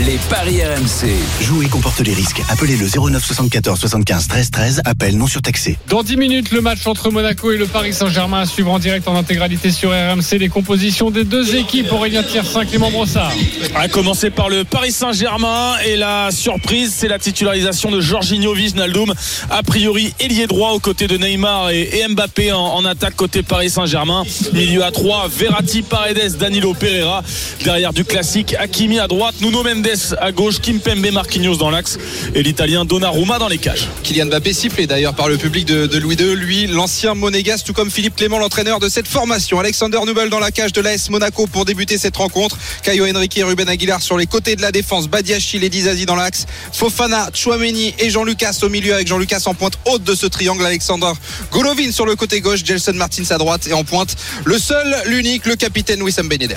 Les 0.06 0.18
paris 0.30 0.60
RMC. 0.62 1.10
Jouer 1.44 1.66
comporte 1.66 2.00
les 2.00 2.14
risques. 2.14 2.40
Appelez 2.48 2.76
le 2.76 2.81
09 2.88 3.24
74 3.24 3.78
75 3.78 4.28
13 4.28 4.50
13. 4.50 4.82
Appel 4.84 5.16
non 5.16 5.26
surtaxé. 5.26 5.78
Dans 5.88 6.02
10 6.02 6.16
minutes, 6.16 6.50
le 6.50 6.60
match 6.60 6.86
entre 6.86 7.10
Monaco 7.10 7.50
et 7.52 7.56
le 7.56 7.66
Paris 7.66 7.92
Saint-Germain 7.92 8.40
à 8.40 8.46
suivre 8.46 8.70
en 8.70 8.78
direct 8.78 9.06
en 9.08 9.16
intégralité 9.16 9.70
sur 9.70 9.90
RMC. 9.90 10.38
Les 10.38 10.48
compositions 10.48 11.10
des 11.10 11.24
deux 11.24 11.54
équipes. 11.56 11.90
Aurélien 11.92 12.22
Tiersin, 12.22 12.64
Clément 12.64 12.90
Brossard. 12.90 13.32
À 13.74 13.88
commencer 13.88 14.30
par 14.30 14.48
le 14.48 14.64
Paris 14.64 14.92
Saint-Germain 14.92 15.76
et 15.86 15.96
la 15.96 16.30
surprise, 16.30 16.92
c'est 16.96 17.08
la 17.08 17.18
titularisation 17.18 17.90
de 17.90 18.00
Jorginho 18.00 18.54
Wijnaldum, 18.54 19.12
a 19.50 19.62
priori 19.62 20.14
ailier 20.20 20.46
droit 20.46 20.70
aux 20.70 20.80
côtés 20.80 21.06
de 21.06 21.16
Neymar 21.16 21.70
et, 21.70 22.04
Mbappé 22.08 22.52
en, 22.52 22.58
en 22.58 22.84
attaque 22.84 23.16
côté 23.16 23.42
Paris 23.42 23.70
Saint-Germain. 23.70 24.24
Milieu 24.52 24.84
à 24.84 24.90
3, 24.90 25.28
Verratti, 25.28 25.82
Paredes, 25.82 26.36
Danilo 26.38 26.74
Pereira. 26.74 27.22
Derrière 27.64 27.92
du 27.92 28.04
classique, 28.04 28.54
Hakimi 28.58 28.98
à 28.98 29.08
droite, 29.08 29.36
Nuno 29.40 29.62
Mendes 29.62 30.16
à 30.20 30.32
gauche, 30.32 30.60
Kimpembe, 30.60 31.10
Marquinhos 31.12 31.56
dans 31.56 31.70
l'axe 31.70 31.98
et 32.34 32.42
l'Italien 32.72 32.84
Donnarumma 32.86 33.38
dans 33.38 33.48
les 33.48 33.58
cages. 33.58 33.86
Kylian 34.02 34.26
Mbappé 34.26 34.54
sifflé 34.54 34.86
d'ailleurs 34.86 35.12
par 35.12 35.28
le 35.28 35.36
public 35.36 35.66
de, 35.66 35.98
Louis 35.98 36.16
II, 36.16 36.34
lui 36.34 36.66
l'ancien 36.66 37.14
monégasque 37.14 37.66
tout 37.66 37.74
comme 37.74 37.90
Philippe 37.90 38.16
Clément 38.16 38.38
l'entraîneur 38.38 38.80
de 38.80 38.88
cette 38.88 39.06
formation. 39.06 39.60
Alexander 39.60 39.98
Nubel 40.06 40.30
dans 40.30 40.38
la 40.38 40.50
cage 40.50 40.72
de 40.72 40.80
l'AS 40.80 41.10
Monaco 41.10 41.46
pour 41.46 41.66
débuter 41.66 41.98
cette 41.98 42.16
rencontre. 42.16 42.56
Caio 42.82 43.06
Henrique 43.06 43.36
et 43.36 43.42
Ruben 43.42 43.68
Aguilar 43.68 44.00
sur 44.00 44.16
les 44.16 44.26
côtés 44.26 44.56
de 44.56 44.62
la 44.62 44.72
défense. 44.72 45.06
Badiachil 45.08 45.62
et 45.64 45.68
Dizazi 45.68 46.06
dans 46.06 46.16
l'axe. 46.16 46.46
Fofana, 46.72 47.28
Chouameni 47.34 47.94
et 47.98 48.08
Jean-Lucas 48.08 48.60
au 48.62 48.70
milieu 48.70 48.94
avec 48.94 49.06
Jean-Lucas 49.06 49.42
en 49.44 49.54
pointe 49.54 49.78
haute 49.84 50.04
de 50.04 50.14
ce 50.14 50.24
triangle. 50.24 50.64
Alexander 50.64 51.12
Golovin 51.50 51.92
sur 51.92 52.06
le 52.06 52.16
côté 52.16 52.40
gauche. 52.40 52.64
Gelson 52.64 52.94
Martins 52.94 53.30
à 53.30 53.36
droite 53.36 53.66
et 53.66 53.74
en 53.74 53.84
pointe 53.84 54.16
le 54.44 54.58
seul, 54.58 54.96
l'unique, 55.06 55.44
le 55.44 55.56
capitaine 55.56 56.00
Wissam 56.02 56.26
Ben 56.26 56.40
Yedder. 56.40 56.56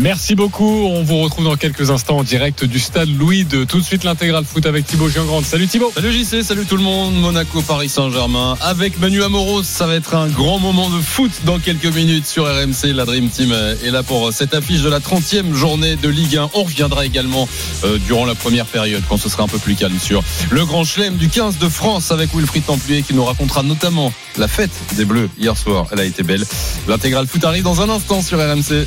Merci 0.00 0.34
beaucoup. 0.34 0.86
On 0.86 1.02
vous 1.02 1.18
retrouve 1.22 1.44
dans 1.44 1.56
quelques 1.56 1.90
instants 1.90 2.18
en 2.18 2.22
direct 2.22 2.64
du 2.64 2.78
stade 2.78 3.08
Louis 3.08 3.44
de 3.44 3.64
tout 3.64 3.78
de 3.78 3.84
suite 3.84 4.04
l'intégral 4.04 4.44
foot 4.44 4.66
avec 4.66 4.86
Thibaut 4.86 5.08
Giangrande. 5.08 5.44
Salut 5.44 5.66
Thibaut. 5.66 5.90
Salut 5.94 6.12
JC, 6.12 6.42
salut 6.42 6.66
tout 6.66 6.76
le 6.76 6.82
monde. 6.82 7.14
Monaco, 7.14 7.62
Paris 7.62 7.88
Saint-Germain. 7.88 8.56
Avec 8.60 9.00
Manu 9.00 9.22
Amoros, 9.22 9.62
ça 9.62 9.86
va 9.86 9.94
être 9.94 10.14
un 10.14 10.28
grand 10.28 10.58
moment 10.58 10.90
de 10.90 11.00
foot 11.00 11.32
dans 11.44 11.58
quelques 11.58 11.86
minutes 11.86 12.26
sur 12.26 12.44
RMC. 12.44 12.92
La 12.94 13.06
Dream 13.06 13.28
Team 13.28 13.52
est 13.52 13.90
là 13.90 14.02
pour 14.02 14.32
cette 14.32 14.54
affiche 14.54 14.82
de 14.82 14.88
la 14.88 15.00
30e 15.00 15.54
journée 15.54 15.96
de 15.96 16.08
Ligue 16.08 16.36
1. 16.36 16.50
On 16.54 16.64
reviendra 16.64 17.06
également 17.06 17.48
euh, 17.84 17.98
durant 18.06 18.26
la 18.26 18.34
première 18.34 18.66
période 18.66 19.02
quand 19.08 19.16
ce 19.16 19.28
sera 19.28 19.44
un 19.44 19.48
peu 19.48 19.58
plus 19.58 19.74
calme 19.74 19.98
sur 19.98 20.22
le 20.50 20.64
grand 20.64 20.84
chelem 20.84 21.16
du 21.16 21.28
15 21.28 21.58
de 21.58 21.68
France 21.68 22.12
avec 22.12 22.34
Wilfried 22.34 22.66
Templier 22.66 23.02
qui 23.02 23.14
nous 23.14 23.24
racontera 23.24 23.62
notamment 23.62 24.12
la 24.36 24.48
fête 24.48 24.70
des 24.96 25.04
Bleus 25.04 25.30
hier 25.38 25.56
soir. 25.56 25.86
Elle 25.92 26.00
a 26.00 26.04
été 26.04 26.22
belle. 26.22 26.44
L'intégral 26.86 27.26
foot 27.26 27.44
arrive 27.44 27.64
dans 27.64 27.80
un 27.80 27.88
instant 27.88 28.22
sur 28.22 28.38
RMC. 28.38 28.86